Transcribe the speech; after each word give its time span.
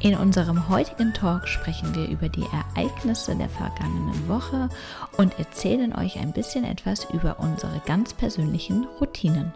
In 0.00 0.14
unserem 0.14 0.68
heutigen 0.68 1.12
Talk 1.12 1.48
sprechen 1.48 1.92
wir 1.92 2.06
über 2.08 2.28
die 2.28 2.44
Ereignisse 2.52 3.34
der 3.34 3.48
vergangenen 3.48 4.28
Woche 4.28 4.68
und 5.16 5.36
erzählen 5.40 5.92
euch 5.92 6.20
ein 6.20 6.32
bisschen 6.32 6.64
etwas 6.64 7.04
über 7.12 7.40
unsere 7.40 7.80
ganz 7.84 8.14
persönlichen 8.14 8.86
Routinen. 9.00 9.52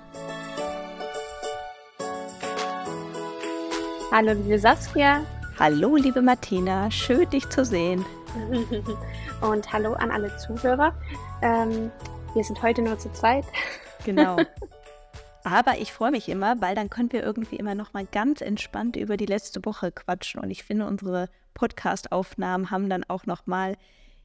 Hallo 4.11 4.33
liebe 4.33 4.59
Saskia. 4.59 5.21
Hallo 5.61 5.95
liebe 5.95 6.21
Martina, 6.21 6.91
schön 6.91 7.31
dich 7.31 7.49
zu 7.49 7.65
sehen. 7.65 8.05
Und 9.43 9.73
hallo 9.73 9.93
an 9.93 10.11
alle 10.11 10.37
Zuhörer. 10.39 10.95
Ähm, 11.43 11.91
wir 12.35 12.43
sind 12.43 12.61
heute 12.63 12.83
nur 12.83 12.99
zu 12.99 13.13
zweit. 13.13 13.45
Genau. 14.05 14.37
Aber 15.45 15.79
ich 15.79 15.93
freue 15.93 16.11
mich 16.11 16.29
immer, 16.29 16.61
weil 16.61 16.75
dann 16.75 16.91
können 16.91 17.13
wir 17.13 17.23
irgendwie 17.23 17.57
immer 17.57 17.75
noch 17.75 17.93
mal 17.93 18.07
ganz 18.07 18.41
entspannt 18.41 18.97
über 18.97 19.17
die 19.17 19.27
letzte 19.27 19.65
Woche 19.65 19.93
quatschen. 19.93 20.41
Und 20.41 20.51
ich 20.51 20.65
finde, 20.65 20.87
unsere 20.87 21.29
Podcast-Aufnahmen 21.55 22.71
haben 22.71 22.89
dann 22.89 23.05
auch 23.05 23.27
noch 23.27 23.47
mal, 23.47 23.77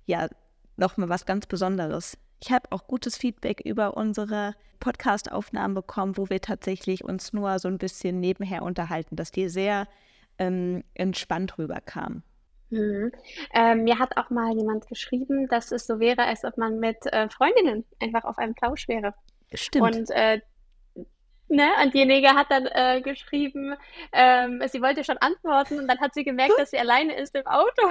ja, 0.06 0.28
noch 0.76 0.98
mal 0.98 1.10
was 1.10 1.26
ganz 1.26 1.48
Besonderes. 1.48 2.18
Ich 2.42 2.52
habe 2.52 2.72
auch 2.72 2.88
gutes 2.88 3.18
Feedback 3.18 3.62
über 3.62 3.98
unsere 3.98 4.54
Podcast-Aufnahmen 4.80 5.74
bekommen, 5.74 6.18
wo 6.18 6.30
wir 6.30 6.40
tatsächlich 6.40 7.04
uns 7.04 7.34
nur 7.34 7.58
so 7.60 7.68
ein 7.68 7.80
bisschen 7.80 8.20
nebenher 8.20 8.62
unterhalten, 8.62 9.16
dass 9.16 9.32
die 9.32 9.50
sehr 9.50 9.88
ähm, 10.38 10.84
entspannt 10.94 11.58
rüberkamen. 11.58 12.24
Mhm. 12.70 13.12
Ähm, 13.54 13.84
mir 13.84 13.98
hat 13.98 14.18
auch 14.18 14.30
mal 14.30 14.56
jemand 14.56 14.88
geschrieben, 14.88 15.48
dass 15.48 15.72
es 15.72 15.88
so 15.88 16.00
wäre, 16.00 16.24
als 16.24 16.44
ob 16.44 16.58
man 16.58 16.80
mit 16.80 16.98
äh, 17.08 17.30
Freundinnen 17.30 17.86
einfach 18.02 18.26
auf 18.26 18.38
einem 18.38 18.56
Plausch 18.56 18.88
wäre. 18.88 19.14
Stimmt. 19.54 19.96
Und 19.96 20.12
äh, 20.12 20.42
Ne? 21.50 21.70
Und 21.82 21.94
diejenige 21.94 22.30
hat 22.30 22.52
dann 22.52 22.68
äh, 22.68 23.02
geschrieben, 23.02 23.76
ähm, 24.12 24.62
sie 24.68 24.82
wollte 24.82 25.04
schon 25.04 25.18
antworten 25.20 25.80
und 25.80 25.88
dann 25.88 26.00
hat 26.00 26.14
sie 26.14 26.24
gemerkt, 26.24 26.54
dass 26.58 26.72
sie 26.72 26.78
alleine 26.80 27.16
ist 27.16 27.36
im 27.36 27.48
Auto. 27.48 27.90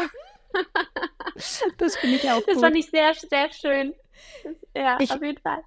das 1.78 1.97
finde 1.97 2.16
ich 2.16 2.31
auch 2.31 2.42
Das 2.44 2.55
gut. 2.55 2.64
fand 2.64 2.77
ich 2.77 2.91
sehr, 2.91 3.14
sehr 3.14 3.50
schön. 3.53 3.94
ja, 4.75 4.98
ich, 5.00 5.11
auf 5.11 5.22
jeden 5.22 5.41
Fall. 5.41 5.62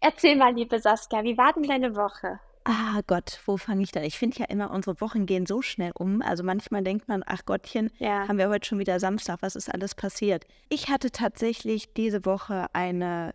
Erzähl 0.00 0.36
mal, 0.36 0.54
liebe 0.54 0.78
Saskia, 0.78 1.22
wie 1.24 1.36
war 1.36 1.52
denn 1.52 1.64
deine 1.64 1.96
Woche? 1.96 2.38
Ah 2.64 3.00
Gott, 3.08 3.40
wo 3.46 3.56
fange 3.56 3.82
ich 3.82 3.90
da? 3.90 4.02
Ich 4.02 4.18
finde 4.18 4.38
ja 4.38 4.44
immer, 4.44 4.70
unsere 4.70 5.00
Wochen 5.00 5.26
gehen 5.26 5.46
so 5.46 5.62
schnell 5.62 5.90
um. 5.94 6.22
Also 6.22 6.44
manchmal 6.44 6.84
denkt 6.84 7.08
man, 7.08 7.24
ach 7.26 7.44
Gottchen, 7.44 7.90
ja. 7.98 8.28
haben 8.28 8.38
wir 8.38 8.48
heute 8.48 8.68
schon 8.68 8.78
wieder 8.78 9.00
Samstag, 9.00 9.38
was 9.40 9.56
ist 9.56 9.72
alles 9.72 9.96
passiert? 9.96 10.44
Ich 10.68 10.88
hatte 10.88 11.10
tatsächlich 11.10 11.92
diese 11.92 12.24
Woche 12.24 12.66
eine, 12.72 13.34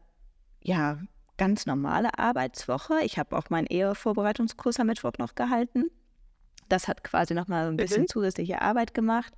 ja, 0.61 0.99
ganz 1.37 1.65
normale 1.65 2.17
Arbeitswoche. 2.17 3.01
Ich 3.03 3.17
habe 3.17 3.37
auch 3.37 3.49
meinen 3.49 3.67
Ehevorbereitungskurs 3.67 4.79
am 4.79 4.87
Mittwoch 4.87 5.13
noch 5.19 5.35
gehalten. 5.35 5.89
Das 6.69 6.87
hat 6.87 7.03
quasi 7.03 7.33
nochmal 7.33 7.67
ein 7.67 7.77
bisschen 7.77 8.03
mhm. 8.03 8.07
zusätzliche 8.07 8.61
Arbeit 8.61 8.93
gemacht. 8.93 9.33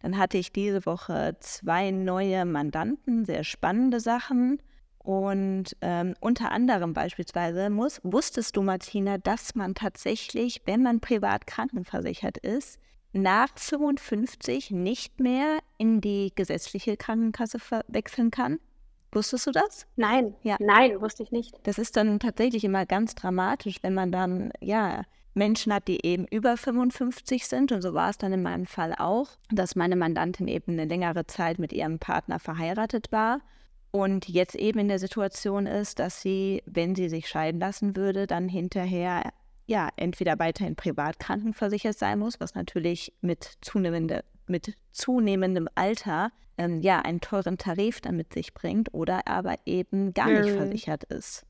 Dann 0.00 0.16
hatte 0.16 0.38
ich 0.38 0.52
diese 0.52 0.86
Woche 0.86 1.36
zwei 1.40 1.90
neue 1.90 2.44
Mandanten, 2.44 3.24
sehr 3.24 3.42
spannende 3.44 4.00
Sachen. 4.00 4.62
Und 4.98 5.76
ähm, 5.80 6.14
unter 6.20 6.52
anderem 6.52 6.92
beispielsweise 6.92 7.70
muss, 7.70 8.00
wusstest 8.04 8.56
du, 8.56 8.62
Martina, 8.62 9.18
dass 9.18 9.54
man 9.54 9.74
tatsächlich, 9.74 10.62
wenn 10.66 10.82
man 10.82 11.00
privat 11.00 11.46
krankenversichert 11.46 12.38
ist, 12.38 12.78
nach 13.12 13.48
55 13.56 14.70
nicht 14.70 15.18
mehr 15.18 15.58
in 15.78 16.00
die 16.00 16.32
gesetzliche 16.34 16.96
Krankenkasse 16.96 17.58
wechseln 17.88 18.30
kann? 18.30 18.58
Wusstest 19.12 19.46
du 19.46 19.52
das? 19.52 19.86
Nein, 19.96 20.34
ja. 20.42 20.56
nein, 20.60 21.00
wusste 21.00 21.22
ich 21.22 21.32
nicht. 21.32 21.54
Das 21.62 21.78
ist 21.78 21.96
dann 21.96 22.20
tatsächlich 22.20 22.64
immer 22.64 22.86
ganz 22.86 23.14
dramatisch, 23.14 23.76
wenn 23.82 23.94
man 23.94 24.12
dann, 24.12 24.52
ja, 24.60 25.02
Menschen 25.34 25.72
hat, 25.72 25.88
die 25.88 26.04
eben 26.04 26.26
über 26.26 26.56
55 26.56 27.46
sind. 27.46 27.72
Und 27.72 27.80
so 27.80 27.94
war 27.94 28.10
es 28.10 28.18
dann 28.18 28.32
in 28.32 28.42
meinem 28.42 28.66
Fall 28.66 28.94
auch, 28.98 29.28
dass 29.50 29.76
meine 29.76 29.96
Mandantin 29.96 30.48
eben 30.48 30.72
eine 30.72 30.84
längere 30.84 31.26
Zeit 31.26 31.58
mit 31.58 31.72
ihrem 31.72 31.98
Partner 31.98 32.38
verheiratet 32.38 33.12
war 33.12 33.40
und 33.90 34.28
jetzt 34.28 34.54
eben 34.54 34.80
in 34.80 34.88
der 34.88 34.98
Situation 34.98 35.66
ist, 35.66 35.98
dass 35.98 36.20
sie, 36.20 36.62
wenn 36.66 36.94
sie 36.94 37.08
sich 37.08 37.28
scheiden 37.28 37.60
lassen 37.60 37.96
würde, 37.96 38.26
dann 38.26 38.48
hinterher 38.48 39.32
ja 39.66 39.88
entweder 39.96 40.38
weiterhin 40.38 40.76
privat 40.76 41.18
krankenversichert 41.18 41.96
sein 41.96 42.18
muss, 42.18 42.40
was 42.40 42.54
natürlich 42.54 43.12
mit 43.20 43.52
zunehmender 43.60 44.24
mit 44.48 44.74
zunehmendem 44.92 45.68
Alter 45.74 46.30
ähm, 46.58 46.80
ja 46.80 47.00
einen 47.00 47.20
teuren 47.20 47.56
Tarif 47.56 48.00
dann 48.00 48.16
mit 48.16 48.32
sich 48.32 48.52
bringt 48.52 48.92
oder 48.92 49.26
aber 49.26 49.56
eben 49.64 50.12
gar 50.12 50.28
nicht 50.28 50.50
versichert 50.50 51.04
ist. 51.04 51.46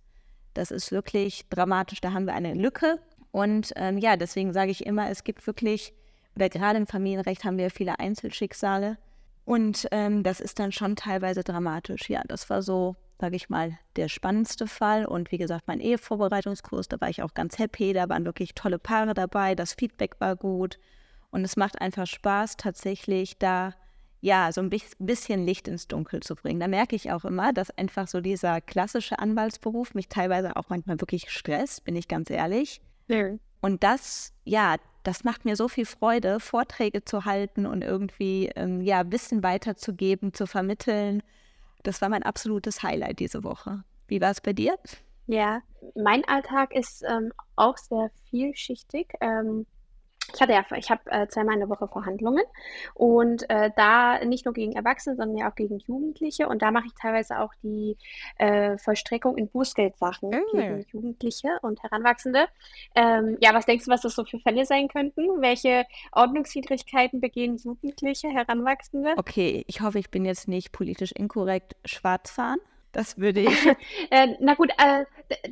Das 0.54 0.70
ist 0.70 0.92
wirklich 0.92 1.48
dramatisch. 1.48 2.00
Da 2.00 2.12
haben 2.12 2.26
wir 2.26 2.34
eine 2.34 2.54
Lücke. 2.54 3.00
Und 3.30 3.72
ähm, 3.76 3.98
ja, 3.98 4.16
deswegen 4.16 4.52
sage 4.52 4.70
ich 4.70 4.86
immer, 4.86 5.10
es 5.10 5.24
gibt 5.24 5.46
wirklich, 5.46 5.94
oder 6.34 6.48
gerade 6.48 6.78
im 6.78 6.86
Familienrecht 6.86 7.44
haben 7.44 7.58
wir 7.58 7.70
viele 7.70 7.98
Einzelschicksale. 7.98 8.98
Und 9.44 9.88
ähm, 9.92 10.22
das 10.22 10.40
ist 10.40 10.58
dann 10.58 10.72
schon 10.72 10.96
teilweise 10.96 11.42
dramatisch. 11.42 12.10
Ja, 12.10 12.22
das 12.26 12.50
war 12.50 12.62
so, 12.62 12.96
sage 13.18 13.36
ich 13.36 13.48
mal, 13.48 13.78
der 13.96 14.08
spannendste 14.08 14.66
Fall. 14.66 15.06
Und 15.06 15.32
wie 15.32 15.38
gesagt, 15.38 15.68
mein 15.68 15.80
Ehevorbereitungskurs, 15.80 16.88
da 16.88 17.00
war 17.00 17.08
ich 17.08 17.22
auch 17.22 17.34
ganz 17.34 17.58
happy. 17.58 17.92
Da 17.92 18.08
waren 18.08 18.24
wirklich 18.24 18.54
tolle 18.54 18.78
Paare 18.78 19.14
dabei. 19.14 19.54
Das 19.54 19.74
Feedback 19.74 20.20
war 20.20 20.36
gut. 20.36 20.78
Und 21.30 21.44
es 21.44 21.56
macht 21.56 21.80
einfach 21.80 22.06
Spaß, 22.06 22.56
tatsächlich 22.56 23.38
da 23.38 23.74
ja 24.20 24.50
so 24.52 24.60
ein 24.60 24.70
bisschen 24.98 25.44
Licht 25.44 25.68
ins 25.68 25.86
Dunkel 25.86 26.20
zu 26.20 26.34
bringen. 26.34 26.60
Da 26.60 26.68
merke 26.68 26.96
ich 26.96 27.12
auch 27.12 27.24
immer, 27.24 27.52
dass 27.52 27.70
einfach 27.70 28.08
so 28.08 28.20
dieser 28.20 28.60
klassische 28.60 29.18
Anwaltsberuf 29.18 29.94
mich 29.94 30.08
teilweise 30.08 30.56
auch 30.56 30.68
manchmal 30.68 31.00
wirklich 31.00 31.30
stresst, 31.30 31.84
bin 31.84 31.96
ich 31.96 32.08
ganz 32.08 32.30
ehrlich. 32.30 32.80
Ja. 33.06 33.30
Und 33.60 33.82
das, 33.82 34.32
ja, 34.44 34.76
das 35.02 35.24
macht 35.24 35.44
mir 35.44 35.56
so 35.56 35.68
viel 35.68 35.86
Freude, 35.86 36.40
Vorträge 36.40 37.04
zu 37.04 37.24
halten 37.24 37.66
und 37.66 37.82
irgendwie 37.82 38.50
ähm, 38.56 38.80
ja, 38.80 39.10
Wissen 39.10 39.42
weiterzugeben, 39.42 40.32
zu 40.32 40.46
vermitteln. 40.46 41.22
Das 41.82 42.02
war 42.02 42.08
mein 42.08 42.22
absolutes 42.22 42.82
Highlight 42.82 43.20
diese 43.20 43.44
Woche. 43.44 43.84
Wie 44.08 44.20
war 44.20 44.30
es 44.30 44.40
bei 44.40 44.52
dir? 44.52 44.76
Ja, 45.26 45.60
mein 45.94 46.24
Alltag 46.26 46.74
ist 46.74 47.04
ähm, 47.08 47.32
auch 47.56 47.76
sehr 47.76 48.10
vielschichtig. 48.30 49.12
Ähm, 49.20 49.66
ich 50.34 50.40
hatte 50.40 50.52
ja, 50.52 50.64
ich 50.76 50.90
habe 50.90 51.00
äh, 51.10 51.26
zweimal 51.28 51.54
in 51.54 51.60
der 51.60 51.68
Woche 51.68 51.88
Verhandlungen 51.88 52.44
und 52.94 53.48
äh, 53.50 53.70
da 53.76 54.24
nicht 54.24 54.44
nur 54.44 54.54
gegen 54.54 54.72
Erwachsene, 54.72 55.16
sondern 55.16 55.36
ja 55.36 55.50
auch 55.50 55.54
gegen 55.54 55.78
Jugendliche 55.78 56.48
und 56.48 56.62
da 56.62 56.70
mache 56.70 56.86
ich 56.86 56.94
teilweise 56.94 57.40
auch 57.40 57.52
die 57.62 57.96
äh, 58.36 58.76
Vollstreckung 58.78 59.36
in 59.36 59.48
Bußgeldsachen 59.48 60.30
mhm. 60.30 60.42
gegen 60.52 60.86
Jugendliche 60.92 61.58
und 61.62 61.82
Heranwachsende. 61.82 62.46
Ähm, 62.94 63.36
ja, 63.40 63.54
was 63.54 63.66
denkst 63.66 63.86
du, 63.86 63.90
was 63.90 64.02
das 64.02 64.14
so 64.14 64.24
für 64.24 64.38
Fälle 64.38 64.64
sein 64.64 64.88
könnten? 64.88 65.40
Welche 65.40 65.84
Ordnungswidrigkeiten 66.12 67.20
begehen 67.20 67.56
Jugendliche, 67.56 68.28
Heranwachsende? 68.28 69.14
Okay, 69.16 69.64
ich 69.66 69.80
hoffe, 69.80 69.98
ich 69.98 70.10
bin 70.10 70.24
jetzt 70.24 70.48
nicht 70.48 70.72
politisch 70.72 71.12
inkorrekt. 71.12 71.76
Schwarz 71.84 72.30
fahren? 72.30 72.58
Das 72.92 73.18
würde 73.18 73.40
ich. 73.40 73.66
äh, 74.10 74.28
na 74.40 74.54
gut, 74.54 74.70
äh, 74.78 75.04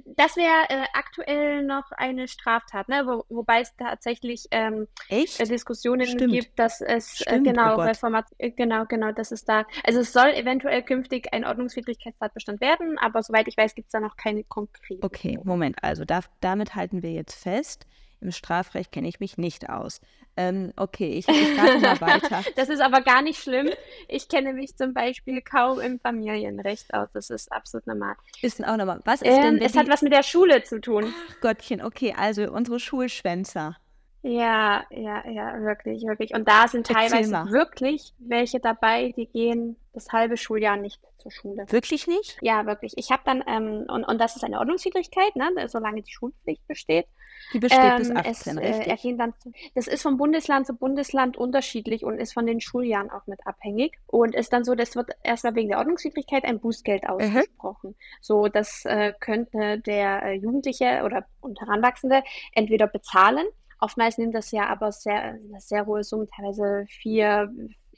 das 0.06 0.36
wäre 0.36 0.68
äh, 0.68 0.86
aktuell 0.94 1.64
noch 1.64 1.90
eine 1.92 2.28
Straftat, 2.28 2.88
ne? 2.88 3.06
Wo, 3.06 3.24
wobei 3.28 3.60
es 3.60 3.74
tatsächlich 3.76 4.46
ähm, 4.50 4.88
äh, 5.08 5.26
Diskussionen 5.44 6.06
Stimmt. 6.06 6.32
gibt, 6.32 6.58
dass 6.58 6.80
es 6.80 7.20
äh, 7.20 7.24
Stimmt, 7.24 7.46
genau 7.46 7.76
oh 7.76 7.80
Reformat 7.80 8.26
genau 8.38 8.86
genau, 8.86 9.12
dass 9.12 9.32
es 9.32 9.44
da 9.44 9.64
also 9.84 10.00
es 10.00 10.12
soll 10.12 10.28
eventuell 10.28 10.82
künftig 10.82 11.32
ein 11.32 11.44
Ordnungswidrigkeitstatbestand 11.44 12.60
werden, 12.60 12.98
aber 12.98 13.22
soweit 13.22 13.48
ich 13.48 13.56
weiß, 13.56 13.74
gibt 13.74 13.88
es 13.88 13.92
da 13.92 14.00
noch 14.00 14.16
keine 14.16 14.44
konkreten. 14.44 15.04
Okay, 15.04 15.38
Moment, 15.44 15.76
also 15.82 16.04
da, 16.04 16.20
damit 16.40 16.74
halten 16.74 17.02
wir 17.02 17.12
jetzt 17.12 17.34
fest. 17.34 17.86
Im 18.20 18.32
Strafrecht 18.32 18.92
kenne 18.92 19.08
ich 19.08 19.20
mich 19.20 19.36
nicht 19.38 19.68
aus. 19.68 20.00
Ähm, 20.36 20.72
okay, 20.76 21.10
ich, 21.10 21.28
ich 21.28 21.56
mal 21.56 22.00
weiter. 22.00 22.42
das 22.56 22.68
ist 22.68 22.80
aber 22.80 23.00
gar 23.00 23.22
nicht 23.22 23.42
schlimm. 23.42 23.70
Ich 24.08 24.28
kenne 24.28 24.52
mich 24.52 24.76
zum 24.76 24.92
Beispiel 24.92 25.40
kaum 25.42 25.80
im 25.80 25.98
Familienrecht 25.98 26.92
aus. 26.92 27.08
Das 27.12 27.30
ist 27.30 27.50
absolut 27.52 27.86
normal. 27.86 28.16
Ist 28.42 28.62
auch 28.66 28.76
normal. 28.76 29.00
Was 29.04 29.22
ist 29.22 29.28
ähm, 29.28 29.42
denn? 29.42 29.58
Es 29.62 29.72
die... 29.72 29.78
hat 29.78 29.88
was 29.88 30.02
mit 30.02 30.12
der 30.12 30.22
Schule 30.22 30.62
zu 30.62 30.80
tun. 30.80 31.12
Ach 31.30 31.40
Gottchen, 31.40 31.82
okay, 31.82 32.14
also 32.16 32.50
unsere 32.50 32.80
Schulschwänzer. 32.80 33.76
Ja, 34.22 34.84
ja, 34.90 35.24
ja, 35.28 35.60
wirklich, 35.60 36.02
wirklich. 36.02 36.34
Und 36.34 36.48
da 36.48 36.66
sind 36.66 36.86
teilweise 36.88 37.30
wirklich 37.50 38.12
welche 38.18 38.58
dabei, 38.58 39.12
die 39.16 39.26
gehen 39.26 39.76
das 39.92 40.08
halbe 40.10 40.36
Schuljahr 40.36 40.76
nicht 40.76 41.00
zur 41.18 41.30
Schule. 41.30 41.64
Wirklich 41.70 42.08
nicht? 42.08 42.36
Ja, 42.40 42.66
wirklich. 42.66 42.94
Ich 42.96 43.12
habe 43.12 43.22
dann, 43.24 43.44
ähm, 43.46 43.84
und, 43.88 44.02
und 44.02 44.20
das 44.20 44.34
ist 44.34 44.42
eine 44.42 44.58
Ordnungswidrigkeit, 44.58 45.36
ne, 45.36 45.68
solange 45.68 46.02
die 46.02 46.10
Schulpflicht 46.10 46.66
besteht. 46.66 47.06
Die 47.52 47.58
besteht 47.58 47.80
ähm, 47.80 47.98
bis 47.98 48.10
18, 48.10 48.24
es, 48.26 48.46
äh, 48.46 48.66
richtig? 48.66 49.04
Äh, 49.04 49.16
dann, 49.16 49.34
das 49.74 49.86
ist 49.86 50.02
von 50.02 50.16
Bundesland 50.16 50.66
zu 50.66 50.74
Bundesland 50.74 51.36
unterschiedlich 51.36 52.04
und 52.04 52.18
ist 52.18 52.32
von 52.32 52.46
den 52.46 52.60
Schuljahren 52.60 53.10
auch 53.10 53.26
mit 53.26 53.46
abhängig. 53.46 53.98
Und 54.06 54.34
ist 54.34 54.52
dann 54.52 54.64
so, 54.64 54.74
das 54.74 54.96
wird 54.96 55.10
erstmal 55.22 55.54
wegen 55.54 55.68
der 55.68 55.78
Ordnungswidrigkeit 55.78 56.44
ein 56.44 56.60
Bußgeld 56.60 57.08
ausgesprochen. 57.08 57.90
Mhm. 57.90 57.94
So, 58.20 58.48
das 58.48 58.84
äh, 58.84 59.12
könnte 59.20 59.78
der 59.80 60.22
äh, 60.22 60.32
Jugendliche 60.34 61.02
oder 61.04 61.26
und 61.40 61.60
Heranwachsende 61.60 62.22
entweder 62.52 62.86
bezahlen 62.86 63.46
Oftmals 63.78 64.16
nimmt 64.16 64.34
das 64.34 64.50
ja 64.52 64.66
aber 64.68 64.90
sehr, 64.90 65.38
sehr 65.58 65.86
hohe 65.86 66.02
Summen, 66.02 66.28
teilweise 66.34 66.86
vier 66.88 67.52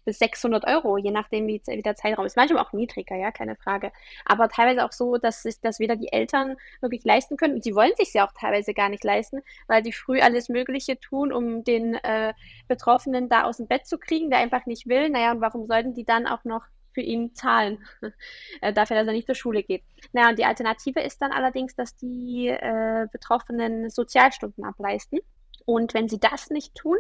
bis 0.09 0.19
600 0.21 0.67
Euro, 0.67 0.97
je 0.97 1.11
nachdem, 1.11 1.47
wie, 1.47 1.61
wie, 1.67 1.83
der 1.83 1.95
Zeitraum 1.95 2.25
ist. 2.25 2.35
Manchmal 2.35 2.65
auch 2.65 2.73
niedriger, 2.73 3.15
ja, 3.15 3.31
keine 3.31 3.57
Frage. 3.57 3.93
Aber 4.25 4.49
teilweise 4.49 4.83
auch 4.87 4.93
so, 4.93 5.19
dass 5.19 5.43
sich 5.43 5.61
das 5.61 5.81
weder 5.81 5.97
die 5.97 6.11
Eltern 6.11 6.57
wirklich 6.81 7.05
leisten 7.05 7.37
können. 7.37 7.57
Und 7.57 7.63
sie 7.63 7.75
wollen 7.75 7.93
sich 7.99 8.15
ja 8.15 8.27
auch 8.27 8.33
teilweise 8.33 8.73
gar 8.73 8.89
nicht 8.89 9.05
leisten, 9.05 9.43
weil 9.67 9.83
die 9.83 9.93
früh 9.93 10.21
alles 10.21 10.49
Mögliche 10.49 10.99
tun, 10.99 11.31
um 11.31 11.63
den 11.63 11.97
äh, 11.97 12.33
Betroffenen 12.69 13.29
da 13.29 13.43
aus 13.43 13.59
dem 13.59 13.67
Bett 13.67 13.87
zu 13.87 13.99
kriegen, 13.99 14.31
der 14.31 14.39
einfach 14.39 14.65
nicht 14.65 14.87
will. 14.87 15.11
Naja, 15.11 15.33
und 15.33 15.43
warum 15.43 15.67
sollten 15.67 15.93
die 15.93 16.07
dann 16.07 16.27
auch 16.27 16.45
noch 16.45 16.63
für 16.95 17.03
ihn 17.03 17.35
zahlen, 17.35 17.85
äh, 18.63 18.73
dafür, 18.73 18.97
dass 18.97 19.07
er 19.07 19.13
nicht 19.13 19.27
zur 19.27 19.35
Schule 19.35 19.63
geht. 19.63 19.85
Naja, 20.15 20.31
und 20.31 20.39
die 20.39 20.47
Alternative 20.47 21.01
ist 21.01 21.21
dann 21.21 21.33
allerdings, 21.33 21.75
dass 21.75 21.97
die 21.97 22.49
äh, 22.49 23.07
Betroffenen 23.13 23.91
Sozialstunden 23.91 24.65
ableisten. 24.65 25.19
Und 25.69 25.93
wenn 25.93 26.09
sie 26.09 26.19
das 26.19 26.49
nicht 26.49 26.75
tun, 26.75 26.97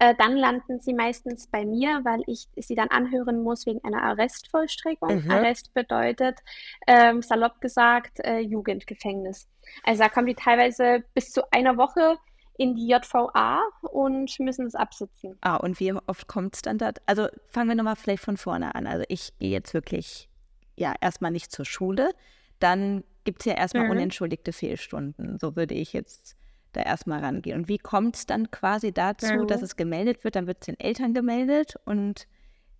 äh, 0.00 0.12
dann 0.18 0.36
landen 0.36 0.80
sie 0.80 0.92
meistens 0.92 1.46
bei 1.46 1.64
mir, 1.64 2.00
weil 2.02 2.20
ich 2.26 2.48
sie 2.56 2.74
dann 2.74 2.88
anhören 2.88 3.44
muss 3.44 3.64
wegen 3.64 3.78
einer 3.84 4.02
Arrestvollstreckung. 4.02 5.22
Mhm. 5.22 5.30
Arrest 5.30 5.72
bedeutet, 5.72 6.40
ähm, 6.88 7.22
salopp 7.22 7.60
gesagt, 7.60 8.18
äh, 8.24 8.40
Jugendgefängnis. 8.40 9.46
Also 9.84 10.02
da 10.02 10.08
kommen 10.08 10.26
die 10.26 10.34
teilweise 10.34 11.04
bis 11.14 11.30
zu 11.30 11.42
einer 11.52 11.76
Woche 11.76 12.18
in 12.56 12.74
die 12.74 12.88
JVA 12.88 13.60
und 13.82 14.36
müssen 14.40 14.66
es 14.66 14.74
absitzen. 14.74 15.38
Ah, 15.42 15.54
und 15.54 15.78
wie 15.78 15.92
oft 15.92 16.26
kommt 16.26 16.56
es 16.56 16.62
dann 16.62 16.76
da? 16.76 16.90
Also 17.06 17.28
fangen 17.46 17.68
wir 17.68 17.76
nochmal 17.76 17.94
vielleicht 17.94 18.24
von 18.24 18.36
vorne 18.36 18.74
an. 18.74 18.88
Also 18.88 19.04
ich 19.06 19.30
gehe 19.38 19.50
jetzt 19.50 19.74
wirklich, 19.74 20.28
ja, 20.74 20.92
erstmal 21.00 21.30
nicht 21.30 21.52
zur 21.52 21.64
Schule. 21.64 22.10
Dann 22.58 23.04
gibt 23.22 23.42
es 23.42 23.44
ja 23.44 23.54
erstmal 23.54 23.84
mhm. 23.84 23.92
unentschuldigte 23.92 24.52
Fehlstunden. 24.52 25.38
So 25.38 25.54
würde 25.54 25.74
ich 25.74 25.92
jetzt 25.92 26.34
da 26.72 26.82
erstmal 26.82 27.20
rangehen. 27.20 27.58
Und 27.58 27.68
wie 27.68 27.78
kommt 27.78 28.16
es 28.16 28.26
dann 28.26 28.50
quasi 28.50 28.92
dazu, 28.92 29.32
mhm. 29.34 29.46
dass 29.46 29.62
es 29.62 29.76
gemeldet 29.76 30.24
wird? 30.24 30.36
Dann 30.36 30.46
wird 30.46 30.58
es 30.60 30.66
den 30.66 30.78
Eltern 30.78 31.14
gemeldet 31.14 31.76
und 31.84 32.26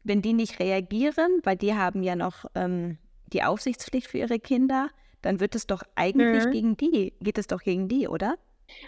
wenn 0.05 0.23
die 0.23 0.33
nicht 0.33 0.61
reagieren, 0.61 1.41
weil 1.45 1.57
die 1.57 1.75
haben 1.75 2.03
ja 2.03 2.17
noch 2.17 2.45
ähm, 2.55 2.99
die 3.33 3.43
Aufsichtspflicht 3.43 4.07
für 4.07 4.19
ihre 4.19 4.39
Kinder, 4.39 4.89
dann 5.23 5.41
wird 5.41 5.55
es 5.55 5.67
doch 5.67 5.83
eigentlich 5.95 6.47
mhm. 6.47 6.51
gegen 6.51 6.77
die, 6.77 7.13
geht 7.21 7.39
es 7.39 7.47
doch 7.47 7.61
gegen 7.61 7.89
die, 7.89 8.09
oder? 8.09 8.39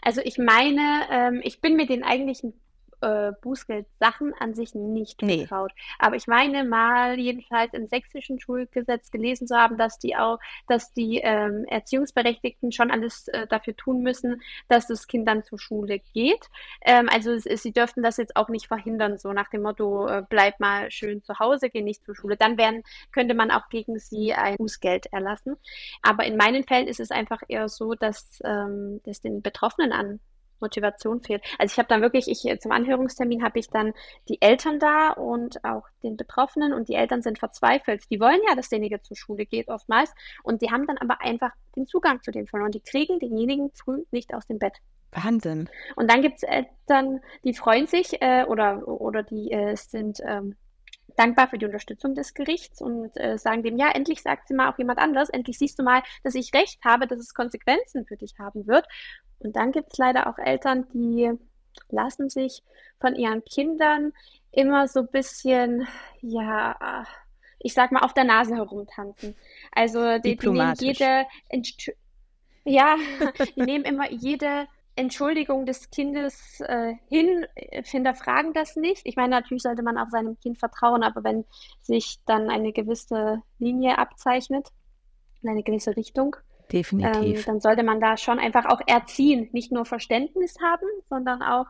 Also 0.03 0.21
ich 0.23 0.39
meine, 0.39 1.07
ähm, 1.11 1.41
ich 1.43 1.61
bin 1.61 1.77
mit 1.77 1.89
den 1.89 2.05
eigentlichen 2.05 2.55
äh, 3.01 3.33
Bußgeldsachen 3.41 4.35
an 4.39 4.55
sich 4.55 4.75
nicht 4.75 5.23
nee. 5.23 5.47
vertraut. 5.47 5.73
Aber 5.99 6.17
ich 6.17 6.27
meine 6.27 6.65
mal 6.65 7.19
jedenfalls 7.19 7.73
im 7.75 7.87
sächsischen 7.87 8.41
Schulgesetz 8.41 9.11
gelesen 9.11 9.47
zu 9.47 9.57
haben, 9.57 9.77
dass 9.77 9.99
die 9.99 10.17
auch, 10.17 10.39
dass 10.67 10.93
die 10.93 11.19
ähm, 11.19 11.65
Erziehungsberechtigten 11.67 12.73
schon 12.73 12.91
alles 12.91 13.29
äh, 13.29 13.47
dafür 13.47 13.77
tun 13.77 14.03
müssen, 14.03 14.43
dass 14.69 14.87
das 14.87 15.07
Kind 15.07 15.29
dann 15.29 15.45
zur 15.45 15.59
Schule 15.59 16.01
geht. 16.13 16.49
Ähm, 16.83 17.09
also 17.11 17.31
es, 17.33 17.47
es, 17.47 17.63
sie 17.63 17.73
dürften 17.73 18.03
das 18.03 18.17
jetzt 18.17 18.37
auch 18.37 18.49
nicht 18.49 18.67
verhindern, 18.67 19.19
so 19.19 19.33
nach 19.33 19.49
dem 19.51 19.63
Motto, 19.63 20.07
äh, 20.07 20.23
bleib 20.29 20.61
mal 20.61 20.91
schön 20.91 21.23
zu 21.23 21.39
Hause, 21.39 21.71
geh 21.71 21.83
nicht 21.83 22.05
zur 22.05 22.15
Schule. 22.15 22.37
Dann 22.37 22.59
werden, 22.59 22.83
könnte 23.13 23.35
man 23.35 23.51
auch 23.51 23.69
gegen 23.69 23.99
sie 23.99 24.35
ein 24.35 24.57
Bußgeld 24.57 25.07
erlassen. 25.07 25.57
Aber 26.03 26.25
in 26.25 26.37
meinen 26.37 26.65
Fällen 26.65 26.89
ist 26.89 27.01
es 27.01 27.11
einfach 27.11 27.43
eher 27.49 27.69
so, 27.69 27.95
dass 27.95 28.41
ähm, 28.45 29.01
das 29.05 29.21
den 29.21 29.43
Betroffenen 29.43 29.93
an 29.93 30.21
Motivation 30.61 31.21
fehlt. 31.21 31.43
Also 31.59 31.73
ich 31.73 31.79
habe 31.79 31.89
dann 31.89 32.03
wirklich, 32.03 32.29
ich 32.29 32.61
zum 32.61 32.73
Anhörungstermin 32.73 33.43
habe 33.43 33.59
ich 33.59 33.69
dann 33.69 33.93
die 34.29 34.41
Eltern 34.41 34.79
da 34.79 35.11
und 35.11 35.65
auch 35.65 35.85
den 36.03 36.17
Betroffenen 36.17 36.73
und 36.73 36.89
die 36.89 36.95
Eltern 36.95 37.23
sind 37.23 37.39
verzweifelt. 37.39 38.03
Die 38.11 38.21
wollen 38.21 38.41
ja, 38.49 38.55
dass 38.55 38.69
derjenige 38.69 39.03
zur 39.03 39.17
Schule 39.17 39.47
geht 39.47 39.69
oftmals 39.69 40.13
und 40.43 40.63
die 40.63 40.71
haben 40.71 40.87
dann 40.87 40.99
aber 40.99 41.21
einfach 41.21 41.53
den 41.77 41.87
Zugang 41.87 42.23
zu 42.23 42.31
dem 42.31 42.47
verloren. 42.47 42.73
Die 42.73 42.81
kriegen 42.81 43.19
denjenigen 43.19 43.71
früh 43.75 44.05
nicht 44.11 44.35
aus 44.35 44.47
dem 44.47 44.59
Bett. 44.59 44.79
Wahnsinn. 45.13 45.69
Und 45.97 46.11
dann 46.11 46.23
gibt 46.23 46.37
es 46.37 46.43
Eltern, 46.45 47.21
die 47.45 47.55
freuen 47.55 47.87
sich 47.87 48.21
äh, 48.23 48.45
oder, 48.45 48.87
oder 48.87 49.23
die 49.23 49.51
äh, 49.51 49.77
sind 49.77 50.21
ähm, 50.25 50.57
dankbar 51.17 51.49
für 51.49 51.59
die 51.59 51.67
Unterstützung 51.67 52.15
des 52.15 52.35
Gerichts 52.35 52.81
und 52.81 53.11
äh, 53.17 53.37
sagen 53.37 53.63
dem, 53.63 53.77
ja, 53.77 53.91
endlich 53.91 54.23
sagt 54.23 54.49
sie 54.49 54.55
mal 54.55 54.71
auch 54.71 54.79
jemand 54.79 54.99
anders, 54.99 55.29
endlich 55.29 55.59
siehst 55.59 55.79
du 55.79 55.83
mal, 55.83 56.03
dass 56.23 56.35
ich 56.35 56.55
recht 56.55 56.85
habe, 56.85 57.07
dass 57.07 57.19
es 57.19 57.35
Konsequenzen 57.35 58.07
für 58.07 58.17
dich 58.17 58.35
haben 58.39 58.67
wird. 58.67 58.87
Und 59.41 59.57
dann 59.57 59.73
gibt 59.73 59.93
es 59.93 59.99
leider 59.99 60.27
auch 60.27 60.39
Eltern, 60.39 60.87
die 60.93 61.33
lassen 61.89 62.29
sich 62.29 62.63
von 63.01 63.15
ihren 63.15 63.45
Kindern 63.45 64.13
immer 64.53 64.89
so 64.89 65.01
ein 65.01 65.09
bisschen, 65.09 65.87
ja, 66.21 67.07
ich 67.59 67.75
sag 67.75 67.93
mal, 67.93 68.01
auf 68.01 68.15
der 68.15 68.25
Nase 68.25 68.57
herumtanzen. 68.57 69.35
Also 69.73 70.19
die, 70.19 70.37
die 70.37 70.51
nehmen 70.51 70.75
jede, 70.79 71.27
ja, 72.65 72.97
die 73.57 73.63
nehmen 73.63 73.85
immer 73.85 74.11
jede 74.11 74.67
Entschuldigung 74.97 75.67
des 75.67 75.91
Kindes 75.91 76.61
äh, 76.61 76.95
hin, 77.09 77.47
hinterfragen 77.57 78.53
das 78.53 78.77
nicht. 78.77 79.03
Ich 79.05 79.17
meine, 79.17 79.31
natürlich 79.31 79.63
sollte 79.63 79.83
man 79.83 79.97
auch 79.97 80.11
seinem 80.11 80.39
Kind 80.41 80.59
vertrauen, 80.59 81.03
aber 81.03 81.25
wenn 81.25 81.45
sich 81.81 82.19
dann 82.27 82.51
eine 82.51 82.73
gewisse 82.73 83.43
Linie 83.59 83.99
abzeichnet, 83.99 84.69
in 85.43 85.49
eine 85.49 85.63
gewisse 85.63 85.97
Richtung, 85.97 86.37
Definitiv. 86.73 87.39
Ähm, 87.39 87.45
dann 87.47 87.61
sollte 87.61 87.83
man 87.83 88.01
da 88.01 88.17
schon 88.17 88.39
einfach 88.39 88.67
auch 88.67 88.81
erziehen, 88.87 89.49
nicht 89.53 89.73
nur 89.73 89.85
Verständnis 89.85 90.55
haben, 90.63 90.87
sondern 91.09 91.43
auch 91.43 91.67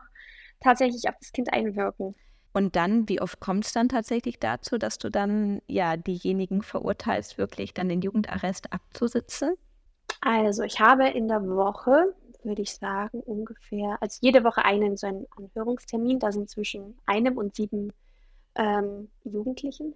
tatsächlich 0.59 1.09
auf 1.09 1.15
das 1.19 1.31
Kind 1.31 1.51
einwirken. 1.51 2.15
Und 2.53 2.75
dann, 2.75 3.07
wie 3.07 3.21
oft 3.21 3.39
kommt 3.39 3.65
es 3.65 3.73
dann 3.73 3.89
tatsächlich 3.89 4.39
dazu, 4.39 4.77
dass 4.77 4.97
du 4.97 5.09
dann 5.09 5.61
ja 5.67 5.95
diejenigen 5.95 6.61
verurteilst, 6.61 7.37
wirklich 7.37 7.73
dann 7.73 7.89
den 7.89 8.01
Jugendarrest 8.01 8.73
abzusitzen? 8.73 9.55
Also 10.19 10.63
ich 10.63 10.79
habe 10.79 11.07
in 11.07 11.27
der 11.27 11.47
Woche, 11.47 12.13
würde 12.43 12.61
ich 12.61 12.75
sagen, 12.75 13.21
ungefähr, 13.21 13.97
also 14.01 14.17
jede 14.21 14.43
Woche 14.43 14.65
einen 14.65 14.97
so 14.97 15.07
einen 15.07 15.25
Anhörungstermin, 15.37 16.19
da 16.19 16.31
sind 16.31 16.49
zwischen 16.49 16.97
einem 17.05 17.37
und 17.37 17.55
sieben 17.55 17.93
ähm, 18.55 19.09
Jugendlichen, 19.23 19.95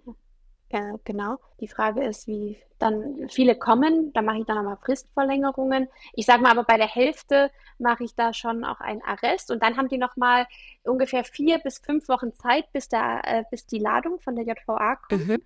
äh, 0.70 0.94
genau. 1.04 1.38
Die 1.60 1.68
Frage 1.68 2.04
ist, 2.04 2.26
wie 2.26 2.58
dann 2.78 3.28
viele 3.30 3.54
kommen, 3.54 4.12
da 4.12 4.20
mache 4.20 4.38
ich 4.38 4.44
dann 4.44 4.56
nochmal 4.56 4.76
Fristverlängerungen. 4.76 5.88
Ich 6.12 6.26
sage 6.26 6.42
mal, 6.42 6.50
aber 6.50 6.64
bei 6.64 6.76
der 6.76 6.88
Hälfte 6.88 7.50
mache 7.78 8.04
ich 8.04 8.14
da 8.14 8.32
schon 8.34 8.64
auch 8.64 8.80
einen 8.80 9.02
Arrest 9.02 9.50
und 9.50 9.62
dann 9.62 9.76
haben 9.76 9.88
die 9.88 9.98
nochmal 9.98 10.46
ungefähr 10.82 11.24
vier 11.24 11.58
bis 11.58 11.78
fünf 11.78 12.08
Wochen 12.08 12.34
Zeit, 12.34 12.70
bis, 12.72 12.88
der, 12.88 13.22
äh, 13.24 13.44
bis 13.50 13.66
die 13.66 13.78
Ladung 13.78 14.20
von 14.20 14.36
der 14.36 14.44
JVA 14.44 14.96
kommt 14.96 15.26
mhm. 15.26 15.42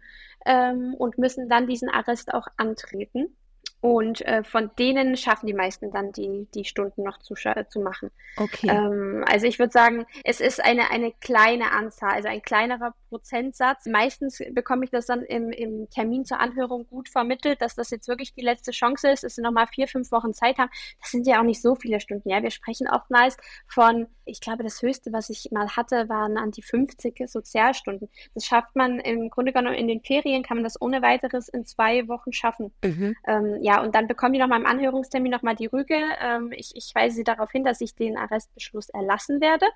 ähm, 0.46 0.94
und 0.94 1.18
müssen 1.18 1.48
dann 1.48 1.66
diesen 1.66 1.88
Arrest 1.88 2.34
auch 2.34 2.48
antreten. 2.56 3.36
Und 3.80 4.20
äh, 4.26 4.44
von 4.44 4.70
denen 4.78 5.16
schaffen 5.16 5.46
die 5.46 5.54
meisten 5.54 5.90
dann 5.90 6.12
die, 6.12 6.46
die 6.54 6.64
Stunden 6.64 7.02
noch 7.02 7.18
zu, 7.18 7.34
zu 7.34 7.80
machen. 7.80 8.10
Okay. 8.36 8.68
Ähm, 8.68 9.24
also 9.26 9.46
ich 9.46 9.58
würde 9.58 9.72
sagen, 9.72 10.04
es 10.22 10.40
ist 10.40 10.62
eine, 10.62 10.90
eine 10.90 11.12
kleine 11.20 11.72
Anzahl, 11.72 12.12
also 12.12 12.28
ein 12.28 12.42
kleinerer 12.42 12.94
Prozentsatz. 13.08 13.86
Meistens 13.86 14.38
bekomme 14.52 14.84
ich 14.84 14.90
das 14.90 15.06
dann 15.06 15.22
im, 15.22 15.50
im 15.50 15.88
Termin 15.88 16.24
zur 16.24 16.40
Anhörung 16.40 16.86
gut 16.88 17.08
vermittelt, 17.08 17.62
dass 17.62 17.74
das 17.74 17.90
jetzt 17.90 18.06
wirklich 18.06 18.34
die 18.34 18.42
letzte 18.42 18.70
Chance 18.70 19.10
ist, 19.10 19.24
dass 19.24 19.36
sie 19.36 19.42
nochmal 19.42 19.66
vier, 19.66 19.88
fünf 19.88 20.12
Wochen 20.12 20.34
Zeit 20.34 20.58
haben. 20.58 20.70
Das 21.00 21.10
sind 21.10 21.26
ja 21.26 21.40
auch 21.40 21.44
nicht 21.44 21.62
so 21.62 21.74
viele 21.74 22.00
Stunden. 22.00 22.28
Ja, 22.28 22.42
wir 22.42 22.50
sprechen 22.50 22.86
oftmals 22.88 23.36
von, 23.66 24.06
ich 24.24 24.40
glaube, 24.40 24.62
das 24.62 24.82
höchste, 24.82 25.12
was 25.12 25.30
ich 25.30 25.50
mal 25.52 25.68
hatte, 25.76 26.08
waren 26.08 26.36
an 26.36 26.50
die 26.50 26.62
50 26.62 27.28
Sozialstunden. 27.28 28.08
Das 28.34 28.44
schafft 28.44 28.76
man 28.76 29.00
im 29.00 29.30
Grunde 29.30 29.52
genommen 29.52 29.74
in 29.74 29.88
den 29.88 30.02
Ferien, 30.02 30.42
kann 30.42 30.58
man 30.58 30.64
das 30.64 30.80
ohne 30.80 31.02
weiteres 31.02 31.48
in 31.48 31.64
zwei 31.64 32.06
Wochen 32.08 32.32
schaffen. 32.32 32.72
Mhm. 32.84 33.16
Ähm, 33.26 33.58
ja, 33.62 33.69
ja, 33.70 33.80
und 33.80 33.94
dann 33.94 34.08
bekommen 34.08 34.32
die 34.32 34.40
noch 34.40 34.48
mal 34.48 34.58
im 34.58 34.66
Anhörungstermin 34.66 35.30
noch 35.30 35.42
mal 35.42 35.54
die 35.54 35.66
Rüge. 35.66 35.94
Ähm, 36.20 36.50
ich, 36.50 36.74
ich 36.74 36.92
weise 36.92 37.14
sie 37.14 37.22
darauf 37.22 37.52
hin, 37.52 37.62
dass 37.62 37.80
ich 37.80 37.94
den 37.94 38.16
Arrestbeschluss 38.16 38.88
erlassen 38.88 39.40
werde, 39.40 39.66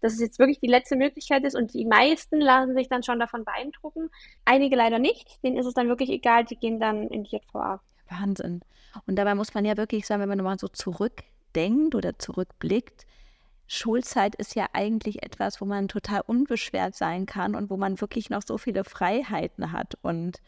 dass 0.00 0.14
es 0.14 0.20
jetzt 0.20 0.40
wirklich 0.40 0.58
die 0.58 0.66
letzte 0.66 0.96
Möglichkeit 0.96 1.44
ist 1.44 1.54
und 1.54 1.72
die 1.72 1.84
meisten 1.84 2.40
lassen 2.40 2.74
sich 2.74 2.88
dann 2.88 3.04
schon 3.04 3.20
davon 3.20 3.44
beeindrucken. 3.44 4.10
Einige 4.44 4.74
leider 4.74 4.98
nicht, 4.98 5.40
denen 5.44 5.56
ist 5.56 5.66
es 5.66 5.74
dann 5.74 5.86
wirklich 5.86 6.10
egal, 6.10 6.44
die 6.44 6.56
gehen 6.56 6.80
dann 6.80 7.06
in 7.06 7.22
die 7.22 7.36
JVA. 7.36 7.80
Wahnsinn. 8.08 8.62
Und 9.06 9.14
dabei 9.16 9.36
muss 9.36 9.54
man 9.54 9.64
ja 9.64 9.76
wirklich 9.76 10.04
sagen, 10.04 10.20
wenn 10.20 10.28
man 10.28 10.38
nochmal 10.38 10.58
so 10.58 10.66
zurückdenkt 10.66 11.94
oder 11.94 12.18
zurückblickt, 12.18 13.06
Schulzeit 13.68 14.34
ist 14.34 14.56
ja 14.56 14.66
eigentlich 14.72 15.22
etwas, 15.22 15.60
wo 15.60 15.64
man 15.64 15.86
total 15.86 16.22
unbeschwert 16.26 16.96
sein 16.96 17.24
kann 17.24 17.54
und 17.54 17.70
wo 17.70 17.76
man 17.76 18.00
wirklich 18.00 18.30
noch 18.30 18.42
so 18.44 18.58
viele 18.58 18.82
Freiheiten 18.82 19.70
hat. 19.70 19.96
Und 20.02 20.40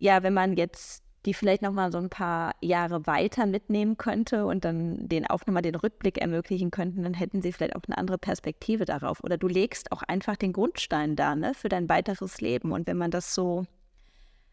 ja, 0.00 0.24
wenn 0.24 0.34
man 0.34 0.56
jetzt 0.56 1.04
die 1.28 1.34
vielleicht 1.34 1.60
noch 1.60 1.72
mal 1.72 1.92
so 1.92 1.98
ein 1.98 2.08
paar 2.08 2.54
Jahre 2.62 3.06
weiter 3.06 3.44
mitnehmen 3.44 3.98
könnte 3.98 4.46
und 4.46 4.64
dann 4.64 5.10
den 5.10 5.26
auch 5.26 5.44
nochmal 5.46 5.60
den 5.60 5.74
Rückblick 5.74 6.16
ermöglichen 6.16 6.70
könnten, 6.70 7.02
dann 7.02 7.12
hätten 7.12 7.42
sie 7.42 7.52
vielleicht 7.52 7.76
auch 7.76 7.82
eine 7.86 7.98
andere 7.98 8.16
Perspektive 8.16 8.86
darauf. 8.86 9.22
Oder 9.22 9.36
du 9.36 9.46
legst 9.46 9.92
auch 9.92 10.02
einfach 10.02 10.36
den 10.36 10.54
Grundstein 10.54 11.16
da, 11.16 11.36
ne, 11.36 11.52
für 11.52 11.68
dein 11.68 11.86
weiteres 11.90 12.40
Leben. 12.40 12.72
Und 12.72 12.86
wenn 12.86 12.96
man 12.96 13.10
das 13.10 13.34
so 13.34 13.66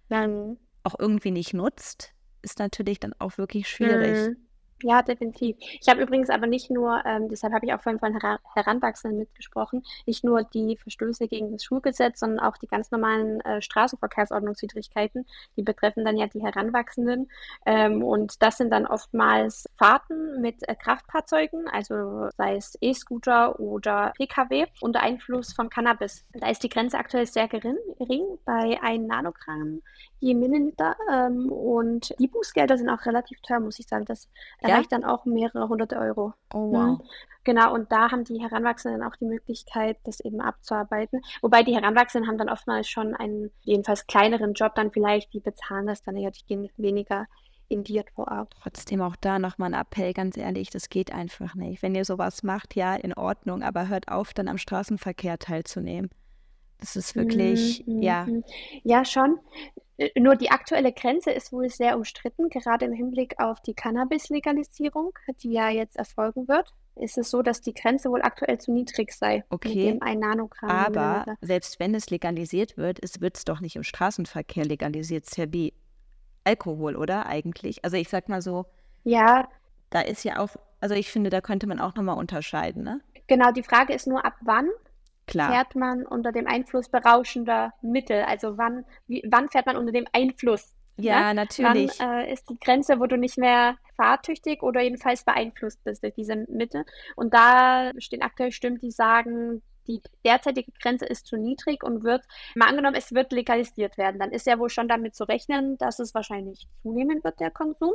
dann 0.09 0.57
auch 0.83 0.95
irgendwie 0.99 1.31
nicht 1.31 1.53
nutzt, 1.53 2.13
ist 2.41 2.59
natürlich 2.59 2.99
dann 2.99 3.13
auch 3.19 3.37
wirklich 3.37 3.69
schwierig. 3.69 4.27
Mhm. 4.27 4.44
Ja, 4.83 5.01
definitiv. 5.01 5.55
Ich 5.79 5.87
habe 5.87 6.01
übrigens 6.01 6.29
aber 6.29 6.47
nicht 6.47 6.69
nur, 6.69 7.01
ähm, 7.05 7.29
deshalb 7.29 7.53
habe 7.53 7.65
ich 7.65 7.73
auch 7.73 7.81
vorhin 7.81 7.99
von 7.99 8.11
Hera 8.11 8.39
Heranwachsenden 8.55 9.19
mitgesprochen, 9.19 9.83
nicht 10.05 10.25
nur 10.25 10.43
die 10.43 10.75
Verstöße 10.75 11.29
gegen 11.29 11.53
das 11.53 11.63
Schulgesetz, 11.63 12.19
sondern 12.19 12.39
auch 12.39 12.57
die 12.57 12.67
ganz 12.67 12.91
normalen 12.91 13.39
äh, 13.41 13.61
Straßenverkehrsordnungswidrigkeiten, 13.61 15.25
die 15.55 15.63
betreffen 15.63 16.03
dann 16.03 16.17
ja 16.17 16.27
die 16.27 16.43
Heranwachsenden. 16.43 17.29
Ähm, 17.65 18.03
und 18.03 18.41
das 18.41 18.57
sind 18.57 18.69
dann 18.69 18.85
oftmals 18.85 19.69
Fahrten 19.77 20.41
mit 20.41 20.67
äh, 20.67 20.75
Kraftfahrzeugen, 20.75 21.69
also 21.69 22.29
sei 22.35 22.57
es 22.57 22.77
E-Scooter 22.81 23.57
oder 23.61 24.11
Pkw, 24.17 24.65
unter 24.81 25.01
Einfluss 25.01 25.53
von 25.53 25.69
Cannabis. 25.69 26.25
Da 26.33 26.49
ist 26.49 26.63
die 26.63 26.69
Grenze 26.69 26.97
aktuell 26.97 27.25
sehr 27.25 27.47
gering, 27.47 27.77
gering 27.97 28.25
bei 28.43 28.77
1 28.81 29.07
Nanogramm 29.07 29.81
je 30.19 30.33
Milliliter. 30.33 30.95
Ähm, 31.11 31.51
und 31.51 32.13
die 32.19 32.27
Bußgelder 32.27 32.77
sind 32.77 32.89
auch 32.89 33.05
relativ 33.05 33.41
teuer, 33.41 33.59
muss 33.59 33.79
ich 33.79 33.87
sagen. 33.87 34.05
Das 34.05 34.29
erreicht 34.59 34.91
ja? 34.91 34.99
dann 34.99 35.09
auch 35.09 35.25
mehrere 35.25 35.67
hunderte 35.69 35.97
Euro. 35.97 36.33
Oh, 36.53 36.71
wow. 36.71 36.99
Mhm. 36.99 37.01
Genau, 37.43 37.73
und 37.75 37.91
da 37.91 38.11
haben 38.11 38.23
die 38.23 38.41
Heranwachsenden 38.41 39.03
auch 39.03 39.15
die 39.17 39.25
Möglichkeit, 39.25 39.97
das 40.03 40.19
eben 40.19 40.41
abzuarbeiten. 40.41 41.21
Wobei 41.41 41.61
die 41.61 41.75
Heranwachsenden 41.75 42.27
haben 42.27 42.39
dann 42.39 42.49
oftmals 42.49 42.89
schon 42.89 43.13
einen 43.13 43.51
jedenfalls 43.61 44.07
kleineren 44.07 44.53
Job 44.53 44.73
dann 44.73 44.91
vielleicht, 44.91 45.31
die 45.33 45.41
bezahlen 45.41 45.85
das 45.85 46.01
dann 46.01 46.17
ja, 46.17 46.31
die 46.31 46.43
gehen 46.47 46.69
weniger 46.77 47.27
indiert 47.67 48.09
vor 48.11 48.27
Ort. 48.29 48.55
Trotzdem 48.61 49.01
auch 49.01 49.15
da 49.15 49.39
nochmal 49.39 49.73
ein 49.73 49.79
Appell, 49.79 50.13
ganz 50.13 50.37
ehrlich, 50.37 50.69
das 50.69 50.89
geht 50.89 51.11
einfach 51.13 51.55
nicht. 51.55 51.81
Wenn 51.81 51.95
ihr 51.95 52.05
sowas 52.05 52.43
macht, 52.43 52.75
ja, 52.75 52.95
in 52.95 53.13
Ordnung, 53.13 53.63
aber 53.63 53.87
hört 53.87 54.07
auf, 54.09 54.33
dann 54.33 54.47
am 54.47 54.57
Straßenverkehr 54.57 55.39
teilzunehmen. 55.39 56.09
Das 56.79 56.95
ist 56.95 57.15
wirklich, 57.15 57.85
mhm. 57.87 58.01
ja. 58.01 58.25
Mhm. 58.25 58.43
Ja, 58.83 59.05
schon. 59.05 59.39
Äh, 59.97 60.09
nur 60.19 60.35
die 60.35 60.51
aktuelle 60.51 60.91
Grenze 60.91 61.31
ist 61.31 61.51
wohl 61.51 61.69
sehr 61.69 61.97
umstritten, 61.97 62.49
gerade 62.49 62.85
im 62.85 62.93
Hinblick 62.93 63.35
auf 63.39 63.61
die 63.61 63.73
Cannabis-Legalisierung, 63.73 65.13
die 65.41 65.51
ja 65.51 65.69
jetzt 65.69 65.95
erfolgen 65.95 66.47
wird. 66.47 66.73
Ist 66.95 67.17
es 67.17 67.29
so, 67.29 67.41
dass 67.41 67.59
die 67.59 67.73
Grenze 67.73 68.09
wohl 68.09 68.21
aktuell 68.21 68.57
zu 68.57 68.71
niedrig 68.71 69.11
sei. 69.11 69.43
Okay. 69.49 69.97
1 69.99 70.19
Nanogramm. 70.19 70.69
Aber 70.69 71.25
selbst 71.41 71.79
wenn 71.79 71.93
es 71.93 72.09
legalisiert 72.09 72.77
wird, 72.77 72.99
wird 73.19 73.37
es 73.37 73.43
doch 73.43 73.59
nicht 73.59 73.75
im 73.75 73.83
Straßenverkehr 73.83 74.63
legalisiert. 74.63 75.25
Es 75.25 75.31
ist 75.31 75.37
ja 75.37 75.51
wie 75.51 75.73
Alkohol, 76.45 76.95
oder 76.95 77.25
eigentlich? 77.25 77.83
Also 77.83 77.97
ich 77.97 78.07
sag 78.07 78.29
mal 78.29 78.41
so. 78.41 78.65
Ja. 79.03 79.49
Da 79.89 80.01
ist 80.01 80.23
ja 80.23 80.39
auch, 80.39 80.49
also 80.79 80.95
ich 80.95 81.11
finde, 81.11 81.29
da 81.29 81.41
könnte 81.41 81.67
man 81.67 81.79
auch 81.79 81.95
nochmal 81.95 82.17
unterscheiden, 82.17 82.83
ne? 82.83 83.01
Genau, 83.27 83.51
die 83.51 83.63
Frage 83.63 83.93
ist 83.93 84.07
nur, 84.07 84.23
ab 84.23 84.35
wann 84.41 84.69
Klar. 85.27 85.51
fährt 85.51 85.75
man 85.75 86.05
unter 86.05 86.31
dem 86.31 86.47
Einfluss 86.47 86.89
berauschender 86.89 87.73
Mittel? 87.81 88.23
Also 88.23 88.57
wann, 88.57 88.85
wie, 89.07 89.23
wann 89.29 89.49
fährt 89.49 89.65
man 89.65 89.77
unter 89.77 89.91
dem 89.91 90.05
Einfluss? 90.13 90.73
Ja, 90.97 91.33
ne? 91.33 91.41
natürlich. 91.41 91.99
Wann 91.99 92.21
äh, 92.21 92.33
ist 92.33 92.49
die 92.49 92.59
Grenze, 92.59 92.99
wo 92.99 93.05
du 93.05 93.17
nicht 93.17 93.37
mehr 93.37 93.77
fahrtüchtig 93.97 94.63
oder 94.63 94.81
jedenfalls 94.81 95.23
beeinflusst 95.23 95.83
bist 95.83 96.03
durch 96.03 96.13
diese 96.13 96.35
Mittel? 96.47 96.85
Und 97.15 97.33
da 97.33 97.91
stehen 97.97 98.21
aktuell 98.21 98.51
Stimmen, 98.51 98.79
die 98.79 98.91
sagen, 98.91 99.61
die 99.87 100.01
derzeitige 100.23 100.71
Grenze 100.81 101.05
ist 101.05 101.27
zu 101.27 101.37
niedrig 101.37 101.83
und 101.83 102.03
wird, 102.03 102.23
mal 102.55 102.69
angenommen, 102.69 102.95
es 102.95 103.13
wird 103.13 103.31
legalisiert 103.31 103.97
werden, 103.97 104.19
dann 104.19 104.31
ist 104.31 104.47
ja 104.47 104.57
wohl 104.57 104.69
schon 104.69 104.87
damit 104.87 105.15
zu 105.15 105.25
rechnen, 105.25 105.77
dass 105.77 105.99
es 105.99 106.13
wahrscheinlich 106.13 106.67
zunehmen 106.81 107.23
wird, 107.23 107.39
der 107.39 107.51
Konsum. 107.51 107.93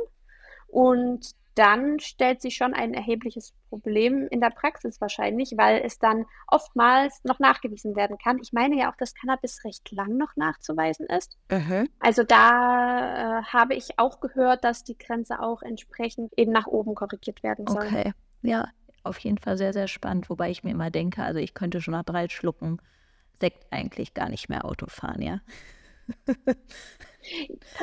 Und 0.67 1.31
dann 1.55 1.99
stellt 1.99 2.41
sich 2.41 2.55
schon 2.55 2.73
ein 2.73 2.93
erhebliches 2.93 3.53
Problem 3.69 4.27
in 4.29 4.41
der 4.41 4.49
Praxis 4.49 5.01
wahrscheinlich, 5.01 5.53
weil 5.57 5.81
es 5.83 5.99
dann 5.99 6.25
oftmals 6.47 7.21
noch 7.23 7.39
nachgewiesen 7.39 7.95
werden 7.95 8.17
kann. 8.17 8.39
Ich 8.41 8.53
meine 8.53 8.77
ja 8.77 8.91
auch, 8.91 8.97
dass 8.97 9.13
Cannabis 9.13 9.63
recht 9.65 9.91
lang 9.91 10.17
noch 10.17 10.35
nachzuweisen 10.35 11.07
ist. 11.07 11.37
Mhm. 11.49 11.89
Also 11.99 12.23
da 12.23 13.39
äh, 13.39 13.43
habe 13.43 13.75
ich 13.75 13.97
auch 13.97 14.19
gehört, 14.19 14.63
dass 14.63 14.83
die 14.83 14.97
Grenze 14.97 15.39
auch 15.39 15.61
entsprechend 15.61 16.33
eben 16.37 16.51
nach 16.51 16.67
oben 16.67 16.95
korrigiert 16.95 17.43
werden 17.43 17.67
soll. 17.67 17.85
Okay, 17.85 18.13
ja, 18.41 18.67
auf 19.03 19.19
jeden 19.19 19.37
Fall 19.37 19.57
sehr, 19.57 19.73
sehr 19.73 19.87
spannend. 19.87 20.29
Wobei 20.29 20.49
ich 20.51 20.63
mir 20.63 20.71
immer 20.71 20.91
denke, 20.91 21.23
also 21.23 21.39
ich 21.39 21.53
könnte 21.53 21.81
schon 21.81 21.93
nach 21.93 22.03
drei 22.03 22.29
Schlucken 22.29 22.81
Sekt 23.41 23.65
eigentlich 23.71 24.13
gar 24.13 24.29
nicht 24.29 24.49
mehr 24.49 24.65
Auto 24.65 24.85
fahren, 24.87 25.21
ja. 25.21 25.41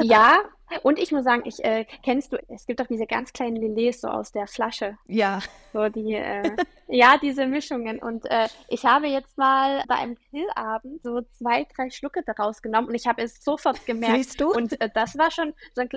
Ja, 0.01 0.37
und 0.83 0.99
ich 0.99 1.13
muss 1.13 1.25
sagen, 1.25 1.43
ich 1.45 1.65
äh, 1.65 1.87
kennst 2.03 2.33
du, 2.33 2.39
es 2.49 2.67
gibt 2.67 2.81
doch 2.81 2.87
diese 2.87 3.07
ganz 3.07 3.33
kleinen 3.33 3.57
Lilets 3.57 4.01
so 4.01 4.09
aus 4.09 4.33
der 4.33 4.47
Flasche. 4.47 4.97
Ja. 5.07 5.41
So 5.73 5.89
die, 5.89 6.15
äh, 6.15 6.57
ja, 6.89 7.17
diese 7.21 7.47
Mischungen. 7.47 7.99
Und 7.99 8.25
äh, 8.27 8.49
ich 8.69 8.85
habe 8.85 9.07
jetzt 9.07 9.37
mal 9.39 9.83
bei 9.89 9.97
einem 9.97 10.17
Grillabend 10.31 11.03
so 11.03 11.23
zwei, 11.39 11.67
drei 11.75 11.91
Schlucke 11.91 12.23
daraus 12.25 12.63
genommen 12.63 12.89
und 12.89 12.95
ich 12.95 13.07
habe 13.07 13.23
es 13.23 13.43
sofort 13.43 13.85
gemerkt. 13.87 14.17
Siehst 14.17 14.41
du? 14.41 14.51
Und 14.53 14.81
äh, 14.81 14.91
das 14.93 15.17
war 15.19 15.31
schon 15.31 15.55
so 15.75 15.83
ein 15.83 15.89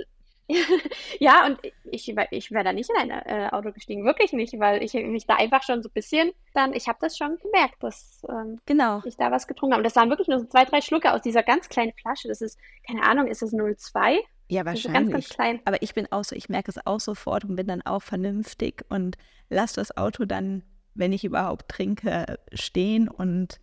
ja, 1.19 1.45
und 1.45 1.59
ich, 1.83 2.13
ich 2.31 2.51
wäre 2.51 2.63
da 2.63 2.73
nicht 2.73 2.89
in 2.89 2.97
ein 2.97 3.09
äh, 3.09 3.49
Auto 3.51 3.71
gestiegen, 3.71 4.05
wirklich 4.05 4.33
nicht, 4.33 4.59
weil 4.59 4.83
ich 4.83 4.93
mich 4.93 5.25
da 5.25 5.35
einfach 5.35 5.63
schon 5.63 5.81
so 5.81 5.89
ein 5.89 5.93
bisschen 5.93 6.31
dann, 6.53 6.73
ich 6.73 6.87
habe 6.87 6.97
das 7.01 7.17
schon 7.17 7.37
gemerkt, 7.39 7.81
dass 7.81 8.21
ähm, 8.29 8.59
genau. 8.65 9.01
ich 9.05 9.17
da 9.17 9.31
was 9.31 9.47
getrunken 9.47 9.73
habe. 9.73 9.81
Und 9.81 9.85
das 9.85 9.95
waren 9.95 10.09
wirklich 10.09 10.27
nur 10.27 10.39
so 10.39 10.45
zwei, 10.45 10.65
drei 10.65 10.81
Schlucke 10.81 11.13
aus 11.13 11.21
dieser 11.21 11.43
ganz 11.43 11.69
kleinen 11.69 11.93
Flasche. 11.93 12.27
Das 12.27 12.41
ist, 12.41 12.59
keine 12.85 13.03
Ahnung, 13.03 13.27
ist 13.27 13.41
das 13.41 13.51
02? 13.51 14.19
Ja, 14.51 14.65
wahrscheinlich. 14.65 14.93
Ganz, 14.93 15.11
ganz 15.11 15.29
klein. 15.29 15.59
Aber 15.63 15.81
ich 15.81 15.93
bin 15.93 16.11
auch 16.11 16.25
so, 16.25 16.35
ich 16.35 16.49
merke 16.49 16.69
es 16.69 16.85
auch 16.85 16.99
sofort 16.99 17.45
und 17.45 17.55
bin 17.55 17.67
dann 17.67 17.81
auch 17.83 18.01
vernünftig 18.01 18.83
und 18.89 19.17
lasse 19.49 19.75
das 19.75 19.95
Auto 19.95 20.25
dann, 20.25 20.63
wenn 20.93 21.13
ich 21.13 21.23
überhaupt 21.23 21.69
trinke, 21.69 22.37
stehen. 22.51 23.07
Und 23.07 23.61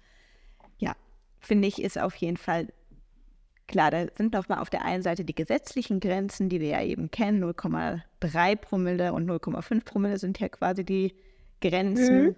ja, 0.78 0.95
finde 1.40 1.68
ich, 1.68 1.83
ist 1.83 1.99
auf 1.99 2.14
jeden 2.16 2.38
Fall 2.38 2.68
Klar, 3.68 3.90
da 3.90 4.07
sind 4.16 4.33
nochmal 4.33 4.61
auf 4.61 4.71
der 4.71 4.83
einen 4.83 5.02
Seite 5.02 5.26
die 5.26 5.35
gesetzlichen 5.35 6.00
Grenzen, 6.00 6.49
die 6.49 6.59
wir 6.59 6.68
ja 6.68 6.83
eben 6.83 7.11
kennen. 7.11 7.45
0,3 7.45 8.57
Promille 8.57 9.12
und 9.12 9.28
0,5 9.28 9.85
Promille 9.85 10.18
sind 10.18 10.40
ja 10.40 10.49
quasi 10.49 10.85
die 10.85 11.14
Grenzen. 11.61 12.28
Mhm. 12.28 12.37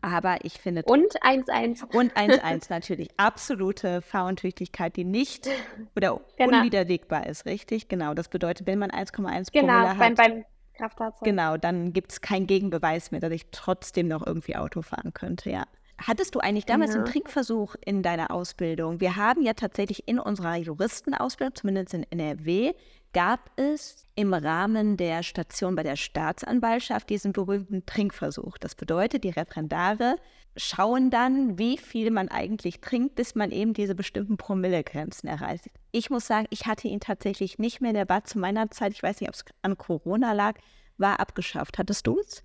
Aber 0.00 0.44
ich 0.44 0.54
finde. 0.54 0.82
Und 0.84 1.20
1,1. 1.22 1.84
Und 1.94 2.14
1,1 2.14 2.66
natürlich. 2.70 3.08
Absolute 3.16 4.02
Fahruntüchtigkeit, 4.02 4.96
die 4.96 5.04
nicht 5.04 5.48
oder 5.96 6.20
genau. 6.36 6.58
unwiderlegbar 6.58 7.26
ist, 7.26 7.46
richtig? 7.46 7.88
Genau. 7.88 8.14
Das 8.14 8.28
bedeutet, 8.28 8.66
wenn 8.66 8.78
man 8.78 8.90
1,1 8.90 9.50
genau, 9.52 9.72
Promille 9.72 9.88
hat. 9.90 9.98
Beim, 9.98 10.14
beim 10.14 10.44
Kraftfahrzeug. 10.74 11.24
Genau, 11.24 11.56
dann 11.56 11.92
gibt 11.92 12.12
es 12.12 12.20
keinen 12.20 12.46
Gegenbeweis 12.46 13.10
mehr, 13.10 13.20
dass 13.20 13.32
ich 13.32 13.46
trotzdem 13.50 14.08
noch 14.08 14.26
irgendwie 14.26 14.56
Auto 14.56 14.82
fahren 14.82 15.14
könnte, 15.14 15.50
ja. 15.50 15.64
Hattest 15.98 16.34
du 16.34 16.40
eigentlich 16.40 16.66
damals 16.66 16.92
ja. 16.92 16.96
einen 16.96 17.06
Trinkversuch 17.06 17.76
in 17.84 18.02
deiner 18.02 18.30
Ausbildung? 18.30 19.00
Wir 19.00 19.16
haben 19.16 19.42
ja 19.42 19.54
tatsächlich 19.54 20.08
in 20.08 20.18
unserer 20.18 20.56
Juristenausbildung, 20.56 21.54
zumindest 21.54 21.94
in 21.94 22.04
NRW, 22.10 22.74
gab 23.12 23.50
es 23.56 24.06
im 24.16 24.34
Rahmen 24.34 24.96
der 24.96 25.22
Station 25.22 25.76
bei 25.76 25.84
der 25.84 25.96
Staatsanwaltschaft 25.96 27.08
diesen 27.08 27.32
berühmten 27.32 27.86
Trinkversuch. 27.86 28.58
Das 28.58 28.74
bedeutet, 28.74 29.22
die 29.22 29.30
Referendare 29.30 30.16
schauen 30.56 31.10
dann, 31.10 31.58
wie 31.58 31.78
viel 31.78 32.10
man 32.10 32.28
eigentlich 32.28 32.80
trinkt, 32.80 33.14
bis 33.14 33.36
man 33.36 33.52
eben 33.52 33.72
diese 33.72 33.94
bestimmten 33.94 34.36
Promillegrenzen 34.36 35.28
erreicht. 35.28 35.70
Ich 35.92 36.10
muss 36.10 36.26
sagen, 36.26 36.46
ich 36.50 36.66
hatte 36.66 36.88
ihn 36.88 37.00
tatsächlich 37.00 37.58
nicht 37.58 37.80
mehr. 37.80 37.92
Der 37.92 38.08
war 38.08 38.24
zu 38.24 38.38
meiner 38.38 38.70
Zeit, 38.70 38.92
ich 38.92 39.02
weiß 39.02 39.20
nicht, 39.20 39.28
ob 39.28 39.36
es 39.36 39.44
an 39.62 39.78
Corona 39.78 40.32
lag, 40.32 40.58
war 40.98 41.20
abgeschafft. 41.20 41.78
Hattest 41.78 42.08
du 42.08 42.18
es? 42.18 42.42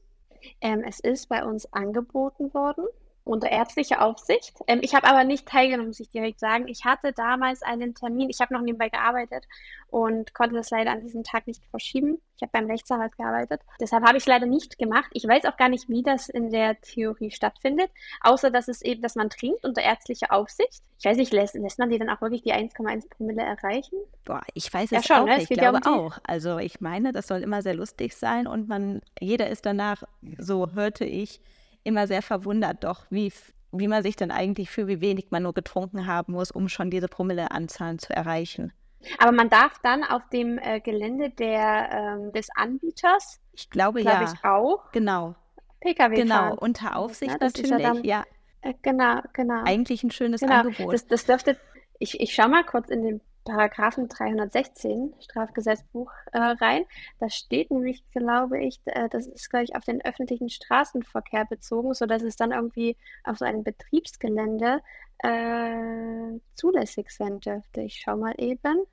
Ähm, 0.61 0.83
es 0.87 0.99
ist 0.99 1.29
bei 1.29 1.43
uns 1.43 1.71
angeboten 1.73 2.53
worden 2.53 2.85
unter 3.29 3.51
ärztlicher 3.51 4.01
Aufsicht. 4.01 4.55
Ähm, 4.65 4.79
ich 4.81 4.95
habe 4.95 5.07
aber 5.07 5.23
nicht 5.23 5.47
teilgenommen, 5.47 5.89
muss 5.89 5.99
ich 5.99 6.09
direkt 6.09 6.39
sagen. 6.39 6.67
Ich 6.67 6.83
hatte 6.85 7.13
damals 7.13 7.61
einen 7.61 7.93
Termin, 7.93 8.29
ich 8.29 8.39
habe 8.39 8.53
noch 8.53 8.61
nebenbei 8.61 8.89
gearbeitet 8.89 9.45
und 9.87 10.33
konnte 10.33 10.55
das 10.55 10.71
leider 10.71 10.91
an 10.91 11.01
diesem 11.01 11.23
Tag 11.23 11.45
nicht 11.45 11.63
verschieben. 11.69 12.19
Ich 12.35 12.41
habe 12.41 12.51
beim 12.51 12.65
Rechtsanwalt 12.65 13.15
gearbeitet. 13.17 13.61
Deshalb 13.79 14.03
habe 14.03 14.17
ich 14.17 14.23
es 14.23 14.27
leider 14.27 14.47
nicht 14.47 14.79
gemacht. 14.79 15.11
Ich 15.13 15.27
weiß 15.27 15.45
auch 15.45 15.57
gar 15.57 15.69
nicht, 15.69 15.89
wie 15.89 16.01
das 16.01 16.27
in 16.29 16.49
der 16.49 16.81
Theorie 16.81 17.29
stattfindet, 17.29 17.91
außer 18.21 18.49
dass 18.49 18.67
es 18.67 18.81
eben, 18.81 19.01
dass 19.03 19.15
man 19.15 19.29
trinkt 19.29 19.63
unter 19.63 19.81
ärztlicher 19.81 20.31
Aufsicht. 20.31 20.81
Ich 20.97 21.05
weiß 21.05 21.17
nicht, 21.17 21.31
lässt, 21.31 21.53
lässt 21.53 21.77
man 21.77 21.89
die 21.91 21.99
dann 21.99 22.09
auch 22.09 22.21
wirklich 22.21 22.41
die 22.41 22.53
1,1 22.53 23.09
Promille 23.09 23.43
erreichen? 23.43 23.97
Boah, 24.25 24.41
ich 24.55 24.73
weiß 24.73 24.91
es 24.91 25.07
ja, 25.07 25.15
schon, 25.15 25.29
auch 25.29 25.37
ne? 25.37 25.41
Ich 25.41 25.49
glaube 25.49 25.81
ja 25.85 25.91
um 25.91 25.99
auch. 25.99 26.17
Also 26.23 26.57
ich 26.57 26.81
meine, 26.81 27.11
das 27.11 27.27
soll 27.27 27.43
immer 27.43 27.61
sehr 27.61 27.75
lustig 27.75 28.15
sein 28.15 28.47
und 28.47 28.67
man, 28.67 29.01
jeder 29.19 29.49
ist 29.49 29.67
danach, 29.67 30.03
so 30.37 30.71
hörte 30.73 31.05
ich, 31.05 31.41
immer 31.83 32.07
sehr 32.07 32.21
verwundert, 32.21 32.83
doch 32.83 33.05
wie, 33.09 33.31
wie 33.71 33.87
man 33.87 34.03
sich 34.03 34.15
dann 34.15 34.31
eigentlich 34.31 34.69
für 34.69 34.87
wie 34.87 35.01
wenig 35.01 35.27
man 35.31 35.43
nur 35.43 35.53
getrunken 35.53 36.07
haben 36.07 36.33
muss, 36.33 36.51
um 36.51 36.69
schon 36.69 36.89
diese 36.89 37.07
Promilleanzahlen 37.07 37.99
zu 37.99 38.13
erreichen. 38.13 38.73
Aber 39.17 39.31
man 39.31 39.49
darf 39.49 39.79
dann 39.81 40.03
auf 40.03 40.27
dem 40.29 40.57
äh, 40.57 40.81
Gelände 40.81 41.29
der, 41.29 41.89
ähm, 41.91 42.31
des 42.33 42.49
Anbieters, 42.55 43.39
ich 43.53 43.69
glaube 43.69 44.01
glaub 44.01 44.21
ja, 44.21 44.33
ich 44.33 44.43
auch, 44.43 44.91
genau, 44.91 45.35
PKW 45.79 46.15
genau 46.15 46.35
fahren. 46.35 46.57
unter 46.57 46.97
Aufsicht 46.97 47.31
ja, 47.31 47.37
natürlich, 47.39 47.71
ja, 47.71 47.79
dann, 47.79 48.03
ja. 48.03 48.23
Äh, 48.61 48.73
genau, 48.81 49.21
genau. 49.33 49.63
Eigentlich 49.63 50.03
ein 50.03 50.11
schönes 50.11 50.41
genau. 50.41 50.61
Angebot. 50.61 50.93
Das, 50.93 51.07
das 51.07 51.25
dürfte, 51.25 51.57
ich, 51.97 52.19
ich 52.19 52.33
schaue 52.33 52.49
mal 52.49 52.65
kurz 52.65 52.89
in 52.89 53.03
den 53.03 53.21
Paragraphen 53.49 54.07
316 54.07 55.15
Strafgesetzbuch 55.19 56.11
äh, 56.33 56.37
rein. 56.37 56.85
Da 57.19 57.29
steht 57.29 57.71
nämlich, 57.71 58.03
glaube 58.11 58.63
ich, 58.63 58.79
äh, 58.85 59.09
das 59.09 59.25
ist, 59.25 59.49
glaube 59.49 59.63
ich, 59.63 59.75
auf 59.75 59.83
den 59.83 60.05
öffentlichen 60.05 60.49
Straßenverkehr 60.49 61.45
bezogen, 61.45 61.95
sodass 61.95 62.21
es 62.21 62.35
dann 62.35 62.51
irgendwie 62.51 62.95
auf 63.23 63.39
so 63.39 63.45
einem 63.45 63.63
Betriebsgelände 63.63 64.81
äh, 65.23 66.39
zulässig 66.53 67.09
sein 67.09 67.39
dürfte. 67.39 67.81
Ich 67.81 67.99
schaue 67.99 68.17
mal 68.17 68.35
eben. 68.37 68.85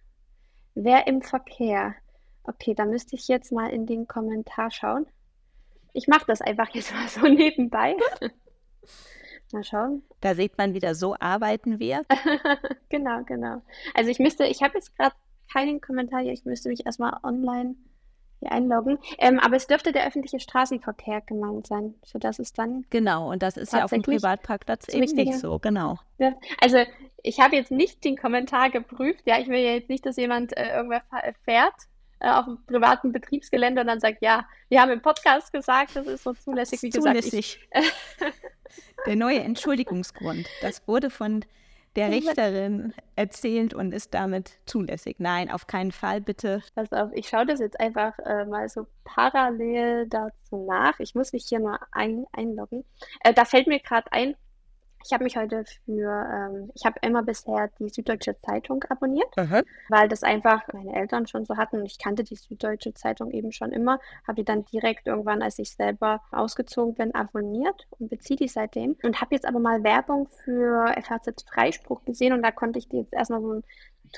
Wer 0.75 1.07
im 1.07 1.21
Verkehr. 1.21 1.95
Okay, 2.45 2.75
da 2.75 2.87
müsste 2.87 3.17
ich 3.17 3.29
jetzt 3.29 3.53
mal 3.53 3.69
in 3.69 3.85
den 3.85 4.09
Kommentar 4.09 4.71
schauen. 4.71 5.07
Ich 5.93 6.09
mache 6.09 6.25
das 6.27 6.41
einfach 6.41 6.71
jetzt 6.71 6.95
mal 6.95 7.09
so 7.09 7.21
nebenbei. 7.29 7.95
mal 9.57 9.65
schauen. 9.65 10.03
Da 10.21 10.35
sieht 10.35 10.59
man 10.59 10.75
wieder, 10.75 10.95
so 10.95 11.17
arbeiten 11.19 11.79
wir. 11.79 12.05
genau, 12.89 13.23
genau. 13.25 13.63
Also 13.95 14.11
ich 14.11 14.19
müsste, 14.19 14.45
ich 14.45 14.63
habe 14.63 14.75
jetzt 14.75 14.97
gerade 14.97 15.15
keinen 15.53 15.81
Kommentar 15.81 16.21
hier, 16.21 16.33
ich 16.33 16.45
müsste 16.45 16.69
mich 16.69 16.85
erstmal 16.87 17.19
online 17.23 17.75
hier 18.41 18.53
einloggen. 18.53 18.99
Ähm, 19.19 19.39
aber 19.39 19.57
es 19.57 19.67
dürfte 19.67 19.93
der 19.93 20.07
öffentliche 20.07 20.41
Straßenverkehr 20.41 21.23
gemeint 21.23 21.67
sein, 21.67 21.95
sodass 22.05 22.39
es 22.39 22.53
dann. 22.53 22.85
Genau, 22.91 23.31
und 23.31 23.43
das 23.43 23.57
ist 23.57 23.73
ja 23.73 23.85
auf 23.85 23.91
dem 23.91 24.03
Privatparkplatz 24.03 24.89
eben 24.89 25.15
nicht 25.15 25.35
so, 25.39 25.59
genau. 25.59 25.99
Ja, 26.19 26.35
also 26.61 26.79
ich 27.23 27.41
habe 27.41 27.57
jetzt 27.57 27.71
nicht 27.71 28.05
den 28.05 28.17
Kommentar 28.17 28.71
geprüft, 28.71 29.23
ja, 29.25 29.39
ich 29.39 29.49
will 29.49 29.59
ja 29.59 29.73
jetzt 29.73 29.89
nicht, 29.89 30.05
dass 30.05 30.17
jemand 30.17 30.57
äh, 30.57 30.77
irgendwer 30.77 31.03
fährt 31.45 31.75
äh, 32.21 32.31
auf 32.31 32.47
einem 32.47 32.65
privaten 32.67 33.13
Betriebsgelände 33.13 33.81
und 33.81 33.87
dann 33.87 34.01
sagt, 34.01 34.23
ja, 34.23 34.47
wir 34.69 34.81
haben 34.81 34.91
im 34.91 35.03
Podcast 35.03 35.53
gesagt, 35.53 35.97
das 35.97 36.07
ist 36.07 36.25
so 36.25 36.33
zulässig, 36.35 36.83
wie 36.83 36.91
zulässig. 36.91 37.61
gesagt. 37.71 37.95
Ich, 38.21 38.33
der 39.07 39.17
neue 39.17 39.41
Entschuldigungsgrund, 39.41 40.47
das 40.63 40.87
wurde 40.87 41.11
von 41.11 41.45
der 41.97 42.11
Richterin 42.11 42.93
erzählt 43.17 43.73
und 43.73 43.93
ist 43.93 44.13
damit 44.13 44.59
zulässig. 44.67 45.17
Nein, 45.19 45.51
auf 45.51 45.67
keinen 45.67 45.93
Fall, 45.93 46.21
bitte. 46.21 46.63
Pass 46.75 46.93
auf, 46.93 47.11
ich 47.15 47.29
schaue 47.29 47.47
das 47.47 47.59
jetzt 47.59 47.81
einfach 47.81 48.19
äh, 48.19 48.45
mal 48.45 48.69
so 48.69 48.87
parallel 49.05 50.07
dazu 50.09 50.67
nach. 50.67 51.01
Ich 51.01 51.15
muss 51.15 51.33
mich 51.33 51.47
hier 51.49 51.61
mal 51.61 51.79
ein, 51.93 52.27
einloggen. 52.33 52.85
Äh, 53.25 53.33
da 53.33 53.45
fällt 53.47 53.67
mir 53.67 53.81
gerade 53.81 54.13
ein, 54.13 54.37
ich 55.07 55.13
habe 55.13 55.25
mich 55.25 55.37
heute 55.37 55.65
für, 55.85 56.29
ähm, 56.33 56.71
ich 56.75 56.85
habe 56.85 56.99
immer 57.03 57.23
bisher 57.23 57.71
die 57.79 57.89
Süddeutsche 57.89 58.37
Zeitung 58.41 58.85
abonniert, 58.89 59.29
Aha. 59.37 59.63
weil 59.89 60.09
das 60.09 60.23
einfach 60.23 60.63
meine 60.73 60.95
Eltern 60.95 61.27
schon 61.27 61.45
so 61.45 61.57
hatten 61.57 61.79
und 61.79 61.87
ich 61.87 61.99
kannte 61.99 62.25
die 62.25 62.35
Süddeutsche 62.35 62.93
Zeitung 62.93 63.31
eben 63.31 63.53
schon 63.53 63.73
immer, 63.73 64.01
habe 64.27 64.37
die 64.37 64.45
dann 64.45 64.65
direkt 64.65 65.07
irgendwann, 65.07 65.43
als 65.43 65.59
ich 65.59 65.73
selber 65.73 66.23
ausgezogen 66.33 66.95
bin, 66.95 67.15
abonniert 67.15 67.87
und 67.99 68.11
beziehe 68.11 68.37
die 68.37 68.49
seitdem 68.49 68.97
und 69.03 69.21
habe 69.21 69.35
jetzt 69.35 69.47
aber 69.47 69.61
mal 69.61 69.85
Werbung 69.85 70.29
für 70.45 70.93
FHZ 71.01 71.45
Freispruch 71.49 72.05
gesehen 72.05 72.33
und 72.33 72.43
da 72.43 72.51
konnte 72.51 72.79
ich 72.79 72.89
die 72.89 72.99
jetzt 72.99 73.13
erstmal 73.13 73.41
so 73.41 73.53
ein 73.55 73.65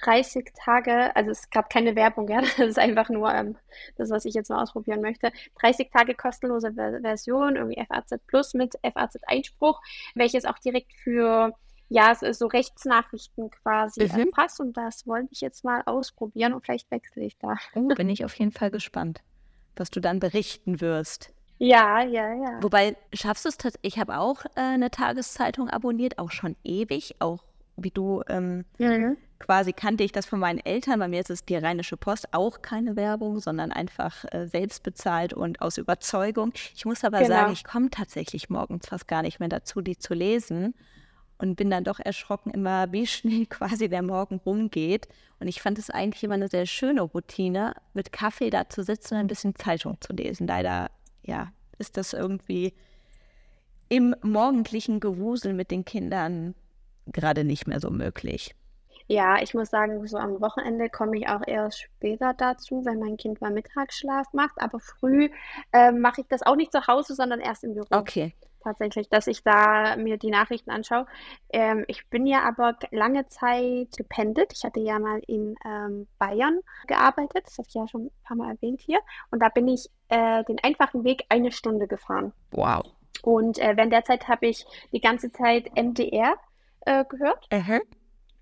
30 0.03 0.53
Tage, 0.55 1.15
also 1.17 1.31
es 1.31 1.51
gab 1.51 1.71
keine 1.71 1.97
Werbung, 1.97 2.29
ja, 2.29 2.41
das 2.57 2.59
ist 2.59 2.79
einfach 2.79 3.09
nur 3.09 3.33
ähm, 3.33 3.57
das, 3.97 4.11
was 4.11 4.25
ich 4.25 4.35
jetzt 4.35 4.51
mal 4.51 4.63
ausprobieren 4.63 5.01
möchte. 5.01 5.33
30 5.61 5.91
Tage 5.91 6.15
kostenlose 6.15 6.73
Version, 6.73 7.57
irgendwie 7.57 7.85
FAZ 7.85 8.21
Plus 8.27 8.55
mit 8.55 8.75
FAZ 8.83 9.19
Einspruch, 9.27 9.81
welches 10.15 10.45
auch 10.45 10.59
direkt 10.59 10.93
für 11.03 11.53
ja, 11.91 12.15
so 12.15 12.47
Rechtsnachrichten 12.47 13.51
quasi 13.51 14.05
mhm. 14.05 14.31
passt 14.31 14.61
und 14.61 14.77
das 14.77 15.07
wollte 15.07 15.29
ich 15.31 15.41
jetzt 15.41 15.65
mal 15.65 15.83
ausprobieren 15.87 16.53
und 16.53 16.65
vielleicht 16.65 16.91
wechsle 16.91 17.25
ich 17.25 17.39
da. 17.39 17.57
Oh, 17.75 17.89
bin 17.89 18.11
ich 18.11 18.27
auf 18.27 18.35
jeden 18.35 18.53
Fall 18.53 18.71
gespannt, 18.71 19.23
was 19.75 19.91
du 19.91 20.01
dann 20.01 20.21
berichten 20.21 20.83
wirst. 20.83 21.33
Ja, 21.57 22.03
ja, 22.03 22.35
ja. 22.35 22.63
Wobei, 22.63 22.97
schaffst 23.15 23.47
du 23.47 23.49
es 23.49 23.57
tatsächlich, 23.57 23.95
ich 23.95 23.99
habe 23.99 24.19
auch 24.19 24.45
äh, 24.45 24.61
eine 24.61 24.91
Tageszeitung 24.91 25.71
abonniert, 25.71 26.19
auch 26.19 26.31
schon 26.31 26.57
ewig, 26.63 27.17
auch 27.21 27.43
wie 27.77 27.91
du 27.91 28.23
ähm, 28.29 28.67
mhm 28.79 29.17
quasi 29.39 29.73
kannte 29.73 30.05
ich 30.05 30.13
das 30.13 30.27
von 30.27 30.41
meinen 30.41 30.59
Eltern. 30.59 30.99
Bei 30.99 31.09
mir 31.09 31.21
ist 31.21 31.31
es 31.31 31.45
die 31.45 31.57
Rheinische 31.57 31.97
Post 31.97 32.33
auch 32.33 32.63
keine 32.63 32.97
Werbung, 32.97 33.41
sondern 33.41 33.73
einfach 33.73 34.25
äh, 34.33 34.47
selbst 34.47 34.83
bezahlt 34.83 35.33
und 35.33 35.61
aus 35.63 35.79
Überzeugung. 35.79 36.53
Ich 36.75 36.85
muss 36.85 37.05
aber 37.05 37.19
genau. 37.19 37.31
sagen, 37.31 37.53
ich 37.53 37.65
komme 37.65 37.91
tatsächlich 37.91 38.51
morgens 38.51 38.89
fast 38.89 39.09
gar 39.09 39.23
nicht 39.23 39.41
mehr 39.41 39.49
dazu, 39.49 39.81
die 39.81 39.99
zu 39.99 40.15
lesen 40.15 40.75
und 41.39 41.55
bin 41.55 41.71
dann 41.71 41.85
doch 41.85 42.01
erschrocken 42.01 42.51
immer, 42.51 42.93
wie 42.93 43.07
schnell 43.07 43.47
quasi 43.47 43.89
der 43.89 44.03
Morgen 44.03 44.41
rumgeht. 44.45 45.09
Und 45.41 45.49
ich 45.49 45.63
fand 45.63 45.79
es 45.79 45.91
eigentlich 45.91 46.25
immer 46.25 46.35
eine 46.35 46.49
sehr 46.49 46.67
schöne 46.67 47.03
Routine, 47.03 47.75
mit 47.95 48.13
Kaffee 48.13 48.51
da 48.51 48.69
zu 48.69 48.83
sitzen 48.83 49.15
und 49.15 49.21
ein 49.21 49.27
bisschen 49.29 49.55
Zeitung 49.55 49.97
zu 50.01 50.13
lesen. 50.13 50.47
Leider, 50.47 50.91
ja, 51.23 51.53
ist 51.79 51.97
das 51.97 52.13
irgendwie 52.13 52.75
im 53.89 54.15
morgendlichen 54.23 55.01
Gewusel 55.01 55.55
mit 55.55 55.71
den 55.71 55.85
Kindern 55.85 56.55
gerade 57.07 57.45
nicht 57.45 57.67
mehr 57.67 57.81
so 57.81 57.91
möglich. 57.91 58.55
Ja, 59.09 59.41
ich 59.41 59.55
muss 59.55 59.71
sagen, 59.71 60.07
so 60.07 60.19
am 60.19 60.41
Wochenende 60.43 60.91
komme 60.91 61.17
ich 61.17 61.29
auch 61.29 61.41
erst 61.47 61.81
später 61.81 62.35
dazu, 62.35 62.85
wenn 62.85 62.99
mein 62.99 63.17
Kind 63.17 63.41
mal 63.41 63.51
Mittagsschlaf 63.51 64.27
macht. 64.35 64.61
Aber 64.61 64.81
früh 64.81 65.31
ähm, 65.73 66.01
mache 66.01 66.21
ich 66.21 66.27
das 66.29 66.43
auch 66.43 66.57
nicht 66.57 66.73
zu 66.73 66.87
Hause, 66.87 67.15
sondern 67.15 67.41
erst 67.41 67.65
im 67.65 67.73
Büro. 67.73 67.87
Okay. 67.91 68.35
Tatsächlich, 68.63 69.09
dass 69.09 69.27
ich 69.27 69.43
da 69.43 69.97
mir 69.97 70.19
die 70.19 70.31
Nachrichten 70.31 70.71
anschaue. 70.71 71.07
Ähm, 71.51 71.85
ich 71.89 72.07
bin 72.11 72.27
ja 72.27 72.43
aber 72.43 72.77
lange 72.91 73.27
Zeit 73.29 73.97
gependelt. 73.97 74.53
Ich 74.53 74.63
hatte 74.65 74.81
ja 74.81 74.99
mal 74.99 75.23
in 75.27 75.55
ähm, 75.65 76.07
Bayern 76.19 76.61
gearbeitet. 76.87 77.47
Das 77.47 77.57
habe 77.57 77.69
ich 77.69 77.75
ja 77.75 77.89
schon 77.89 78.07
ein 78.07 78.11
paar 78.25 78.37
Mal 78.37 78.51
erwähnt 78.51 78.83
hier. 78.83 78.99
Und 79.31 79.41
da 79.41 79.49
bin 79.49 79.69
ich 79.69 79.89
äh, 80.09 80.45
den 80.45 80.59
einfachen 80.63 81.05
Weg 81.05 81.25
eine 81.31 81.51
Stunde 81.51 81.87
gefahren. 81.87 82.35
Wow. 82.51 82.85
Und 83.23 83.59
äh, 83.59 83.75
während 83.75 83.93
der 83.93 84.05
Zeit 84.05 84.29
habe 84.29 84.49
ich 84.49 84.67
die 84.93 85.01
ganze 85.01 85.33
Zeit 85.33 85.71
MDR 85.75 86.35
äh, 86.83 87.05
gehört. 87.07 87.49
Mhm. 87.51 87.81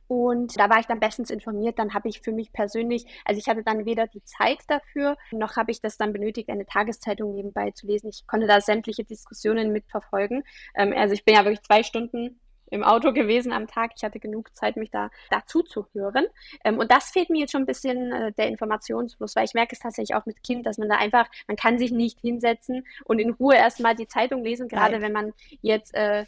Und 0.08 0.58
da 0.58 0.70
war 0.70 0.78
ich 0.78 0.86
dann 0.86 1.00
bestens 1.00 1.30
informiert. 1.30 1.78
Dann 1.78 1.94
habe 1.94 2.08
ich 2.08 2.20
für 2.20 2.32
mich 2.32 2.52
persönlich, 2.52 3.06
also 3.24 3.38
ich 3.38 3.48
hatte 3.48 3.62
dann 3.62 3.84
weder 3.84 4.06
die 4.06 4.22
Zeit 4.24 4.58
dafür, 4.68 5.16
noch 5.32 5.56
habe 5.56 5.70
ich 5.70 5.80
das 5.80 5.96
dann 5.96 6.12
benötigt, 6.12 6.48
eine 6.48 6.66
Tageszeitung 6.66 7.34
nebenbei 7.34 7.70
zu 7.72 7.86
lesen. 7.86 8.08
Ich 8.08 8.26
konnte 8.26 8.46
da 8.46 8.60
sämtliche 8.60 9.04
Diskussionen 9.04 9.72
mitverfolgen. 9.72 10.44
Ähm, 10.74 10.92
also 10.96 11.14
ich 11.14 11.24
bin 11.24 11.34
ja 11.34 11.44
wirklich 11.44 11.62
zwei 11.62 11.82
Stunden 11.82 12.40
im 12.70 12.82
Auto 12.82 13.12
gewesen 13.12 13.52
am 13.52 13.66
Tag. 13.66 13.92
Ich 13.96 14.04
hatte 14.04 14.18
genug 14.18 14.54
Zeit, 14.56 14.76
mich 14.76 14.90
da 14.90 15.10
dazu 15.30 15.62
zu 15.62 15.86
hören. 15.92 16.26
Ähm, 16.64 16.78
und 16.78 16.90
das 16.90 17.10
fehlt 17.10 17.30
mir 17.30 17.40
jetzt 17.40 17.52
schon 17.52 17.62
ein 17.62 17.66
bisschen 17.66 18.12
äh, 18.12 18.32
der 18.32 18.48
Informationsfluss, 18.48 19.36
weil 19.36 19.44
ich 19.44 19.54
merke 19.54 19.74
es 19.74 19.80
tatsächlich 19.80 20.16
auch 20.16 20.26
mit 20.26 20.42
Kind, 20.42 20.66
dass 20.66 20.78
man 20.78 20.88
da 20.88 20.96
einfach, 20.96 21.28
man 21.46 21.56
kann 21.56 21.78
sich 21.78 21.90
nicht 21.90 22.20
hinsetzen 22.20 22.86
und 23.04 23.18
in 23.18 23.30
Ruhe 23.30 23.56
erstmal 23.56 23.94
die 23.94 24.08
Zeitung 24.08 24.44
lesen, 24.44 24.68
gerade 24.68 24.92
Nein. 24.92 25.02
wenn 25.02 25.12
man 25.12 25.32
jetzt 25.62 25.94
äh, 25.94 26.26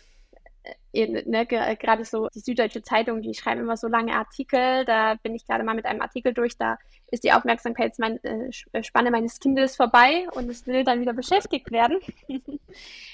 ne, 0.92 1.46
gerade 1.46 2.04
so 2.04 2.28
die 2.34 2.40
Süddeutsche 2.40 2.82
Zeitung, 2.82 3.22
die 3.22 3.34
schreiben 3.34 3.60
immer 3.60 3.76
so 3.76 3.88
lange 3.88 4.14
Artikel. 4.14 4.84
Da 4.84 5.14
bin 5.22 5.34
ich 5.34 5.46
gerade 5.46 5.64
mal 5.64 5.74
mit 5.74 5.86
einem 5.86 6.00
Artikel 6.00 6.32
durch. 6.32 6.56
Da 6.56 6.78
ist 7.10 7.24
die 7.24 7.32
Aufmerksamkeitsspanne 7.32 8.20
äh, 8.22 9.10
meines 9.10 9.40
Kindes 9.40 9.76
vorbei 9.76 10.26
und 10.32 10.48
es 10.50 10.66
will 10.66 10.84
dann 10.84 11.00
wieder 11.00 11.12
beschäftigt 11.12 11.70
werden. 11.70 11.98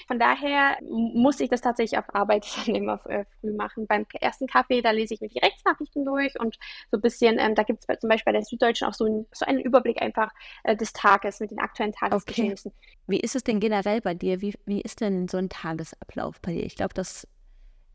Von 0.07 0.19
daher 0.19 0.77
muss 0.81 1.39
ich 1.39 1.49
das 1.49 1.61
tatsächlich 1.61 1.97
auf 1.97 2.13
Arbeit 2.13 2.45
dann 2.65 2.75
immer 2.75 2.99
äh, 3.07 3.25
früh 3.39 3.53
machen. 3.53 3.87
Beim 3.87 4.05
ersten 4.19 4.47
Kaffee, 4.47 4.81
da 4.81 4.91
lese 4.91 5.13
ich 5.13 5.21
mir 5.21 5.29
die 5.29 5.39
Rechtsnachrichten 5.39 6.05
durch 6.05 6.39
und 6.39 6.57
so 6.91 6.97
ein 6.97 7.01
bisschen, 7.01 7.39
ähm, 7.39 7.55
da 7.55 7.63
gibt 7.63 7.85
es 7.87 7.99
zum 7.99 8.09
Beispiel 8.09 8.31
bei 8.31 8.37
der 8.37 8.45
Süddeutschen 8.45 8.87
auch 8.87 8.93
so, 8.93 9.05
ein, 9.05 9.25
so 9.31 9.45
einen 9.45 9.59
Überblick 9.59 10.01
einfach 10.01 10.31
äh, 10.63 10.75
des 10.75 10.93
Tages 10.93 11.39
mit 11.39 11.51
den 11.51 11.59
aktuellen 11.59 11.93
Tagesgeschehnissen. 11.93 12.71
Okay. 12.71 12.95
Wie 13.07 13.19
ist 13.19 13.35
es 13.35 13.43
denn 13.43 13.59
generell 13.59 14.01
bei 14.01 14.13
dir? 14.13 14.41
Wie, 14.41 14.53
wie 14.65 14.81
ist 14.81 15.01
denn 15.01 15.27
so 15.27 15.37
ein 15.37 15.49
Tagesablauf 15.49 16.41
bei 16.41 16.53
dir? 16.53 16.65
Ich 16.65 16.75
glaube, 16.75 16.93
das 16.93 17.27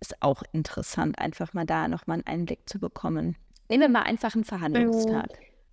ist 0.00 0.22
auch 0.22 0.42
interessant, 0.52 1.18
einfach 1.18 1.52
mal 1.52 1.66
da 1.66 1.88
nochmal 1.88 2.16
einen 2.16 2.26
Einblick 2.26 2.68
zu 2.68 2.78
bekommen. 2.78 3.36
Nehmen 3.68 3.82
wir 3.82 3.88
mal 3.88 4.02
einfach 4.02 4.34
einen 4.34 4.44
Verhandlungstag. 4.44 5.28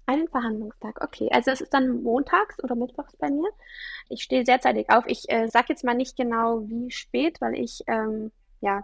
Einen 0.05 0.27
Verhandlungstag, 0.27 1.03
okay. 1.03 1.29
Also 1.31 1.51
es 1.51 1.61
ist 1.61 1.73
dann 1.73 2.03
montags 2.03 2.63
oder 2.63 2.75
mittwochs 2.75 3.15
bei 3.17 3.29
mir. 3.29 3.49
Ich 4.09 4.23
stehe 4.23 4.45
sehr 4.45 4.61
zeitig 4.61 4.89
auf. 4.89 5.05
Ich 5.07 5.29
äh, 5.29 5.47
sage 5.47 5.67
jetzt 5.69 5.83
mal 5.83 5.95
nicht 5.95 6.15
genau, 6.15 6.61
wie 6.67 6.91
spät, 6.91 7.41
weil 7.41 7.55
ich 7.55 7.83
ähm, 7.87 8.31
ja 8.61 8.83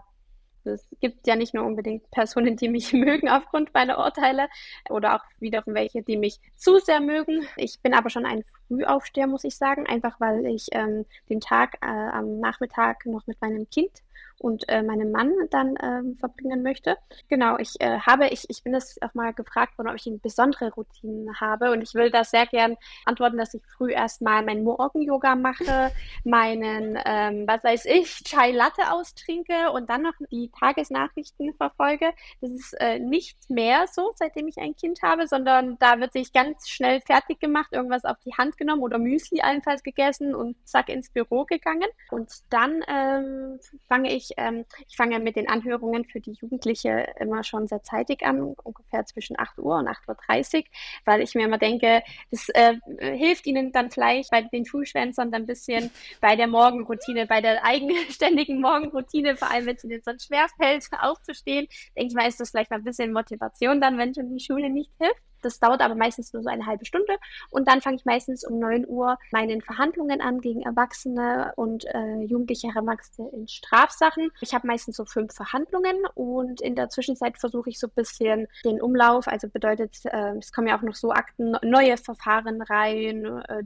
es 0.66 0.88
gibt 1.02 1.28
ja 1.28 1.36
nicht 1.36 1.54
nur 1.54 1.66
unbedingt 1.66 2.10
Personen, 2.12 2.56
die 2.56 2.70
mich 2.70 2.94
mögen 2.94 3.30
aufgrund 3.30 3.74
meiner 3.74 3.98
Urteile 3.98 4.48
oder 4.90 5.16
auch 5.16 5.24
wiederum 5.40 5.74
welche, 5.74 6.02
die 6.02 6.18
mich 6.18 6.40
zu 6.56 6.80
sehr 6.80 7.00
mögen. 7.00 7.46
Ich 7.58 7.80
bin 7.82 7.94
aber 7.94 8.10
schon 8.10 8.26
ein 8.26 8.44
Frühaufsteher, 8.68 9.28
muss 9.28 9.44
ich 9.44 9.56
sagen, 9.56 9.86
einfach 9.88 10.20
weil 10.20 10.46
ich 10.46 10.68
ähm, 10.72 11.06
den 11.30 11.42
Tag 11.42 11.78
äh, 11.82 11.86
am 11.86 12.40
Nachmittag 12.40 13.06
noch 13.06 13.28
mit 13.28 13.42
meinem 13.42 13.70
Kind 13.70 13.92
und 14.40 14.68
äh, 14.70 14.84
meinem 14.84 15.12
Mann 15.12 15.32
dann 15.52 15.76
ähm, 15.82 16.18
verbringen 16.20 16.64
möchte. 16.64 16.98
Genau, 17.30 17.58
ich 17.58 17.80
äh, 17.80 18.00
habe, 18.00 18.28
ich, 18.28 18.46
ich 18.50 18.64
bin 18.64 18.74
das 18.74 19.02
auch 19.02 19.14
mal 19.14 19.34
gefragt 19.34 19.78
worden, 19.78 19.90
ob 19.90 19.96
ich 19.96 20.08
eine 20.08 20.18
besondere 20.18 20.72
Routine 20.74 21.32
habe 21.40 21.72
und 21.72 21.82
ich 21.82 21.94
will 21.94 22.12
das 22.12 22.32
sehr 22.32 22.46
gern 22.46 22.76
antworten, 23.06 23.38
dass 23.38 23.54
ich 23.54 23.62
früh 23.78 23.92
erstmal 23.92 24.44
mein 24.44 24.64
Morgen-Yoga 24.64 25.36
mache, 25.36 25.92
meinen, 26.24 26.98
ähm, 27.06 27.46
was 27.48 27.64
weiß 27.64 27.86
ich, 27.86 28.24
Chai 28.24 28.52
Latte 28.52 28.92
austrinke 28.92 29.72
und 29.72 29.90
dann 29.90 30.04
noch 30.04 30.14
die 30.32 30.52
Tagesnachrichten 30.58 31.54
verfolge. 31.56 32.12
Das 32.42 32.52
ist 32.52 32.74
äh, 32.80 33.00
nicht 33.00 33.50
mehr 33.50 33.86
so, 33.92 34.12
seitdem 34.16 34.48
ich 34.48 34.58
ein 34.58 34.76
Kind 34.76 35.02
habe, 35.02 35.28
sondern 35.28 35.78
da 35.80 36.00
wird 36.00 36.14
sich 36.14 36.34
ganz 36.34 36.70
schnell 36.70 37.02
fertig 37.02 37.40
gemacht, 37.40 37.72
irgendwas 37.72 38.06
auf 38.06 38.18
die 38.26 38.34
Hand 38.34 38.58
genommen 38.58 38.82
oder 38.82 38.98
Müsli 38.98 39.42
allenfalls 39.42 39.84
gegessen 39.84 40.36
und 40.36 40.56
zack 40.68 40.90
ins 40.90 41.10
Büro 41.10 41.46
gegangen. 41.46 41.90
Und 42.12 42.32
dann 42.50 42.84
ähm, 42.88 43.60
fange 43.88 44.14
ich 44.14 44.23
ich, 44.24 44.34
ähm, 44.38 44.66
ich 44.88 44.96
fange 44.96 45.20
mit 45.20 45.36
den 45.36 45.50
Anhörungen 45.50 46.06
für 46.06 46.20
die 46.20 46.32
Jugendliche 46.34 47.08
immer 47.20 47.44
schon 47.44 47.68
sehr 47.68 47.84
zeitig 47.84 48.26
an, 48.26 48.42
ungefähr 48.64 49.06
zwischen 49.06 49.38
8 49.40 49.60
Uhr 49.60 49.78
und 49.78 49.88
8.30 49.88 50.58
Uhr, 50.58 50.64
weil 51.06 51.22
ich 51.22 51.36
mir 51.36 51.46
immer 51.46 51.58
denke, 51.58 52.04
das 52.32 52.50
äh, 52.50 52.76
hilft 53.00 53.46
ihnen 53.46 53.72
dann 53.72 53.92
vielleicht 53.92 54.32
bei 54.32 54.42
den 54.42 54.66
Schulschwänzern 54.66 55.32
dann 55.32 55.44
ein 55.44 55.48
bisschen 55.48 55.92
bei 56.22 56.36
der 56.36 56.48
Morgenroutine, 56.48 57.28
bei 57.28 57.42
der 57.42 57.64
eigenständigen 57.64 58.62
Morgenroutine, 58.62 59.36
vor 59.36 59.52
allem 59.52 59.66
wenn 59.66 59.76
es 59.76 59.84
ihnen 59.84 60.02
sonst 60.04 60.28
schwerfällt, 60.28 60.88
aufzustehen. 61.00 61.68
Denke 61.96 62.10
ich 62.10 62.16
mal, 62.16 62.28
ist 62.28 62.40
das 62.40 62.52
vielleicht 62.52 62.72
mal 62.72 62.78
ein 62.78 62.84
bisschen 62.84 63.14
Motivation 63.14 63.82
dann, 63.82 63.98
wenn 63.98 64.14
schon 64.14 64.34
die 64.36 64.44
Schule 64.44 64.70
nicht 64.70 64.92
hilft. 65.00 65.33
Das 65.44 65.60
dauert 65.60 65.82
aber 65.82 65.96
meistens 65.96 66.34
nur 66.34 66.44
so 66.44 66.50
eine 66.50 66.66
halbe 66.66 66.86
Stunde. 66.86 67.18
Und 67.50 67.68
dann 67.68 67.82
fange 67.82 67.98
ich 67.98 68.06
meistens 68.06 68.46
um 68.46 68.60
9 68.60 68.88
Uhr 68.88 69.18
meine 69.32 69.60
Verhandlungen 69.62 70.22
an 70.22 70.42
gegen 70.42 70.62
Erwachsene 70.62 71.54
und 71.56 71.86
äh, 71.86 72.22
jugendliche 72.22 72.68
Erwachsene 72.76 73.30
in 73.30 73.48
Strafsachen. 73.48 74.32
Ich 74.42 74.54
habe 74.54 74.68
meistens 74.68 74.98
so 74.98 75.06
fünf 75.06 75.34
Verhandlungen 75.34 76.06
und 76.16 76.62
in 76.62 76.76
der 76.76 76.90
Zwischenzeit 76.90 77.38
versuche 77.38 77.70
ich 77.70 77.80
so 77.80 77.88
ein 77.88 77.94
bisschen 77.96 78.48
den 78.66 78.82
Umlauf, 78.82 79.28
also 79.28 79.48
bedeutet, 79.48 79.98
äh, 80.06 80.38
es 80.38 80.52
kommen 80.52 80.68
ja 80.68 80.78
auch 80.78 80.82
noch 80.82 80.96
so 80.96 81.12
Akten, 81.12 81.58
neue 81.62 81.98
Verfahren 81.98 82.62
rein, 82.62 83.26
äh, 83.48 83.64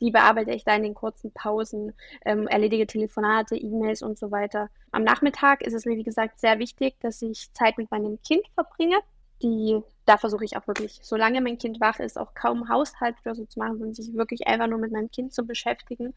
die 0.00 0.10
bearbeite 0.10 0.52
ich 0.52 0.64
da 0.64 0.74
in 0.74 0.82
den 0.82 0.94
kurzen 0.94 1.32
Pausen, 1.32 1.92
ähm, 2.24 2.46
erledige 2.46 2.86
Telefonate, 2.86 3.56
E-Mails 3.56 4.02
und 4.02 4.18
so 4.18 4.30
weiter. 4.30 4.68
Am 4.92 5.04
Nachmittag 5.04 5.62
ist 5.62 5.74
es 5.74 5.84
mir, 5.84 5.96
wie 5.96 6.04
gesagt, 6.04 6.40
sehr 6.40 6.58
wichtig, 6.58 6.94
dass 7.00 7.22
ich 7.22 7.52
Zeit 7.52 7.78
mit 7.78 7.90
meinem 7.90 8.20
Kind 8.22 8.42
verbringe. 8.54 8.96
Die, 9.42 9.80
da 10.06 10.18
versuche 10.18 10.44
ich 10.44 10.56
auch 10.56 10.66
wirklich, 10.66 11.00
solange 11.02 11.40
mein 11.40 11.58
Kind 11.58 11.80
wach 11.80 11.98
ist, 11.98 12.18
auch 12.18 12.34
kaum 12.34 12.68
Haushalt 12.68 13.16
oder 13.24 13.34
so 13.34 13.44
zu 13.44 13.58
machen, 13.58 13.78
sondern 13.78 13.94
sich 13.94 14.14
wirklich 14.14 14.46
einfach 14.46 14.66
nur 14.66 14.78
mit 14.78 14.92
meinem 14.92 15.10
Kind 15.10 15.32
zu 15.32 15.46
beschäftigen 15.46 16.14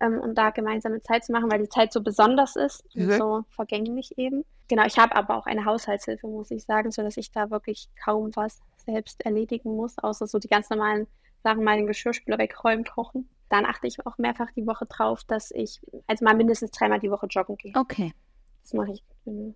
ähm, 0.00 0.20
und 0.20 0.36
da 0.36 0.50
gemeinsame 0.50 1.02
Zeit 1.02 1.24
zu 1.24 1.32
machen, 1.32 1.50
weil 1.50 1.62
die 1.62 1.68
Zeit 1.68 1.92
so 1.92 2.02
besonders 2.02 2.56
ist 2.56 2.84
und 2.94 3.06
mhm. 3.06 3.12
so 3.12 3.44
vergänglich 3.48 4.18
eben. 4.18 4.44
Genau, 4.68 4.84
ich 4.84 4.98
habe 4.98 5.16
aber 5.16 5.36
auch 5.36 5.46
eine 5.46 5.64
Haushaltshilfe, 5.64 6.26
muss 6.26 6.50
ich 6.50 6.64
sagen, 6.64 6.90
sodass 6.90 7.16
ich 7.16 7.30
da 7.30 7.50
wirklich 7.50 7.88
kaum 8.02 8.30
was 8.34 8.60
selbst 8.84 9.24
erledigen 9.24 9.74
muss, 9.74 9.98
außer 9.98 10.26
so 10.26 10.38
die 10.38 10.48
ganz 10.48 10.68
normalen 10.68 11.06
Sachen, 11.42 11.64
mal 11.64 11.76
den 11.76 11.86
Geschirrspüler 11.86 12.38
wegräumen, 12.38 12.84
kochen 12.84 13.28
dann 13.48 13.64
achte 13.64 13.86
ich 13.86 14.04
auch 14.06 14.18
mehrfach 14.18 14.50
die 14.52 14.66
Woche 14.66 14.86
drauf, 14.86 15.24
dass 15.24 15.50
ich 15.50 15.80
also 16.06 16.24
mal 16.24 16.34
mindestens 16.34 16.70
dreimal 16.72 17.00
die 17.00 17.10
Woche 17.10 17.26
joggen 17.26 17.56
gehe. 17.56 17.72
Okay. 17.76 18.12
Das 18.66 18.74
mache 18.74 18.92
ich. 18.94 19.04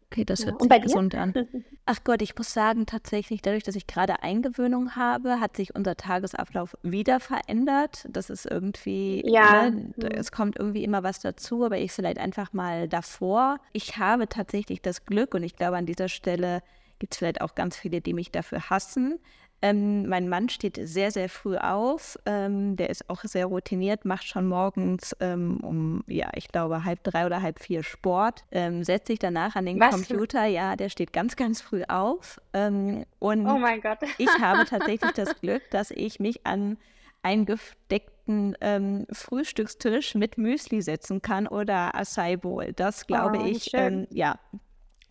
Okay, 0.07 0.25
das 0.25 0.47
hört 0.47 0.63
ja. 0.63 0.69
sich 0.69 0.83
gesund 0.83 1.15
an. 1.17 1.35
Ach 1.87 1.99
Gott, 2.05 2.23
ich 2.23 2.37
muss 2.37 2.53
sagen, 2.53 2.87
tatsächlich, 2.87 3.43
dadurch, 3.43 3.65
dass 3.65 3.75
ich 3.75 3.89
gerade 3.89 4.23
Eingewöhnung 4.23 4.95
habe, 4.95 5.41
hat 5.41 5.57
sich 5.57 5.75
unser 5.75 5.97
Tagesablauf 5.97 6.77
wieder 6.83 7.19
verändert. 7.19 8.07
Das 8.09 8.31
ist 8.31 8.47
irgendwie, 8.47 9.23
ja. 9.27 9.71
Ne, 9.71 9.93
mhm. 9.97 10.07
es 10.13 10.31
kommt 10.31 10.59
irgendwie 10.59 10.85
immer 10.85 11.03
was 11.03 11.21
dazu, 11.21 11.65
aber 11.65 11.79
ich 11.79 11.91
vielleicht 11.91 12.19
einfach 12.19 12.53
mal 12.53 12.89
davor. 12.89 13.59
Ich 13.73 13.97
habe 13.97 14.29
tatsächlich 14.29 14.81
das 14.81 15.05
Glück 15.07 15.35
und 15.35 15.43
ich 15.43 15.57
glaube, 15.57 15.77
an 15.77 15.87
dieser 15.87 16.09
Stelle 16.09 16.63
gibt 17.01 17.15
es 17.15 17.19
vielleicht 17.19 17.41
auch 17.41 17.57
ganz 17.57 17.77
viele, 17.77 18.01
die 18.01 18.15
mich 18.15 18.31
dafür 18.31 18.71
hassen, 18.71 19.19
ähm, 19.63 20.09
mein 20.09 20.29
Mann 20.29 20.49
steht 20.49 20.81
sehr, 20.83 21.11
sehr 21.11 21.29
früh 21.29 21.57
auf. 21.57 22.19
Ähm, 22.25 22.77
der 22.77 22.89
ist 22.89 23.11
auch 23.11 23.23
sehr 23.25 23.47
routiniert, 23.47 24.05
macht 24.05 24.27
schon 24.27 24.47
morgens 24.47 25.15
ähm, 25.21 25.59
um, 25.63 26.05
ja, 26.07 26.31
ich 26.35 26.49
glaube, 26.49 26.85
halb 26.85 27.05
drei 27.05 27.27
oder 27.27 27.43
halb 27.43 27.61
vier 27.61 27.83
Sport, 27.83 28.45
ähm, 28.53 28.85
setzt 28.85 29.09
sich 29.09 29.19
danach 29.19 29.57
an 29.57 29.67
den 29.67 29.79
Was? 29.79 29.91
Computer. 29.91 30.47
Ja, 30.47 30.77
der 30.77 30.89
steht 30.89 31.13
ganz, 31.13 31.37
ganz 31.37 31.61
früh 31.61 31.83
auf. 31.89 32.41
Ähm, 32.55 33.05
und 33.19 33.47
oh 33.47 33.59
mein 33.59 33.83
Gott. 33.83 33.99
ich 34.19 34.31
habe 34.41 34.65
tatsächlich 34.65 35.13
das 35.13 35.39
Glück, 35.41 35.63
dass 35.71 35.91
ich 35.91 36.21
mich 36.21 36.47
an 36.47 36.79
einen 37.23 37.45
gedeckten 37.45 38.57
ähm, 38.63 39.07
Frühstückstisch 39.13 40.15
mit 40.15 40.39
Müsli 40.39 40.81
setzen 40.81 41.21
kann 41.21 41.47
oder 41.47 41.95
Acai 41.95 42.39
Bowl. 42.39 42.73
Das 42.73 43.07
glaube 43.07 43.41
oh, 43.41 43.45
ich, 43.45 43.73
ja, 44.11 44.39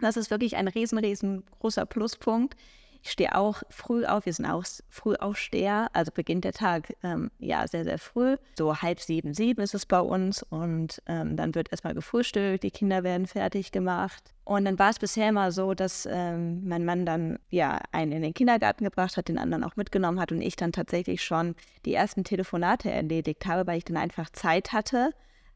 das 0.02 0.18
ist 0.18 0.32
wirklich 0.32 0.56
ein 0.56 0.68
riesen, 0.68 0.98
riesengroßer 0.98 1.86
Pluspunkt. 1.86 2.56
Ich 3.02 3.12
stehe 3.12 3.36
auch 3.36 3.64
früh 3.70 4.06
auf, 4.06 4.26
wir 4.26 4.34
sind 4.34 4.46
auch 4.46 4.66
Frühaufsteher, 4.90 5.90
also 5.94 6.12
beginnt 6.12 6.44
der 6.44 6.54
Tag 6.54 6.96
ähm, 7.02 7.32
ja 7.40 7.66
sehr, 7.68 7.86
sehr 7.86 7.98
früh. 7.98 8.36
So 8.58 8.76
halb 8.76 9.00
sieben, 9.00 9.34
sieben 9.34 9.62
ist 9.62 9.74
es 9.74 9.86
bei 9.86 10.02
uns 10.02 10.44
und 10.44 11.02
ähm, 11.08 11.38
dann 11.38 11.56
wird 11.56 11.72
erstmal 11.72 11.94
gefrühstückt, 11.94 12.64
die 12.64 12.72
Kinder 12.72 13.04
werden 13.04 13.26
fertig 13.26 13.72
gemacht. 13.72 14.34
Und 14.44 14.66
dann 14.66 14.80
war 14.80 14.90
es 14.90 15.00
bisher 15.00 15.30
immer 15.30 15.52
so, 15.52 15.74
dass 15.74 16.08
ähm, 16.12 16.68
mein 16.68 16.84
Mann 16.84 17.06
dann 17.06 17.40
ja 17.50 17.80
einen 17.92 18.12
in 18.12 18.22
den 18.22 18.34
Kindergarten 18.34 18.84
gebracht 18.84 19.16
hat, 19.16 19.30
den 19.30 19.38
anderen 19.38 19.64
auch 19.64 19.76
mitgenommen 19.76 20.20
hat 20.20 20.32
und 20.32 20.42
ich 20.42 20.56
dann 20.56 20.72
tatsächlich 20.72 21.24
schon 21.24 21.56
die 21.86 21.94
ersten 21.94 22.24
Telefonate 22.24 22.92
erledigt 22.92 23.46
habe, 23.46 23.66
weil 23.68 23.78
ich 23.78 23.86
dann 23.86 23.98
einfach 23.98 24.30
Zeit 24.32 24.74
hatte, 24.74 25.14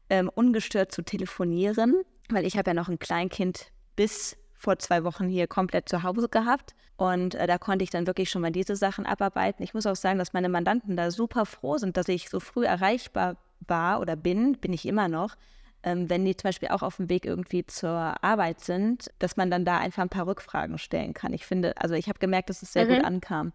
ähm, 0.08 0.30
ungestört 0.34 0.92
zu 0.92 1.02
telefonieren, 1.02 2.02
weil 2.30 2.46
ich 2.46 2.56
habe 2.56 2.70
ja 2.70 2.74
noch 2.74 2.88
ein 2.88 2.98
Kleinkind 2.98 3.72
bis 3.96 4.36
vor 4.64 4.78
zwei 4.78 5.04
Wochen 5.04 5.28
hier 5.28 5.46
komplett 5.46 5.88
zu 5.88 6.02
Hause 6.02 6.28
gehabt. 6.28 6.74
Und 6.96 7.34
äh, 7.34 7.46
da 7.46 7.58
konnte 7.58 7.84
ich 7.84 7.90
dann 7.90 8.06
wirklich 8.06 8.30
schon 8.30 8.42
mal 8.42 8.50
diese 8.50 8.76
Sachen 8.76 9.06
abarbeiten. 9.06 9.62
Ich 9.62 9.74
muss 9.74 9.86
auch 9.86 9.96
sagen, 9.96 10.18
dass 10.18 10.32
meine 10.32 10.48
Mandanten 10.48 10.96
da 10.96 11.10
super 11.10 11.46
froh 11.46 11.76
sind, 11.78 11.96
dass 11.96 12.08
ich 12.08 12.30
so 12.30 12.40
früh 12.40 12.64
erreichbar 12.64 13.36
war 13.66 14.00
oder 14.00 14.16
bin, 14.16 14.56
bin 14.58 14.72
ich 14.72 14.86
immer 14.86 15.08
noch. 15.08 15.36
Ähm, 15.82 16.08
wenn 16.08 16.24
die 16.24 16.36
zum 16.36 16.48
Beispiel 16.48 16.68
auch 16.68 16.82
auf 16.82 16.96
dem 16.96 17.10
Weg 17.10 17.26
irgendwie 17.26 17.66
zur 17.66 18.24
Arbeit 18.24 18.60
sind, 18.60 19.10
dass 19.18 19.36
man 19.36 19.50
dann 19.50 19.64
da 19.64 19.78
einfach 19.78 20.02
ein 20.02 20.08
paar 20.08 20.26
Rückfragen 20.26 20.78
stellen 20.78 21.12
kann. 21.12 21.34
Ich 21.34 21.44
finde, 21.44 21.74
also 21.76 21.94
ich 21.94 22.08
habe 22.08 22.18
gemerkt, 22.18 22.48
dass 22.48 22.62
es 22.62 22.72
sehr 22.72 22.86
mhm. 22.86 22.94
gut 22.94 23.04
ankam. 23.04 23.52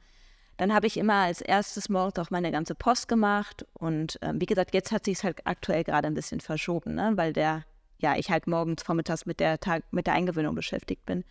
Dann 0.57 0.73
habe 0.73 0.87
ich 0.87 0.97
immer 0.97 1.13
als 1.13 1.41
erstes 1.41 1.89
morgens 1.89 2.19
auch 2.19 2.29
meine 2.29 2.51
ganze 2.51 2.75
Post 2.75 3.07
gemacht. 3.07 3.65
Und 3.73 4.19
ähm, 4.21 4.39
wie 4.41 4.45
gesagt, 4.45 4.73
jetzt 4.73 4.91
hat 4.91 5.05
sich 5.05 5.19
es 5.19 5.23
halt 5.23 5.47
aktuell 5.47 5.85
gerade 5.85 6.07
ein 6.07 6.13
bisschen 6.13 6.41
verschoben, 6.41 6.95
ne? 6.95 7.13
weil 7.15 7.33
der 7.33 7.63
ja, 7.99 8.15
ich 8.15 8.31
halt 8.31 8.47
morgens, 8.47 8.83
vormittags 8.83 9.25
mit 9.25 9.39
der, 9.39 9.59
Tag, 9.59 9.83
mit 9.91 10.07
der 10.07 10.13
Eingewöhnung 10.13 10.55
beschäftigt 10.55 11.05
bin. 11.05 11.23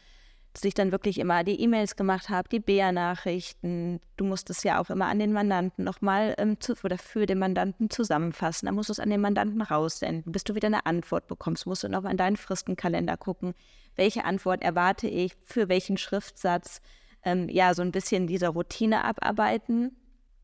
Dass 0.53 0.65
ich 0.65 0.75
dann 0.75 0.93
wirklich 0.93 1.19
immer 1.19 1.45
die 1.45 1.61
E-Mails 1.61 1.97
gemacht 1.97 2.31
habe, 2.31 2.49
die 2.49 2.61
BR-Nachrichten. 2.61 4.01
Du 4.17 4.25
musst 4.25 4.51
es 4.51 4.63
ja 4.65 4.81
auch 4.81 4.91
immer 4.91 5.07
an 5.07 5.19
den 5.19 5.33
Mandanten 5.33 5.85
nochmal 5.85 6.35
ähm, 6.39 6.61
zu, 6.61 6.75
oder 6.83 6.99
für 6.99 7.27
den 7.27 7.39
Mandanten 7.39 7.91
zusammenfassen. 7.91 8.67
Dann 8.67 8.75
musst 8.75 8.89
du 8.89 8.93
es 8.93 9.01
an 9.01 9.11
den 9.11 9.21
Mandanten 9.21 9.63
raussenden. 9.63 10.33
Bis 10.33 10.45
du 10.45 10.55
wieder 10.55 10.67
eine 10.67 10.87
Antwort 10.87 11.27
bekommst, 11.27 11.67
musst 11.67 11.85
du 11.85 11.89
nochmal 11.89 12.13
in 12.13 12.19
deinen 12.19 12.37
Fristenkalender 12.37 13.17
gucken. 13.17 13.55
Welche 13.95 14.25
Antwort 14.25 14.63
erwarte 14.63 15.07
ich, 15.07 15.33
für 15.45 15.69
welchen 15.69 15.97
Schriftsatz? 15.97 16.81
Ähm, 17.25 17.49
ja, 17.49 17.75
so 17.75 17.83
ein 17.83 17.93
bisschen 17.93 18.27
diese 18.27 18.49
Routine 18.49 19.05
abarbeiten. 19.05 19.97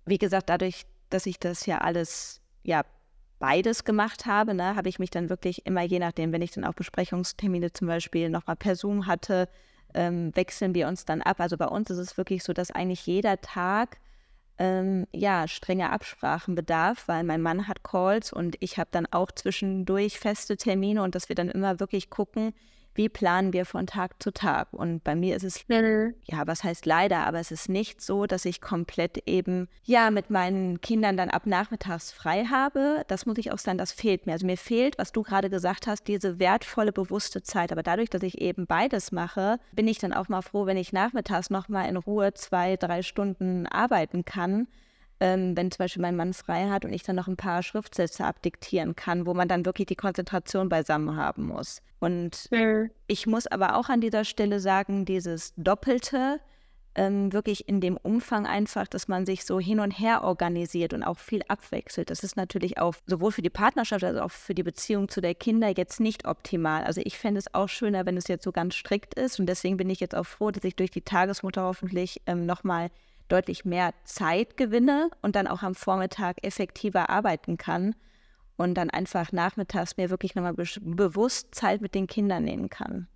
Wie 0.07 0.19
gesagt, 0.19 0.49
dadurch, 0.49 0.85
dass 1.11 1.27
ich 1.27 1.39
das 1.39 1.67
ja 1.67 1.79
alles 1.79 2.41
ja 2.63 2.85
beides 3.39 3.85
gemacht 3.85 4.27
habe, 4.27 4.55
ne, 4.55 4.77
habe 4.77 4.89
ich 4.89 4.99
mich 4.99 5.11
dann 5.11 5.29
wirklich 5.29 5.67
immer, 5.67 5.83
je 5.83 5.99
nachdem, 5.99 6.33
wenn 6.33 6.43
ich 6.43 6.53
dann 6.53 6.65
auch 6.65 6.75
Besprechungstermine 6.75 7.73
zum 7.73 7.89
Beispiel 7.89 8.31
nochmal 8.31 8.57
per 8.57 8.77
Zoom 8.77 9.07
hatte, 9.07 9.49
ähm, 9.95 10.35
wechseln 10.35 10.75
wir 10.75 10.89
uns 10.89 11.05
dann 11.05 11.23
ab. 11.23 11.41
Also 11.41 11.57
bei 11.57 11.67
uns 11.67 11.91
ist 11.91 11.99
es 11.99 12.17
wirklich 12.17 12.43
so, 12.43 12.53
dass 12.53 12.71
eigentlich 12.71 13.07
jeder 13.07 13.41
Tag 13.41 13.99
ähm, 14.59 15.07
ja 15.13 15.49
strenge 15.49 15.91
Absprachen 15.91 16.55
bedarf, 16.55 17.09
weil 17.09 17.25
mein 17.25 17.43
Mann 17.43 17.67
hat 17.67 17.83
Calls 17.83 18.33
und 18.33 18.57
ich 18.61 18.79
habe 18.79 18.91
dann 18.93 19.07
auch 19.11 19.31
zwischendurch 19.33 20.19
feste 20.19 20.57
Termine 20.57 21.03
und 21.03 21.15
dass 21.15 21.29
wir 21.29 21.37
dann 21.37 21.49
immer 21.49 21.81
wirklich 21.81 22.11
gucken, 22.11 22.55
wie 22.95 23.09
planen 23.09 23.53
wir 23.53 23.67
von 23.67 23.87
Tag 23.87 24.23
zu 24.23 24.33
Tag. 24.33 24.69
Und 24.73 25.05
bei 25.05 25.15
mir 25.15 25.37
ist 25.37 25.45
es, 25.45 25.69
mhm. 25.69 26.15
ja, 26.25 26.47
was 26.47 26.65
heißt 26.65 26.87
leider, 26.87 27.27
aber 27.27 27.41
es 27.41 27.51
ist 27.51 27.69
nicht 27.69 28.01
so, 28.01 28.27
dass 28.27 28.45
ich 28.45 28.61
komplett 28.61 29.27
eben, 29.27 29.69
ja, 29.85 30.11
mit 30.11 30.31
meinen 30.31 30.81
Kindern 30.81 31.17
dann 31.17 31.31
ab 31.31 31.47
nachmittags 31.47 32.13
frei 32.13 32.45
habe. 32.45 33.05
Das 33.09 33.27
muss 33.27 33.39
ich 33.39 33.53
auch 33.53 33.59
sagen, 33.59 33.79
das 33.79 33.93
fehlt 33.93 34.27
mir. 34.27 34.33
Also 34.33 34.47
mir 34.47 34.57
fehlt, 34.57 34.99
was 34.99 35.13
du 35.13 35.23
gerade 35.23 35.51
gesagt 35.51 35.87
hast, 35.87 36.09
diese 36.09 36.39
wertvolle, 36.39 36.93
bewusste 36.93 37.43
Zeit. 37.43 37.73
Aber 37.73 37.83
dadurch, 37.83 38.11
dass 38.11 38.23
ich 38.23 38.41
eben 38.41 38.67
beides 38.67 39.13
mache, 39.13 39.59
bin 39.73 39.89
ich 39.89 39.99
dann 39.99 40.13
auch 40.13 40.29
mal 40.29 40.43
froh, 40.43 40.67
wenn 40.67 40.77
ich 40.77 40.93
nachmittags 40.93 41.51
nochmal 41.51 41.89
in 41.89 41.97
Ruhe 41.97 42.35
zwei, 42.35 42.77
drei 42.77 43.03
Stunden 43.03 43.67
arbeiten 43.67 44.25
kann 44.25 44.69
ähm, 45.21 45.57
wenn 45.57 45.71
zum 45.71 45.79
Beispiel 45.79 46.03
mein 46.03 46.17
Mann 46.17 46.33
frei 46.33 46.69
hat 46.69 46.85
und 46.85 46.93
ich 46.93 47.03
dann 47.03 47.17
noch 47.17 47.29
ein 47.29 47.37
paar 47.37 47.63
Schriftsätze 47.63 48.25
abdiktieren 48.25 48.97
kann, 48.97 49.27
wo 49.27 49.35
man 49.35 49.49
dann 49.49 49.65
wirklich 49.65 49.87
die 49.87 49.97
Konzentration 49.97 50.69
beisammen 50.69 51.17
haben 51.17 51.45
muss. 51.47 51.83
Und 52.01 52.49
mhm. 52.51 52.91
ich 53.07 53.27
muss 53.27 53.47
aber 53.47 53.77
auch 53.77 53.89
an 53.89 54.01
dieser 54.01 54.25
Stelle 54.25 54.61
sagen, 54.61 55.05
dieses 55.05 55.55
Doppelte, 55.57 56.41
ähm, 56.97 57.33
wirklich 57.33 57.69
in 57.69 57.81
dem 57.81 57.97
Umfang 57.97 58.47
einfach, 58.47 58.87
dass 58.87 59.09
man 59.09 59.27
sich 59.27 59.45
so 59.45 59.59
hin 59.59 59.81
und 59.81 59.91
her 59.91 60.23
organisiert 60.23 60.93
und 60.93 61.03
auch 61.03 61.19
viel 61.19 61.43
abwechselt. 61.49 62.11
Das 62.11 62.23
ist 62.23 62.37
natürlich 62.37 62.79
auch 62.79 62.95
sowohl 63.07 63.33
für 63.33 63.43
die 63.43 63.51
Partnerschaft 63.51 64.05
als 64.05 64.19
auch 64.19 64.31
für 64.31 64.55
die 64.55 64.63
Beziehung 64.63 65.09
zu 65.09 65.21
der 65.21 65.35
Kinder 65.35 65.73
jetzt 65.77 66.01
nicht 66.01 66.27
optimal. 66.27 66.85
Also 66.85 67.01
ich 67.05 67.19
fände 67.19 67.39
es 67.39 67.53
auch 67.53 67.69
schöner, 67.69 68.07
wenn 68.07 68.17
es 68.17 68.29
jetzt 68.29 68.45
so 68.45 68.53
ganz 68.53 68.75
strikt 68.75 69.15
ist 69.15 69.41
und 69.41 69.47
deswegen 69.47 69.77
bin 69.77 69.91
ich 69.91 70.01
jetzt 70.01 70.15
auch 70.15 70.27
froh, 70.27 70.51
dass 70.51 70.65
ich 70.65 70.77
durch 70.77 70.91
die 70.91 71.03
Tagesmutter 71.03 71.63
hoffentlich 71.63 72.23
ähm, 72.27 72.47
nochmal 72.47 72.91
deutlich 73.29 73.65
mehr 73.65 73.95
Zeit 74.05 74.57
gewinne 74.57 75.11
und 75.23 75.37
dann 75.37 75.47
auch 75.47 75.63
am 75.63 75.75
Vormittag 75.75 76.45
effektiver 76.45 77.11
arbeiten 77.11 77.57
kann 77.57 77.95
und 78.57 78.75
dann 78.75 78.91
einfach 78.91 79.33
nachmittags 79.33 79.97
mir 79.97 80.11
wirklich 80.11 80.35
nochmal 80.35 80.55
be 80.55 80.65
bewusst 80.81 81.55
Zeit 81.55 81.81
mit 81.81 81.95
den 81.95 82.07
Kindern 82.07 82.45
nehmen 82.45 82.71
kann. 82.71 83.09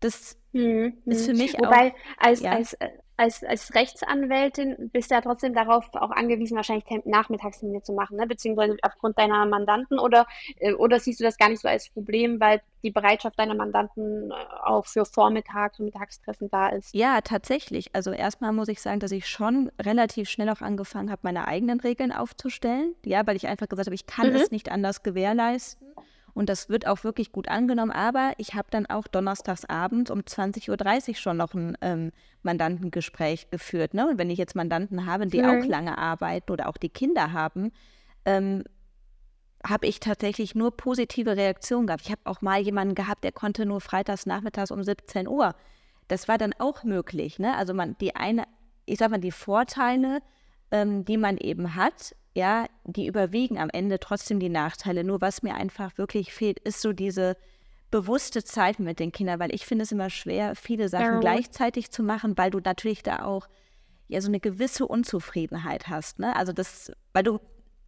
Das 0.00 0.36
mhm. 0.52 0.94
ist 1.04 1.26
für 1.26 1.34
mich 1.34 1.54
Wobei, 1.54 1.92
auch. 1.92 2.24
Als, 2.24 2.40
ja. 2.40 2.52
als, 2.52 2.76
als, 3.16 3.42
als 3.42 3.74
Rechtsanwältin 3.74 4.90
bist 4.92 5.10
du 5.10 5.14
ja 5.14 5.20
trotzdem 5.20 5.54
darauf 5.54 5.88
auch 5.94 6.10
angewiesen, 6.10 6.56
wahrscheinlich 6.56 6.84
Nachmittagstermine 7.04 7.82
zu 7.82 7.92
machen, 7.92 8.16
ne? 8.16 8.26
beziehungsweise 8.26 8.76
aufgrund 8.82 9.18
deiner 9.18 9.46
Mandanten 9.46 9.98
oder, 9.98 10.26
äh, 10.58 10.74
oder 10.74 11.00
siehst 11.00 11.20
du 11.20 11.24
das 11.24 11.38
gar 11.38 11.48
nicht 11.48 11.62
so 11.62 11.68
als 11.68 11.88
Problem, 11.90 12.40
weil 12.40 12.60
die 12.82 12.90
Bereitschaft 12.90 13.38
deiner 13.38 13.54
Mandanten 13.54 14.30
äh, 14.30 14.34
auch 14.64 14.86
für 14.86 15.04
Vormittags- 15.04 15.78
und 15.78 15.86
Mittagstreffen 15.86 16.50
da 16.50 16.68
ist? 16.68 16.94
Ja, 16.94 17.20
tatsächlich. 17.22 17.94
Also 17.94 18.12
erstmal 18.12 18.52
muss 18.52 18.68
ich 18.68 18.80
sagen, 18.80 19.00
dass 19.00 19.12
ich 19.12 19.26
schon 19.26 19.70
relativ 19.80 20.28
schnell 20.28 20.50
auch 20.50 20.60
angefangen 20.60 21.10
habe, 21.10 21.20
meine 21.22 21.48
eigenen 21.48 21.80
Regeln 21.80 22.12
aufzustellen. 22.12 22.94
Ja, 23.04 23.26
weil 23.26 23.36
ich 23.36 23.46
einfach 23.46 23.68
gesagt 23.68 23.86
habe, 23.86 23.94
ich 23.94 24.06
kann 24.06 24.30
mhm. 24.30 24.36
es 24.36 24.50
nicht 24.50 24.70
anders 24.70 25.02
gewährleisten. 25.02 25.85
Und 26.36 26.50
das 26.50 26.68
wird 26.68 26.86
auch 26.86 27.02
wirklich 27.02 27.32
gut 27.32 27.48
angenommen. 27.48 27.90
Aber 27.90 28.34
ich 28.36 28.54
habe 28.54 28.68
dann 28.70 28.84
auch 28.84 29.06
donnerstags 29.06 29.64
abends 29.64 30.10
um 30.10 30.20
20.30 30.20 31.08
Uhr 31.08 31.14
schon 31.14 31.38
noch 31.38 31.54
ein 31.54 31.78
ähm, 31.80 32.12
Mandantengespräch 32.42 33.48
geführt. 33.50 33.94
Ne? 33.94 34.06
Und 34.06 34.18
wenn 34.18 34.28
ich 34.28 34.38
jetzt 34.38 34.54
Mandanten 34.54 35.06
habe, 35.06 35.26
die 35.26 35.40
mhm. 35.40 35.48
auch 35.48 35.64
lange 35.64 35.96
arbeiten 35.96 36.52
oder 36.52 36.68
auch 36.68 36.76
die 36.76 36.90
Kinder 36.90 37.32
haben, 37.32 37.72
ähm, 38.26 38.64
habe 39.66 39.86
ich 39.86 39.98
tatsächlich 39.98 40.54
nur 40.54 40.76
positive 40.76 41.38
Reaktionen 41.38 41.86
gehabt. 41.86 42.02
Ich 42.04 42.10
habe 42.10 42.20
auch 42.24 42.42
mal 42.42 42.60
jemanden 42.60 42.94
gehabt, 42.94 43.24
der 43.24 43.32
konnte 43.32 43.64
nur 43.64 43.80
freitags 43.80 44.26
nachmittags 44.26 44.70
um 44.70 44.84
17 44.84 45.26
Uhr. 45.26 45.54
Das 46.06 46.28
war 46.28 46.36
dann 46.36 46.52
auch 46.58 46.84
möglich. 46.84 47.38
Ne? 47.38 47.56
Also 47.56 47.72
man, 47.72 47.96
die 47.98 48.14
eine, 48.14 48.44
ich 48.84 48.98
sag 48.98 49.10
mal, 49.10 49.18
die 49.18 49.32
Vorteile, 49.32 50.20
ähm, 50.70 51.06
die 51.06 51.16
man 51.16 51.38
eben 51.38 51.74
hat, 51.74 52.14
ja, 52.36 52.66
die 52.84 53.06
überwiegen 53.06 53.58
am 53.58 53.70
Ende 53.70 53.98
trotzdem 53.98 54.38
die 54.38 54.50
Nachteile. 54.50 55.04
Nur 55.04 55.22
was 55.22 55.42
mir 55.42 55.54
einfach 55.54 55.96
wirklich 55.96 56.34
fehlt, 56.34 56.58
ist 56.60 56.82
so 56.82 56.92
diese 56.92 57.36
bewusste 57.90 58.44
Zeit 58.44 58.78
mit 58.78 59.00
den 59.00 59.10
Kindern, 59.10 59.40
weil 59.40 59.54
ich 59.54 59.64
finde 59.64 59.84
es 59.84 59.92
immer 59.92 60.10
schwer, 60.10 60.54
viele 60.54 60.90
Sachen 60.90 61.14
ja. 61.14 61.20
gleichzeitig 61.20 61.90
zu 61.90 62.02
machen, 62.02 62.36
weil 62.36 62.50
du 62.50 62.60
natürlich 62.60 63.02
da 63.02 63.24
auch 63.24 63.48
ja 64.08 64.20
so 64.20 64.28
eine 64.28 64.38
gewisse 64.38 64.86
Unzufriedenheit 64.86 65.88
hast. 65.88 66.18
Ne? 66.18 66.36
Also 66.36 66.52
das, 66.52 66.92
weil 67.14 67.22
du 67.22 67.40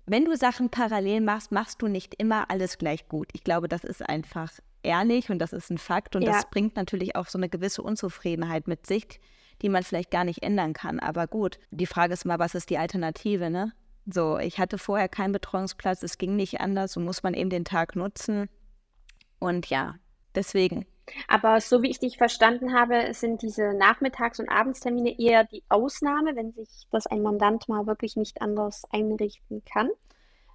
wenn 0.06 0.24
du 0.24 0.34
Sachen 0.34 0.70
parallel 0.70 1.20
machst, 1.20 1.52
machst 1.52 1.82
du 1.82 1.87
nicht 1.87 2.14
immer 2.14 2.50
alles 2.50 2.78
gleich 2.78 3.06
gut. 3.08 3.28
Ich 3.34 3.44
glaube, 3.44 3.68
das 3.68 3.84
ist 3.84 4.08
einfach 4.08 4.50
ehrlich 4.82 5.28
und 5.28 5.40
das 5.40 5.52
ist 5.52 5.70
ein 5.70 5.76
Fakt 5.76 6.16
und 6.16 6.22
ja. 6.22 6.32
das 6.32 6.48
bringt 6.48 6.76
natürlich 6.76 7.16
auch 7.16 7.26
so 7.26 7.38
eine 7.38 7.50
gewisse 7.50 7.82
Unzufriedenheit 7.82 8.66
mit 8.66 8.87
sich, 8.87 9.20
die 9.61 9.68
man 9.68 9.82
vielleicht 9.82 10.11
gar 10.11 10.24
nicht 10.24 10.42
ändern 10.42 10.72
kann. 10.72 11.00
Aber 11.00 11.26
gut, 11.26 11.58
die 11.70 11.84
Frage 11.84 12.14
ist 12.14 12.24
mal, 12.24 12.38
was 12.38 12.54
ist 12.54 12.70
die 12.70 12.78
Alternative, 12.78 13.50
ne? 13.50 13.74
So, 14.10 14.38
ich 14.38 14.58
hatte 14.58 14.78
vorher 14.78 15.08
keinen 15.08 15.32
Betreuungsplatz, 15.32 16.02
es 16.02 16.16
ging 16.16 16.34
nicht 16.34 16.60
anders, 16.60 16.92
so 16.92 17.00
muss 17.00 17.22
man 17.22 17.34
eben 17.34 17.50
den 17.50 17.64
Tag 17.64 17.94
nutzen. 17.94 18.48
Und 19.38 19.66
ja, 19.66 19.96
deswegen. 20.34 20.86
Aber 21.26 21.60
so 21.60 21.82
wie 21.82 21.90
ich 21.90 21.98
dich 21.98 22.16
verstanden 22.16 22.74
habe, 22.74 23.12
sind 23.12 23.42
diese 23.42 23.74
Nachmittags- 23.74 24.40
und 24.40 24.48
Abendstermine 24.48 25.18
eher 25.18 25.44
die 25.44 25.62
Ausnahme, 25.68 26.36
wenn 26.36 26.52
sich 26.52 26.86
das 26.90 27.06
ein 27.06 27.22
Mandant 27.22 27.68
mal 27.68 27.86
wirklich 27.86 28.16
nicht 28.16 28.42
anders 28.42 28.82
einrichten 28.90 29.62
kann. 29.64 29.90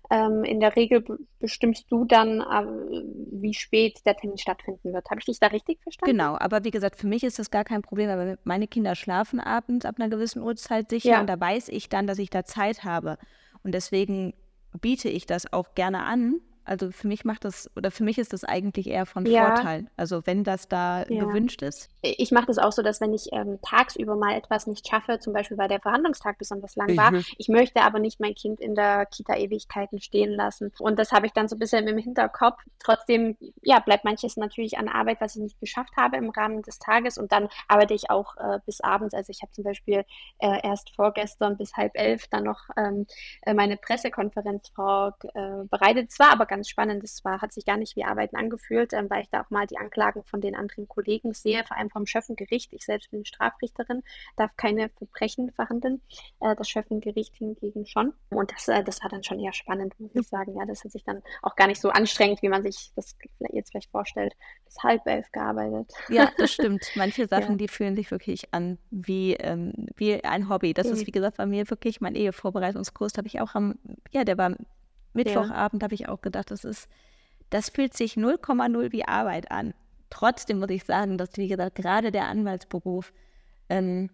Ähm, 0.09 0.43
in 0.43 0.59
der 0.59 0.75
Regel 0.75 1.03
bestimmst 1.39 1.85
du 1.89 2.05
dann, 2.05 2.41
äh, 2.41 3.03
wie 3.31 3.53
spät 3.53 4.05
der 4.05 4.15
Termin 4.15 4.37
stattfinden 4.37 4.93
wird. 4.93 5.09
Habe 5.09 5.19
ich 5.19 5.25
dich 5.25 5.39
da 5.39 5.47
richtig 5.47 5.81
verstanden? 5.81 6.11
Genau, 6.11 6.37
aber 6.37 6.63
wie 6.63 6.71
gesagt, 6.71 6.97
für 6.97 7.07
mich 7.07 7.23
ist 7.23 7.39
das 7.39 7.49
gar 7.49 7.63
kein 7.63 7.81
Problem, 7.81 8.09
weil 8.09 8.37
meine 8.43 8.67
Kinder 8.67 8.95
schlafen 8.95 9.39
abends 9.39 9.85
ab 9.85 9.95
einer 9.97 10.09
gewissen 10.09 10.43
Uhrzeit 10.43 10.89
sicher 10.89 11.11
ja. 11.11 11.21
und 11.21 11.27
da 11.27 11.39
weiß 11.39 11.69
ich 11.69 11.89
dann, 11.89 12.05
dass 12.05 12.19
ich 12.19 12.29
da 12.29 12.43
Zeit 12.43 12.83
habe. 12.83 13.17
Und 13.63 13.73
deswegen 13.73 14.33
biete 14.79 15.09
ich 15.09 15.25
das 15.25 15.51
auch 15.51 15.75
gerne 15.75 16.03
an, 16.03 16.41
also 16.65 16.91
für 16.91 17.07
mich 17.07 17.25
macht 17.25 17.45
das, 17.45 17.69
oder 17.75 17.91
für 17.91 18.03
mich 18.03 18.17
ist 18.17 18.33
das 18.33 18.43
eigentlich 18.43 18.87
eher 18.87 19.05
von 19.05 19.25
ja. 19.25 19.47
Vorteil. 19.47 19.87
Also 19.97 20.21
wenn 20.25 20.43
das 20.43 20.67
da 20.67 21.05
ja. 21.07 21.23
gewünscht 21.23 21.61
ist. 21.61 21.89
Ich 22.01 22.31
mache 22.31 22.45
das 22.47 22.57
auch 22.57 22.71
so, 22.71 22.81
dass 22.81 23.01
wenn 23.01 23.13
ich 23.13 23.27
ähm, 23.31 23.59
tagsüber 23.61 24.15
mal 24.15 24.35
etwas 24.35 24.67
nicht 24.67 24.87
schaffe, 24.87 25.19
zum 25.19 25.33
Beispiel 25.33 25.57
weil 25.57 25.67
der 25.67 25.79
Verhandlungstag 25.79 26.37
besonders 26.37 26.75
lang 26.75 26.95
war, 26.97 27.11
mhm. 27.11 27.23
ich 27.37 27.49
möchte 27.49 27.81
aber 27.81 27.99
nicht 27.99 28.19
mein 28.19 28.35
Kind 28.35 28.59
in 28.59 28.75
der 28.75 29.05
Kita 29.05 29.35
Ewigkeiten 29.35 29.99
stehen 29.99 30.31
lassen. 30.31 30.71
Und 30.79 30.99
das 30.99 31.11
habe 31.11 31.25
ich 31.25 31.33
dann 31.33 31.47
so 31.47 31.55
ein 31.55 31.59
bisschen 31.59 31.87
im 31.87 31.97
Hinterkopf. 31.97 32.59
Trotzdem, 32.79 33.37
ja, 33.61 33.79
bleibt 33.79 34.05
manches 34.05 34.37
natürlich 34.37 34.77
an 34.77 34.87
Arbeit, 34.87 35.19
was 35.21 35.35
ich 35.35 35.41
nicht 35.41 35.59
geschafft 35.59 35.95
habe 35.97 36.17
im 36.17 36.29
Rahmen 36.29 36.61
des 36.61 36.79
Tages. 36.79 37.17
Und 37.17 37.31
dann 37.31 37.49
arbeite 37.67 37.93
ich 37.93 38.09
auch 38.09 38.37
äh, 38.37 38.59
bis 38.65 38.81
abends. 38.81 39.13
Also 39.13 39.31
ich 39.31 39.41
habe 39.41 39.51
zum 39.51 39.63
Beispiel 39.63 40.05
äh, 40.39 40.59
erst 40.63 40.91
vorgestern 40.95 41.57
bis 41.57 41.73
halb 41.75 41.91
elf 41.95 42.27
dann 42.27 42.43
noch 42.43 42.69
ähm, 42.77 43.05
äh, 43.41 43.53
meine 43.53 43.77
Pressekonferenz 43.77 44.69
vor, 44.69 45.17
äh, 45.33 45.63
bereitet. 45.69 46.09
Es 46.11 46.19
war 46.19 46.31
aber 46.31 46.45
ganz 46.53 46.69
spannend. 46.69 47.03
Es 47.03 47.25
war, 47.25 47.41
hat 47.41 47.51
sich 47.51 47.65
gar 47.65 47.77
nicht 47.77 47.95
wie 47.95 48.03
Arbeiten 48.03 48.35
angefühlt, 48.35 48.93
ähm, 48.93 49.09
weil 49.09 49.23
ich 49.23 49.29
da 49.29 49.41
auch 49.41 49.49
mal 49.49 49.65
die 49.65 49.77
Anklagen 49.77 50.23
von 50.23 50.39
den 50.39 50.55
anderen 50.55 50.87
Kollegen 50.87 51.33
sehe, 51.33 51.63
vor 51.63 51.77
allem 51.77 51.89
vom 51.89 52.05
Schöffengericht. 52.05 52.71
Ich 52.73 52.85
selbst 52.85 53.09
bin 53.09 53.25
Strafrichterin, 53.25 54.03
darf 54.35 54.55
keine 54.55 54.89
Verbrechen 54.89 55.51
verhandeln. 55.51 56.01
Äh, 56.41 56.55
das 56.55 56.69
Schöffengericht 56.69 57.35
hingegen 57.35 57.87
schon. 57.87 58.13
Und 58.29 58.51
das, 58.51 58.67
äh, 58.67 58.83
das 58.83 59.01
war 59.01 59.09
dann 59.09 59.23
schon 59.23 59.39
eher 59.39 59.53
spannend, 59.53 59.99
muss 59.99 60.13
ich 60.13 60.27
sagen. 60.27 60.55
Ja, 60.55 60.65
das 60.65 60.83
hat 60.83 60.91
sich 60.91 61.03
dann 61.03 61.23
auch 61.41 61.55
gar 61.55 61.67
nicht 61.67 61.81
so 61.81 61.89
anstrengend, 61.89 62.43
wie 62.43 62.49
man 62.49 62.61
sich 62.61 62.91
das 62.95 63.15
jetzt 63.51 63.71
vielleicht 63.71 63.89
vorstellt, 63.89 64.35
bis 64.65 64.77
halb 64.83 65.07
elf 65.07 65.31
gearbeitet. 65.31 65.91
Ja, 66.09 66.31
das 66.37 66.51
stimmt. 66.53 66.85
Manche 66.95 67.27
Sachen, 67.27 67.53
ja. 67.53 67.57
die 67.57 67.67
fühlen 67.67 67.95
sich 67.95 68.11
wirklich 68.11 68.53
an 68.53 68.77
wie, 68.91 69.33
ähm, 69.33 69.87
wie 69.95 70.23
ein 70.23 70.49
Hobby. 70.49 70.75
Das 70.75 70.87
mhm. 70.87 70.93
ist, 70.93 71.07
wie 71.07 71.11
gesagt, 71.11 71.37
bei 71.37 71.47
mir 71.47 71.67
wirklich 71.71 71.99
mein 71.99 72.13
Ehevorbereitungskurs, 72.13 73.17
habe 73.17 73.27
ich 73.27 73.41
auch 73.41 73.55
am, 73.55 73.79
ja, 74.11 74.23
der 74.23 74.37
war 74.37 74.55
Mittwochabend 75.13 75.81
ja. 75.81 75.85
habe 75.85 75.95
ich 75.95 76.09
auch 76.09 76.21
gedacht, 76.21 76.51
das 76.51 76.63
ist, 76.63 76.87
das 77.49 77.69
fühlt 77.69 77.95
sich 77.95 78.13
0,0 78.13 78.91
wie 78.91 79.05
Arbeit 79.05 79.51
an. 79.51 79.73
Trotzdem 80.09 80.59
muss 80.59 80.69
ich 80.69 80.83
sagen, 80.83 81.17
dass, 81.17 81.37
wie 81.37 81.47
gesagt, 81.47 81.75
gerade 81.75 82.11
der 82.11 82.27
Anwaltsberuf, 82.27 83.13
ähm, 83.69 84.09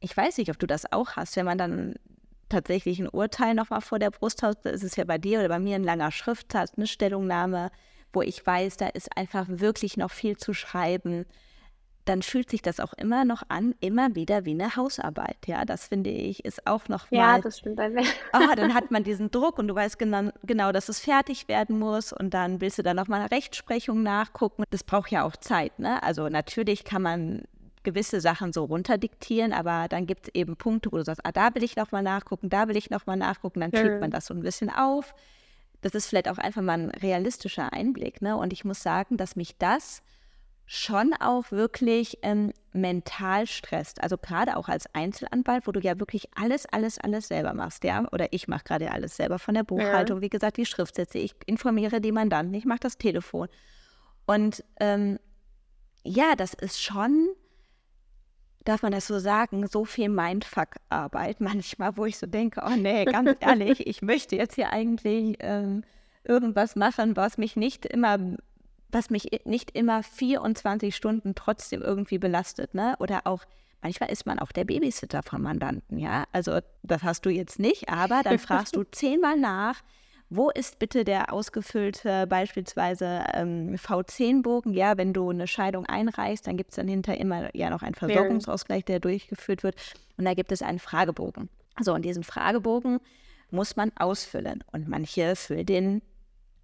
ich 0.00 0.16
weiß 0.16 0.38
nicht, 0.38 0.50
ob 0.50 0.58
du 0.58 0.66
das 0.66 0.90
auch 0.92 1.16
hast, 1.16 1.36
wenn 1.36 1.46
man 1.46 1.58
dann 1.58 1.94
tatsächlich 2.48 3.00
ein 3.00 3.08
Urteil 3.08 3.54
nochmal 3.54 3.80
vor 3.80 3.98
der 3.98 4.10
Brust 4.10 4.42
hat, 4.42 4.64
ist 4.66 4.84
es 4.84 4.96
ja 4.96 5.04
bei 5.04 5.18
dir 5.18 5.40
oder 5.40 5.48
bei 5.48 5.58
mir 5.58 5.76
ein 5.76 5.84
langer 5.84 6.12
Schriftsatz, 6.12 6.74
eine 6.76 6.86
Stellungnahme, 6.86 7.70
wo 8.12 8.22
ich 8.22 8.44
weiß, 8.44 8.76
da 8.76 8.88
ist 8.88 9.16
einfach 9.16 9.46
wirklich 9.48 9.96
noch 9.96 10.10
viel 10.10 10.36
zu 10.36 10.52
schreiben 10.52 11.26
dann 12.06 12.22
fühlt 12.22 12.48
sich 12.48 12.62
das 12.62 12.80
auch 12.80 12.92
immer 12.94 13.24
noch 13.24 13.42
an, 13.48 13.74
immer 13.80 14.14
wieder 14.14 14.44
wie 14.44 14.52
eine 14.52 14.76
Hausarbeit. 14.76 15.36
Ja, 15.46 15.64
das 15.64 15.88
finde 15.88 16.10
ich 16.10 16.44
ist 16.44 16.66
auch 16.66 16.88
noch 16.88 17.10
mal. 17.10 17.18
Ja, 17.18 17.38
das 17.40 17.58
stimmt. 17.58 17.80
oh, 17.80 18.54
dann 18.56 18.74
hat 18.74 18.90
man 18.90 19.02
diesen 19.04 19.30
Druck 19.30 19.58
und 19.58 19.68
du 19.68 19.74
weißt 19.74 19.98
genau, 19.98 20.30
genau, 20.44 20.72
dass 20.72 20.88
es 20.88 21.00
fertig 21.00 21.48
werden 21.48 21.78
muss 21.78 22.12
und 22.12 22.32
dann 22.32 22.60
willst 22.60 22.78
du 22.78 22.82
dann 22.82 22.96
noch 22.96 23.08
mal 23.08 23.20
eine 23.20 23.30
Rechtsprechung 23.30 24.02
nachgucken. 24.02 24.64
Das 24.70 24.84
braucht 24.84 25.10
ja 25.10 25.24
auch 25.24 25.36
Zeit. 25.36 25.78
Ne? 25.78 26.02
Also 26.02 26.28
natürlich 26.28 26.84
kann 26.84 27.02
man 27.02 27.42
gewisse 27.82 28.20
Sachen 28.20 28.52
so 28.52 28.64
runterdiktieren, 28.64 29.52
aber 29.52 29.86
dann 29.88 30.06
gibt 30.06 30.28
es 30.28 30.34
eben 30.34 30.56
Punkte, 30.56 30.90
wo 30.92 30.96
du 30.96 31.04
sagst, 31.04 31.20
ah, 31.24 31.32
da 31.32 31.54
will 31.54 31.64
ich 31.64 31.76
noch 31.76 31.92
mal 31.92 32.02
nachgucken, 32.02 32.48
da 32.48 32.68
will 32.68 32.76
ich 32.76 32.90
noch 32.90 33.06
mal 33.06 33.16
nachgucken, 33.16 33.60
dann 33.60 33.70
schiebt 33.72 33.94
ja. 33.94 33.98
man 33.98 34.10
das 34.10 34.26
so 34.26 34.34
ein 34.34 34.42
bisschen 34.42 34.70
auf. 34.70 35.14
Das 35.82 35.94
ist 35.94 36.06
vielleicht 36.06 36.28
auch 36.28 36.38
einfach 36.38 36.62
mal 36.62 36.78
ein 36.78 36.90
realistischer 36.90 37.72
Einblick. 37.72 38.22
Ne? 38.22 38.36
Und 38.36 38.52
ich 38.52 38.64
muss 38.64 38.82
sagen, 38.82 39.16
dass 39.16 39.36
mich 39.36 39.56
das 39.58 40.02
schon 40.66 41.14
auch 41.20 41.52
wirklich 41.52 42.18
ähm, 42.22 42.52
mental 42.72 43.46
stresst. 43.46 44.02
Also 44.02 44.18
gerade 44.18 44.56
auch 44.56 44.68
als 44.68 44.92
Einzelanwalt, 44.94 45.66
wo 45.66 45.72
du 45.72 45.80
ja 45.80 45.98
wirklich 46.00 46.28
alles, 46.34 46.66
alles, 46.66 46.98
alles 46.98 47.28
selber 47.28 47.54
machst, 47.54 47.84
ja. 47.84 48.04
Oder 48.10 48.32
ich 48.32 48.48
mache 48.48 48.64
gerade 48.64 48.90
alles 48.90 49.16
selber 49.16 49.38
von 49.38 49.54
der 49.54 49.62
Buchhaltung, 49.62 50.18
ja. 50.18 50.22
wie 50.22 50.28
gesagt, 50.28 50.56
die 50.56 50.66
Schriftsätze, 50.66 51.18
ich 51.18 51.34
informiere 51.46 52.00
die 52.00 52.10
Mandanten, 52.10 52.52
ich 52.54 52.64
mache 52.64 52.80
das 52.80 52.98
Telefon. 52.98 53.48
Und 54.26 54.64
ähm, 54.80 55.20
ja, 56.02 56.34
das 56.36 56.52
ist 56.52 56.82
schon, 56.82 57.28
darf 58.64 58.82
man 58.82 58.90
das 58.90 59.06
so 59.06 59.20
sagen, 59.20 59.68
so 59.68 59.84
viel 59.84 60.08
Mindfuck-Arbeit 60.08 61.40
manchmal, 61.40 61.96
wo 61.96 62.06
ich 62.06 62.18
so 62.18 62.26
denke, 62.26 62.62
oh 62.66 62.76
nee, 62.76 63.04
ganz 63.04 63.36
ehrlich, 63.38 63.80
ich 63.86 64.02
möchte 64.02 64.34
jetzt 64.34 64.56
hier 64.56 64.72
eigentlich 64.72 65.36
ähm, 65.38 65.84
irgendwas 66.24 66.74
machen, 66.74 67.14
was 67.14 67.38
mich 67.38 67.54
nicht 67.54 67.86
immer 67.86 68.18
was 68.90 69.10
mich 69.10 69.28
nicht 69.44 69.72
immer 69.72 70.02
24 70.02 70.94
Stunden 70.94 71.34
trotzdem 71.34 71.82
irgendwie 71.82 72.18
belastet, 72.18 72.74
ne? 72.74 72.96
Oder 72.98 73.26
auch 73.26 73.44
manchmal 73.82 74.10
ist 74.10 74.26
man 74.26 74.38
auch 74.38 74.52
der 74.52 74.64
Babysitter 74.64 75.22
vom 75.22 75.42
Mandanten, 75.42 75.98
ja. 75.98 76.24
Also 76.32 76.60
das 76.82 77.02
hast 77.02 77.26
du 77.26 77.30
jetzt 77.30 77.58
nicht, 77.58 77.88
aber 77.88 78.22
dann 78.22 78.38
fragst 78.38 78.76
du 78.76 78.84
zehnmal 78.90 79.36
nach, 79.36 79.82
wo 80.28 80.50
ist 80.50 80.80
bitte 80.80 81.04
der 81.04 81.32
ausgefüllte 81.32 82.26
beispielsweise 82.26 83.24
ähm, 83.32 83.76
V10-Bogen? 83.76 84.72
Ja, 84.72 84.96
wenn 84.96 85.12
du 85.12 85.30
eine 85.30 85.46
Scheidung 85.46 85.86
einreichst, 85.86 86.46
dann 86.46 86.56
gibt 86.56 86.70
es 86.70 86.76
dann 86.76 86.88
hinter 86.88 87.16
immer 87.16 87.54
ja 87.54 87.70
noch 87.70 87.82
einen 87.82 87.94
Versorgungsausgleich, 87.94 88.84
der 88.84 88.98
durchgeführt 88.98 89.62
wird. 89.62 89.76
Und 90.16 90.24
da 90.24 90.34
gibt 90.34 90.50
es 90.50 90.62
einen 90.62 90.80
Fragebogen. 90.80 91.48
So, 91.80 91.94
und 91.94 92.04
diesen 92.04 92.24
Fragebogen 92.24 92.98
muss 93.50 93.76
man 93.76 93.92
ausfüllen. 93.96 94.64
Und 94.72 94.88
manche 94.88 95.36
füllen 95.36 95.66
den 95.66 96.02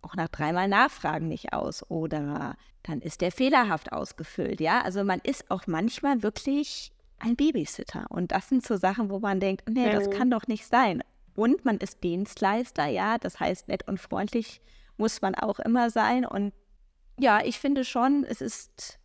auch 0.02 0.14
nach 0.14 0.28
dreimal 0.28 0.68
Nachfragen 0.68 1.28
nicht 1.28 1.52
aus 1.52 1.88
oder 1.90 2.56
dann 2.82 3.00
ist 3.00 3.20
der 3.20 3.32
fehlerhaft 3.32 3.92
ausgefüllt. 3.92 4.60
Ja, 4.60 4.82
also 4.82 5.04
man 5.04 5.20
ist 5.20 5.50
auch 5.50 5.66
manchmal 5.66 6.22
wirklich 6.22 6.92
ein 7.18 7.36
Babysitter 7.36 8.06
und 8.08 8.32
das 8.32 8.48
sind 8.48 8.66
so 8.66 8.76
Sachen, 8.76 9.10
wo 9.10 9.20
man 9.20 9.40
denkt, 9.40 9.68
nee, 9.68 9.90
das 9.90 10.10
kann 10.10 10.30
doch 10.30 10.46
nicht 10.46 10.66
sein. 10.66 11.02
Und 11.34 11.64
man 11.64 11.78
ist 11.78 12.02
Dienstleister, 12.02 12.86
ja, 12.86 13.16
das 13.18 13.40
heißt, 13.40 13.68
nett 13.68 13.88
und 13.88 13.98
freundlich 13.98 14.60
muss 14.96 15.22
man 15.22 15.34
auch 15.34 15.58
immer 15.60 15.90
sein 15.90 16.26
und 16.26 16.52
ja, 17.18 17.40
ich 17.44 17.58
finde 17.58 17.84
schon, 17.84 18.24
es 18.24 18.40
ist 18.40 18.98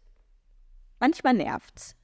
manchmal 0.99 1.33
nervt's. 1.33 1.96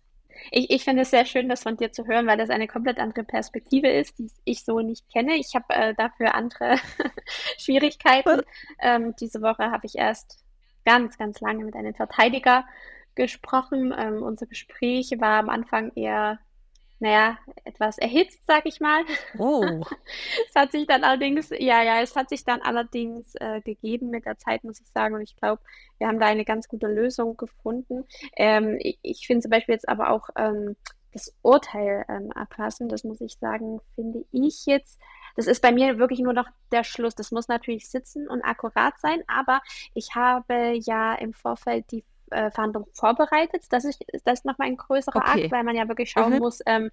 Ich, 0.52 0.70
ich 0.70 0.84
finde 0.84 1.04
es 1.04 1.12
sehr 1.12 1.26
schön, 1.26 1.50
das 1.50 1.64
von 1.64 1.78
dir 1.78 1.92
zu 1.92 2.06
hören, 2.06 2.28
weil 2.28 2.38
das 2.38 2.50
eine 2.50 2.68
komplett 2.68 3.00
andere 3.00 3.24
Perspektive 3.24 3.90
ist, 3.90 4.20
die 4.20 4.30
ich 4.46 4.64
so 4.64 4.80
nicht 4.80 5.10
kenne. 5.12 5.36
Ich 5.36 5.56
habe 5.56 5.66
äh, 5.70 5.94
dafür 5.96 6.36
andere 6.36 6.78
Schwierigkeiten. 7.58 8.42
Ähm, 8.82 9.16
diese 9.20 9.42
Woche 9.42 9.72
habe 9.72 9.86
ich 9.86 9.98
erst 9.98 10.44
ganz, 10.86 11.18
ganz 11.18 11.40
lange 11.40 11.64
mit 11.64 11.76
einem 11.76 11.94
Verteidiger 11.94 12.66
gesprochen. 13.16 13.94
Ähm, 13.98 14.24
unser 14.24 14.46
Gespräch 14.46 15.12
war 15.20 15.40
am 15.40 15.50
Anfang 15.50 15.92
eher, 15.96 16.40
naja, 17.04 17.38
etwas 17.66 17.98
erhitzt, 17.98 18.40
sag 18.48 18.66
ich 18.66 18.80
mal. 18.80 19.04
Oh. 19.38 19.62
es 20.50 20.56
hat 20.56 20.72
sich 20.72 20.88
dann 20.88 21.04
allerdings, 21.04 21.50
ja, 21.50 21.84
ja, 21.84 22.02
es 22.02 22.16
hat 22.16 22.30
sich 22.30 22.46
dann 22.46 22.62
allerdings 22.62 23.36
äh, 23.36 23.60
gegeben 23.60 24.10
mit 24.10 24.26
der 24.26 24.38
Zeit, 24.38 24.64
muss 24.64 24.80
ich 24.80 24.88
sagen. 24.88 25.14
Und 25.14 25.22
ich 25.22 25.36
glaube, 25.36 25.62
wir 25.98 26.08
haben 26.08 26.22
da 26.22 26.28
eine 26.28 26.46
ganz 26.46 26.70
gute 26.70 26.88
Lösung 26.88 27.36
gefunden. 27.36 28.06
Ähm, 28.38 28.78
ich, 28.80 29.00
ich 29.02 29.28
finde 29.28 29.42
zum 29.42 29.52
Beispiel 29.52 29.76
jetzt 29.76 29.90
aber 29.90 30.12
auch 30.12 30.30
ähm, 30.38 30.78
das 31.12 31.36
Urteil 31.42 32.06
ähm, 32.08 32.32
ablassen, 32.32 32.88
das 32.88 33.04
muss 33.04 33.20
ich 33.20 33.38
sagen, 33.38 33.82
finde 33.96 34.24
ich 34.32 34.66
jetzt 34.66 34.98
das 35.36 35.48
ist 35.48 35.62
bei 35.62 35.72
mir 35.72 35.98
wirklich 35.98 36.20
nur 36.20 36.34
noch 36.34 36.48
der 36.72 36.84
Schluss. 36.84 37.16
Das 37.16 37.32
muss 37.32 37.48
natürlich 37.48 37.90
sitzen 37.90 38.28
und 38.28 38.44
akkurat 38.44 39.00
sein, 39.00 39.24
aber 39.28 39.62
ich 39.96 40.14
habe 40.16 40.80
ja 40.84 41.16
im 41.16 41.34
Vorfeld 41.34 41.92
die 41.92 42.04
äh, 42.34 42.52
Verhandlung 42.52 42.86
vorbereitet. 42.94 43.64
Das 43.70 43.86
ist, 43.86 44.04
das 44.26 44.40
ist 44.40 44.46
nochmal 44.46 44.68
ein 44.68 44.78
größerer 44.78 45.18
okay. 45.18 45.44
Akt, 45.44 45.52
weil 45.52 45.64
man 45.64 45.76
ja 45.76 45.88
wirklich 45.88 46.12
schauen 46.12 46.34
mhm. 46.34 46.40
muss, 46.40 46.60
ähm, 46.66 46.90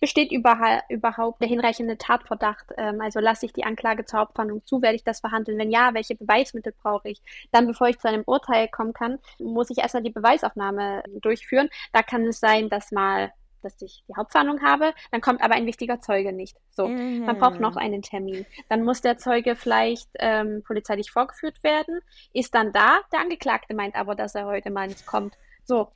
besteht 0.00 0.32
überhaupt, 0.32 0.84
überhaupt 0.88 1.40
der 1.40 1.48
hinreichende 1.48 1.98
Tatverdacht? 1.98 2.66
Ähm, 2.76 3.00
also 3.00 3.20
lasse 3.20 3.46
ich 3.46 3.52
die 3.52 3.64
Anklage 3.64 4.04
zur 4.04 4.20
Hauptverhandlung 4.20 4.64
zu, 4.66 4.82
werde 4.82 4.96
ich 4.96 5.04
das 5.04 5.20
verhandeln? 5.20 5.58
Wenn 5.58 5.70
ja, 5.70 5.94
welche 5.94 6.14
Beweismittel 6.14 6.74
brauche 6.82 7.08
ich? 7.08 7.20
Dann, 7.52 7.66
bevor 7.66 7.88
ich 7.88 7.98
zu 7.98 8.08
einem 8.08 8.22
Urteil 8.26 8.68
kommen 8.68 8.92
kann, 8.92 9.18
muss 9.38 9.70
ich 9.70 9.78
erstmal 9.78 10.02
die 10.02 10.10
Beweisaufnahme 10.10 11.02
durchführen. 11.20 11.68
Da 11.92 12.02
kann 12.02 12.24
es 12.26 12.40
sein, 12.40 12.68
dass 12.68 12.92
mal 12.92 13.32
dass 13.64 13.80
ich 13.82 14.04
die 14.08 14.14
Hauptverhandlung 14.16 14.62
habe, 14.62 14.92
dann 15.10 15.20
kommt 15.20 15.42
aber 15.42 15.54
ein 15.54 15.66
wichtiger 15.66 16.00
Zeuge 16.00 16.32
nicht. 16.32 16.56
So, 16.70 16.88
mhm. 16.88 17.24
man 17.24 17.38
braucht 17.38 17.60
noch 17.60 17.76
einen 17.76 18.02
Termin. 18.02 18.46
Dann 18.68 18.82
muss 18.82 19.00
der 19.00 19.18
Zeuge 19.18 19.56
vielleicht 19.56 20.08
ähm, 20.18 20.62
polizeilich 20.66 21.10
vorgeführt 21.10 21.62
werden, 21.62 22.00
ist 22.32 22.54
dann 22.54 22.72
da, 22.72 23.00
der 23.12 23.20
Angeklagte 23.20 23.74
meint 23.74 23.94
aber, 23.94 24.14
dass 24.14 24.34
er 24.34 24.46
heute 24.46 24.70
mal 24.70 24.88
nicht 24.88 25.06
kommt. 25.06 25.34
So. 25.64 25.88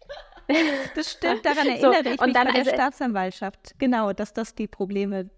Das 0.95 1.13
stimmt, 1.13 1.45
daran 1.45 1.67
erinnere 1.69 1.93
so, 1.93 2.11
ich 2.11 2.21
mich 2.23 2.33
dann 2.33 2.47
bei 2.47 2.53
der 2.53 2.61
also, 2.61 2.71
Staatsanwaltschaft. 2.71 3.79
Genau, 3.79 4.15
dass 4.15 4.33
das 4.33 4.55
die 4.55 4.67
Probleme 4.67 5.29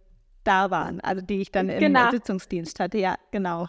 da 0.44 0.70
waren, 0.70 1.00
also 1.00 1.20
die 1.20 1.40
ich 1.40 1.50
dann 1.50 1.68
im 1.68 1.80
genau. 1.80 2.12
Sitzungsdienst 2.12 2.78
hatte. 2.78 2.98
Ja, 2.98 3.16
genau. 3.32 3.66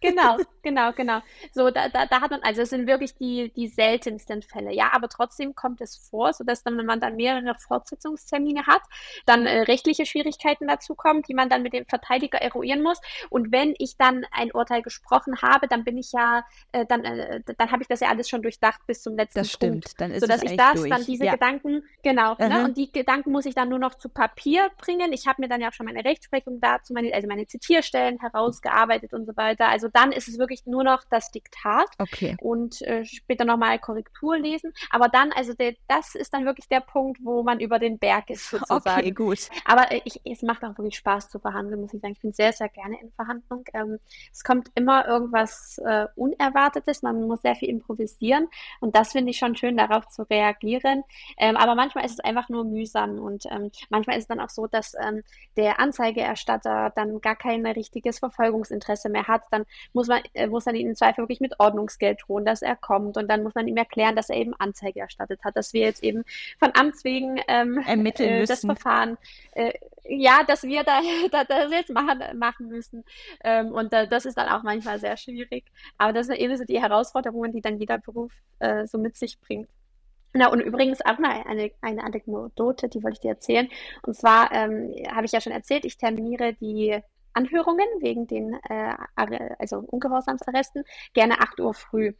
Genau, 0.00 0.36
genau, 0.62 0.92
genau. 0.92 1.20
So, 1.52 1.70
da, 1.70 1.88
da, 1.88 2.06
da 2.06 2.20
hat 2.20 2.30
man, 2.30 2.40
also 2.42 2.62
es 2.62 2.70
sind 2.70 2.86
wirklich 2.86 3.14
die, 3.16 3.52
die 3.54 3.66
seltensten 3.66 4.42
Fälle, 4.42 4.72
ja, 4.72 4.90
aber 4.92 5.08
trotzdem 5.08 5.54
kommt 5.54 5.80
es 5.80 5.96
vor, 5.96 6.32
sodass 6.32 6.62
dann, 6.62 6.78
wenn 6.78 6.86
man 6.86 7.00
dann 7.00 7.16
mehrere 7.16 7.56
Fortsetzungstermine 7.56 8.66
hat, 8.66 8.82
dann 9.26 9.46
äh, 9.46 9.62
rechtliche 9.62 10.06
Schwierigkeiten 10.06 10.68
dazu 10.68 10.94
kommen, 10.94 11.22
die 11.22 11.34
man 11.34 11.48
dann 11.48 11.62
mit 11.62 11.72
dem 11.72 11.84
Verteidiger 11.86 12.40
eruieren 12.40 12.82
muss. 12.82 13.00
Und 13.28 13.50
wenn 13.50 13.74
ich 13.78 13.96
dann 13.96 14.24
ein 14.30 14.52
Urteil 14.52 14.82
gesprochen 14.82 15.42
habe, 15.42 15.66
dann 15.66 15.82
bin 15.82 15.98
ich 15.98 16.12
ja, 16.12 16.44
äh, 16.72 16.86
dann, 16.86 17.04
äh, 17.04 17.40
dann 17.58 17.72
habe 17.72 17.82
ich 17.82 17.88
das 17.88 18.00
ja 18.00 18.08
alles 18.08 18.28
schon 18.28 18.42
durchdacht 18.42 18.80
bis 18.86 19.02
zum 19.02 19.16
letzten 19.16 19.40
das 19.40 19.50
stimmt, 19.50 19.84
Punkt. 19.84 20.00
Dann 20.00 20.12
ist 20.12 20.20
sodass 20.20 20.42
es 20.42 20.52
ich 20.52 20.56
das, 20.56 20.74
durch. 20.74 20.90
dann 20.90 21.04
diese 21.04 21.24
ja. 21.24 21.32
Gedanken, 21.32 21.82
genau, 22.04 22.36
ne, 22.38 22.64
und 22.64 22.76
die 22.76 22.92
Gedanken 22.92 23.32
muss 23.32 23.46
ich 23.46 23.54
dann 23.54 23.68
nur 23.68 23.80
noch 23.80 23.94
zu 23.94 24.08
Papier 24.08 24.70
bringen. 24.78 25.12
Ich 25.12 25.26
habe 25.26 25.42
mir 25.42 25.48
dann 25.48 25.60
ja 25.60 25.68
auch 25.68 25.72
schon 25.72 25.86
meine 25.86 26.04
Rechtsprechung 26.04 26.60
dazu, 26.60 26.92
meine, 26.92 27.12
also 27.12 27.26
meine 27.26 27.46
Zitierstellen 27.46 28.20
herausgearbeitet 28.20 29.12
und 29.12 29.26
so 29.26 29.36
weiter. 29.36 29.68
Also 29.68 29.87
also 29.88 29.90
dann 29.92 30.12
ist 30.12 30.28
es 30.28 30.38
wirklich 30.38 30.66
nur 30.66 30.84
noch 30.84 31.04
das 31.10 31.30
Diktat 31.30 31.88
okay. 31.98 32.36
und 32.40 32.82
äh, 32.82 33.04
später 33.04 33.44
nochmal 33.44 33.78
Korrektur 33.78 34.38
lesen. 34.38 34.72
Aber 34.90 35.08
dann, 35.08 35.32
also 35.32 35.54
der, 35.54 35.74
das 35.88 36.14
ist 36.14 36.34
dann 36.34 36.44
wirklich 36.44 36.68
der 36.68 36.80
Punkt, 36.80 37.18
wo 37.22 37.42
man 37.42 37.60
über 37.60 37.78
den 37.78 37.98
Berg 37.98 38.30
ist 38.30 38.50
sozusagen. 38.50 39.00
Okay, 39.00 39.10
gut. 39.12 39.48
Aber 39.64 39.90
äh, 39.90 40.00
ich, 40.04 40.20
es 40.24 40.42
macht 40.42 40.64
auch 40.64 40.76
wirklich 40.78 40.96
Spaß 40.96 41.30
zu 41.30 41.38
verhandeln, 41.38 41.80
muss 41.80 41.94
ich 41.94 42.00
sagen. 42.00 42.12
Ich 42.12 42.20
bin 42.20 42.32
sehr, 42.32 42.52
sehr 42.52 42.68
gerne 42.68 43.00
in 43.00 43.10
Verhandlung. 43.12 43.64
Ähm, 43.72 43.98
es 44.32 44.44
kommt 44.44 44.70
immer 44.74 45.06
irgendwas 45.06 45.78
äh, 45.84 46.06
Unerwartetes. 46.16 47.02
Man 47.02 47.26
muss 47.26 47.42
sehr 47.42 47.54
viel 47.54 47.68
improvisieren 47.68 48.48
und 48.80 48.94
das 48.94 49.12
finde 49.12 49.30
ich 49.30 49.38
schon 49.38 49.56
schön, 49.56 49.76
darauf 49.76 50.08
zu 50.08 50.22
reagieren. 50.28 51.04
Ähm, 51.38 51.56
aber 51.56 51.74
manchmal 51.74 52.04
ist 52.04 52.12
es 52.12 52.20
einfach 52.20 52.48
nur 52.48 52.64
mühsam 52.64 53.18
und 53.18 53.46
ähm, 53.46 53.70
manchmal 53.90 54.16
ist 54.16 54.24
es 54.24 54.28
dann 54.28 54.40
auch 54.40 54.50
so, 54.50 54.66
dass 54.66 54.94
ähm, 55.00 55.22
der 55.56 55.80
Anzeigeerstatter 55.80 56.92
dann 56.94 57.20
gar 57.20 57.36
kein 57.36 57.66
richtiges 57.66 58.18
Verfolgungsinteresse 58.18 59.08
mehr 59.08 59.28
hat. 59.28 59.42
Dann 59.50 59.64
muss 59.92 60.08
man, 60.08 60.22
äh, 60.34 60.46
muss 60.46 60.66
man 60.66 60.74
ihn 60.74 60.88
im 60.88 60.94
Zweifel 60.94 61.22
wirklich 61.22 61.40
mit 61.40 61.58
Ordnungsgeld 61.58 62.20
drohen, 62.26 62.44
dass 62.44 62.62
er 62.62 62.76
kommt. 62.76 63.16
Und 63.16 63.28
dann 63.28 63.42
muss 63.42 63.54
man 63.54 63.68
ihm 63.68 63.76
erklären, 63.76 64.16
dass 64.16 64.30
er 64.30 64.36
eben 64.36 64.54
Anzeige 64.54 65.00
erstattet 65.00 65.40
hat, 65.44 65.56
dass 65.56 65.72
wir 65.72 65.82
jetzt 65.82 66.02
eben 66.02 66.24
von 66.58 66.70
Amts 66.74 67.04
wegen 67.04 67.40
ähm, 67.48 67.78
ermitteln 67.86 68.42
äh, 68.42 68.44
das 68.46 68.60
Verfahren, 68.60 69.18
äh, 69.52 69.72
ja, 70.04 70.42
dass 70.46 70.62
wir 70.62 70.84
da, 70.84 71.00
da 71.30 71.44
das 71.44 71.70
jetzt 71.70 71.90
machen, 71.90 72.20
machen 72.38 72.68
müssen. 72.68 73.04
Ähm, 73.44 73.72
und 73.72 73.92
äh, 73.92 74.08
das 74.08 74.26
ist 74.26 74.36
dann 74.36 74.48
auch 74.48 74.62
manchmal 74.62 74.98
sehr 74.98 75.16
schwierig. 75.16 75.64
Aber 75.98 76.12
das 76.12 76.26
sind 76.26 76.36
eben 76.36 76.56
so 76.56 76.64
die 76.64 76.80
Herausforderungen, 76.80 77.52
die 77.52 77.60
dann 77.60 77.78
jeder 77.78 77.98
Beruf 77.98 78.32
äh, 78.58 78.86
so 78.86 78.98
mit 78.98 79.16
sich 79.16 79.40
bringt. 79.40 79.68
Na, 80.34 80.48
und 80.48 80.60
übrigens 80.60 81.00
auch 81.04 81.18
noch 81.18 81.30
eine, 81.30 81.70
eine 81.80 82.04
Anekdote, 82.04 82.88
die 82.88 83.02
wollte 83.02 83.14
ich 83.14 83.20
dir 83.20 83.30
erzählen. 83.30 83.68
Und 84.02 84.14
zwar 84.14 84.52
ähm, 84.52 84.94
habe 85.10 85.24
ich 85.24 85.32
ja 85.32 85.40
schon 85.40 85.52
erzählt, 85.52 85.84
ich 85.84 85.96
terminiere 85.96 86.52
die 86.54 87.00
Anhörungen 87.38 87.86
wegen 88.00 88.26
den 88.26 88.54
äh, 88.68 88.94
also 89.58 89.78
Ungehorsamsarresten 89.78 90.84
gerne 91.14 91.40
8 91.40 91.60
Uhr 91.60 91.72
früh. 91.72 92.12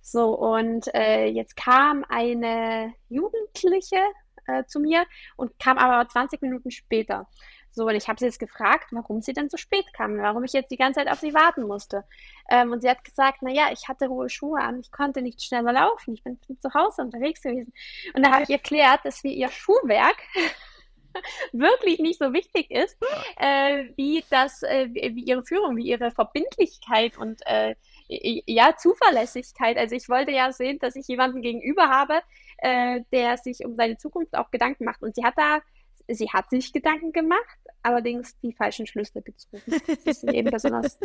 So, 0.00 0.38
und 0.38 0.92
äh, 0.94 1.26
jetzt 1.26 1.56
kam 1.56 2.04
eine 2.08 2.94
Jugendliche 3.08 3.98
äh, 4.46 4.64
zu 4.66 4.80
mir 4.80 5.04
und 5.36 5.58
kam 5.58 5.76
aber 5.76 6.08
20 6.08 6.40
Minuten 6.42 6.70
später. 6.70 7.26
So, 7.72 7.86
und 7.86 7.94
ich 7.94 8.08
habe 8.08 8.18
sie 8.18 8.26
jetzt 8.26 8.40
gefragt, 8.40 8.88
warum 8.90 9.22
sie 9.22 9.32
denn 9.32 9.48
so 9.48 9.56
spät 9.56 9.86
kam, 9.92 10.18
warum 10.18 10.42
ich 10.42 10.52
jetzt 10.52 10.72
die 10.72 10.76
ganze 10.76 11.00
Zeit 11.00 11.10
auf 11.10 11.20
sie 11.20 11.34
warten 11.34 11.62
musste. 11.62 12.04
Ähm, 12.50 12.72
und 12.72 12.82
sie 12.82 12.90
hat 12.90 13.04
gesagt, 13.04 13.42
naja, 13.42 13.68
ich 13.72 13.88
hatte 13.88 14.08
hohe 14.08 14.28
Schuhe 14.28 14.60
an, 14.60 14.80
ich 14.80 14.90
konnte 14.90 15.22
nicht 15.22 15.40
schneller 15.42 15.72
laufen, 15.72 16.14
ich 16.14 16.24
bin 16.24 16.38
zu 16.60 16.74
Hause 16.74 17.02
unterwegs 17.02 17.42
gewesen. 17.42 17.72
Und 18.14 18.26
da 18.26 18.32
habe 18.32 18.42
ich 18.42 18.50
erklärt, 18.50 19.00
dass 19.04 19.22
wir 19.22 19.32
ihr 19.32 19.48
Schuhwerk 19.50 20.16
wirklich 21.52 21.98
nicht 21.98 22.18
so 22.18 22.32
wichtig 22.32 22.70
ist, 22.70 22.96
äh, 23.36 23.84
wie 23.96 24.24
das, 24.30 24.62
äh, 24.62 24.88
wie 24.92 25.24
ihre 25.24 25.44
Führung, 25.44 25.76
wie 25.76 25.86
ihre 25.86 26.10
Verbindlichkeit 26.10 27.18
und 27.18 27.40
äh, 27.46 27.74
ja, 28.08 28.76
Zuverlässigkeit. 28.76 29.76
Also 29.76 29.94
ich 29.94 30.08
wollte 30.08 30.32
ja 30.32 30.52
sehen, 30.52 30.78
dass 30.80 30.96
ich 30.96 31.06
jemanden 31.06 31.42
gegenüber 31.42 31.88
habe, 31.88 32.20
äh, 32.58 33.02
der 33.12 33.36
sich 33.36 33.64
um 33.64 33.76
seine 33.76 33.96
Zukunft 33.98 34.34
auch 34.34 34.50
Gedanken 34.50 34.84
macht. 34.84 35.02
Und 35.02 35.14
sie 35.14 35.24
hat 35.24 35.34
da, 35.36 35.60
sie 36.08 36.28
hat 36.30 36.50
sich 36.50 36.72
Gedanken 36.72 37.12
gemacht, 37.12 37.58
allerdings 37.82 38.38
die 38.40 38.52
falschen 38.52 38.86
Schlüsse 38.86 39.22
gezogen. 39.22 39.62
Das 40.04 40.22
ist 40.22 40.24
eben 40.24 40.50
besonders 40.50 40.98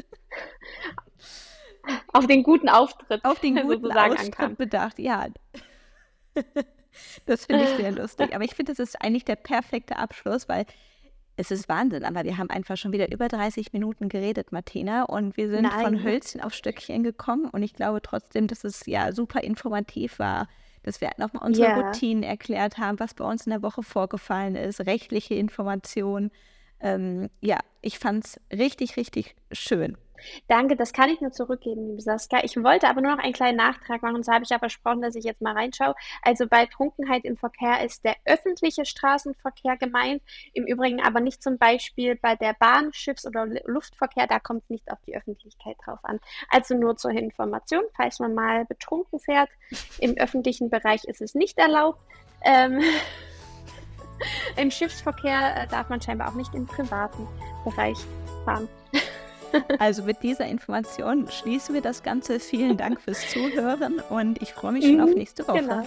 auf 2.13 2.27
den 2.27 2.43
guten 2.43 2.69
Auftritt 2.69 3.23
auf 3.23 3.39
den 3.39 3.55
guten 3.67 3.91
Auftritt 3.91 4.57
bedacht, 4.57 4.99
ja. 4.99 5.27
Das 7.25 7.45
finde 7.45 7.63
ich 7.63 7.69
sehr 7.71 7.91
lustig. 7.91 8.33
Aber 8.35 8.43
ich 8.43 8.55
finde, 8.55 8.73
das 8.73 8.79
ist 8.79 9.01
eigentlich 9.01 9.25
der 9.25 9.35
perfekte 9.35 9.97
Abschluss, 9.97 10.47
weil 10.47 10.65
es 11.37 11.51
ist 11.51 11.67
Wahnsinn. 11.67 12.05
Aber 12.05 12.23
wir 12.23 12.37
haben 12.37 12.49
einfach 12.49 12.77
schon 12.77 12.91
wieder 12.91 13.11
über 13.11 13.27
30 13.27 13.73
Minuten 13.73 14.09
geredet, 14.09 14.51
Martina. 14.51 15.03
Und 15.03 15.37
wir 15.37 15.49
sind 15.49 15.63
Nein. 15.63 15.83
von 15.83 16.03
Hölzchen 16.03 16.41
auf 16.41 16.53
Stöckchen 16.53 17.03
gekommen. 17.03 17.49
Und 17.49 17.63
ich 17.63 17.73
glaube 17.73 18.01
trotzdem, 18.01 18.47
dass 18.47 18.63
es 18.63 18.85
ja 18.85 19.11
super 19.11 19.43
informativ 19.43 20.19
war, 20.19 20.47
dass 20.83 21.01
wir 21.01 21.11
nochmal 21.17 21.43
unsere 21.45 21.67
yeah. 21.67 21.79
Routinen 21.79 22.23
erklärt 22.23 22.77
haben, 22.77 22.99
was 22.99 23.15
bei 23.15 23.25
uns 23.25 23.45
in 23.45 23.49
der 23.49 23.63
Woche 23.63 23.83
vorgefallen 23.83 24.55
ist, 24.55 24.81
rechtliche 24.81 25.33
Informationen. 25.33 26.31
Ähm, 26.79 27.29
ja, 27.41 27.59
ich 27.81 27.97
fand 27.97 28.25
es 28.25 28.39
richtig, 28.51 28.95
richtig 28.95 29.35
schön. 29.51 29.97
Danke, 30.47 30.75
das 30.75 30.93
kann 30.93 31.09
ich 31.09 31.21
nur 31.21 31.31
zurückgeben, 31.31 31.87
liebe 31.87 32.01
Saskia. 32.01 32.43
Ich 32.43 32.61
wollte 32.61 32.87
aber 32.87 33.01
nur 33.01 33.15
noch 33.15 33.23
einen 33.23 33.33
kleinen 33.33 33.57
Nachtrag 33.57 34.01
machen, 34.01 34.15
und 34.15 34.25
so 34.25 34.31
habe 34.31 34.43
ich 34.43 34.49
ja 34.49 34.59
versprochen, 34.59 35.01
dass 35.01 35.15
ich 35.15 35.23
jetzt 35.23 35.41
mal 35.41 35.53
reinschaue. 35.53 35.95
Also 36.21 36.47
bei 36.47 36.65
Trunkenheit 36.65 37.25
im 37.25 37.37
Verkehr 37.37 37.83
ist 37.83 38.03
der 38.03 38.15
öffentliche 38.25 38.85
Straßenverkehr 38.85 39.77
gemeint, 39.77 40.21
im 40.53 40.65
Übrigen 40.65 41.01
aber 41.01 41.19
nicht 41.19 41.41
zum 41.41 41.57
Beispiel 41.57 42.15
bei 42.15 42.35
der 42.35 42.53
Bahn, 42.53 42.93
Schiffs- 42.93 43.25
oder 43.25 43.47
Luftverkehr, 43.65 44.27
da 44.27 44.39
kommt 44.39 44.63
es 44.63 44.69
nicht 44.69 44.91
auf 44.91 44.99
die 45.07 45.15
Öffentlichkeit 45.15 45.77
drauf 45.85 45.99
an. 46.03 46.19
Also 46.49 46.75
nur 46.75 46.97
zur 46.97 47.11
Information, 47.11 47.83
falls 47.95 48.19
man 48.19 48.33
mal 48.33 48.65
betrunken 48.65 49.19
fährt, 49.19 49.49
im 49.99 50.15
öffentlichen 50.17 50.69
Bereich 50.69 51.03
ist 51.05 51.21
es 51.21 51.35
nicht 51.35 51.57
erlaubt. 51.57 51.99
Ähm, 52.43 52.81
Im 54.57 54.71
Schiffsverkehr 54.71 55.63
äh, 55.63 55.67
darf 55.67 55.89
man 55.89 56.01
scheinbar 56.01 56.29
auch 56.29 56.35
nicht 56.35 56.53
im 56.53 56.65
privaten 56.65 57.27
Bereich 57.63 57.97
fahren. 58.45 58.67
Also 59.79 60.03
mit 60.03 60.23
dieser 60.23 60.45
Information 60.45 61.27
schließen 61.29 61.73
wir 61.73 61.81
das 61.81 62.03
Ganze. 62.03 62.39
Vielen 62.39 62.77
Dank 62.77 63.01
fürs 63.01 63.29
Zuhören 63.29 64.01
und 64.09 64.41
ich 64.41 64.53
freue 64.53 64.73
mich 64.73 64.85
schon 64.85 65.01
auf 65.01 65.09
mhm, 65.09 65.15
nächste 65.15 65.47
Woche. 65.47 65.59
Genau. 65.59 65.85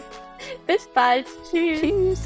Bis 0.66 0.87
bald. 0.94 1.26
Tschüss. 1.50 1.81
Tschüss. 1.81 2.24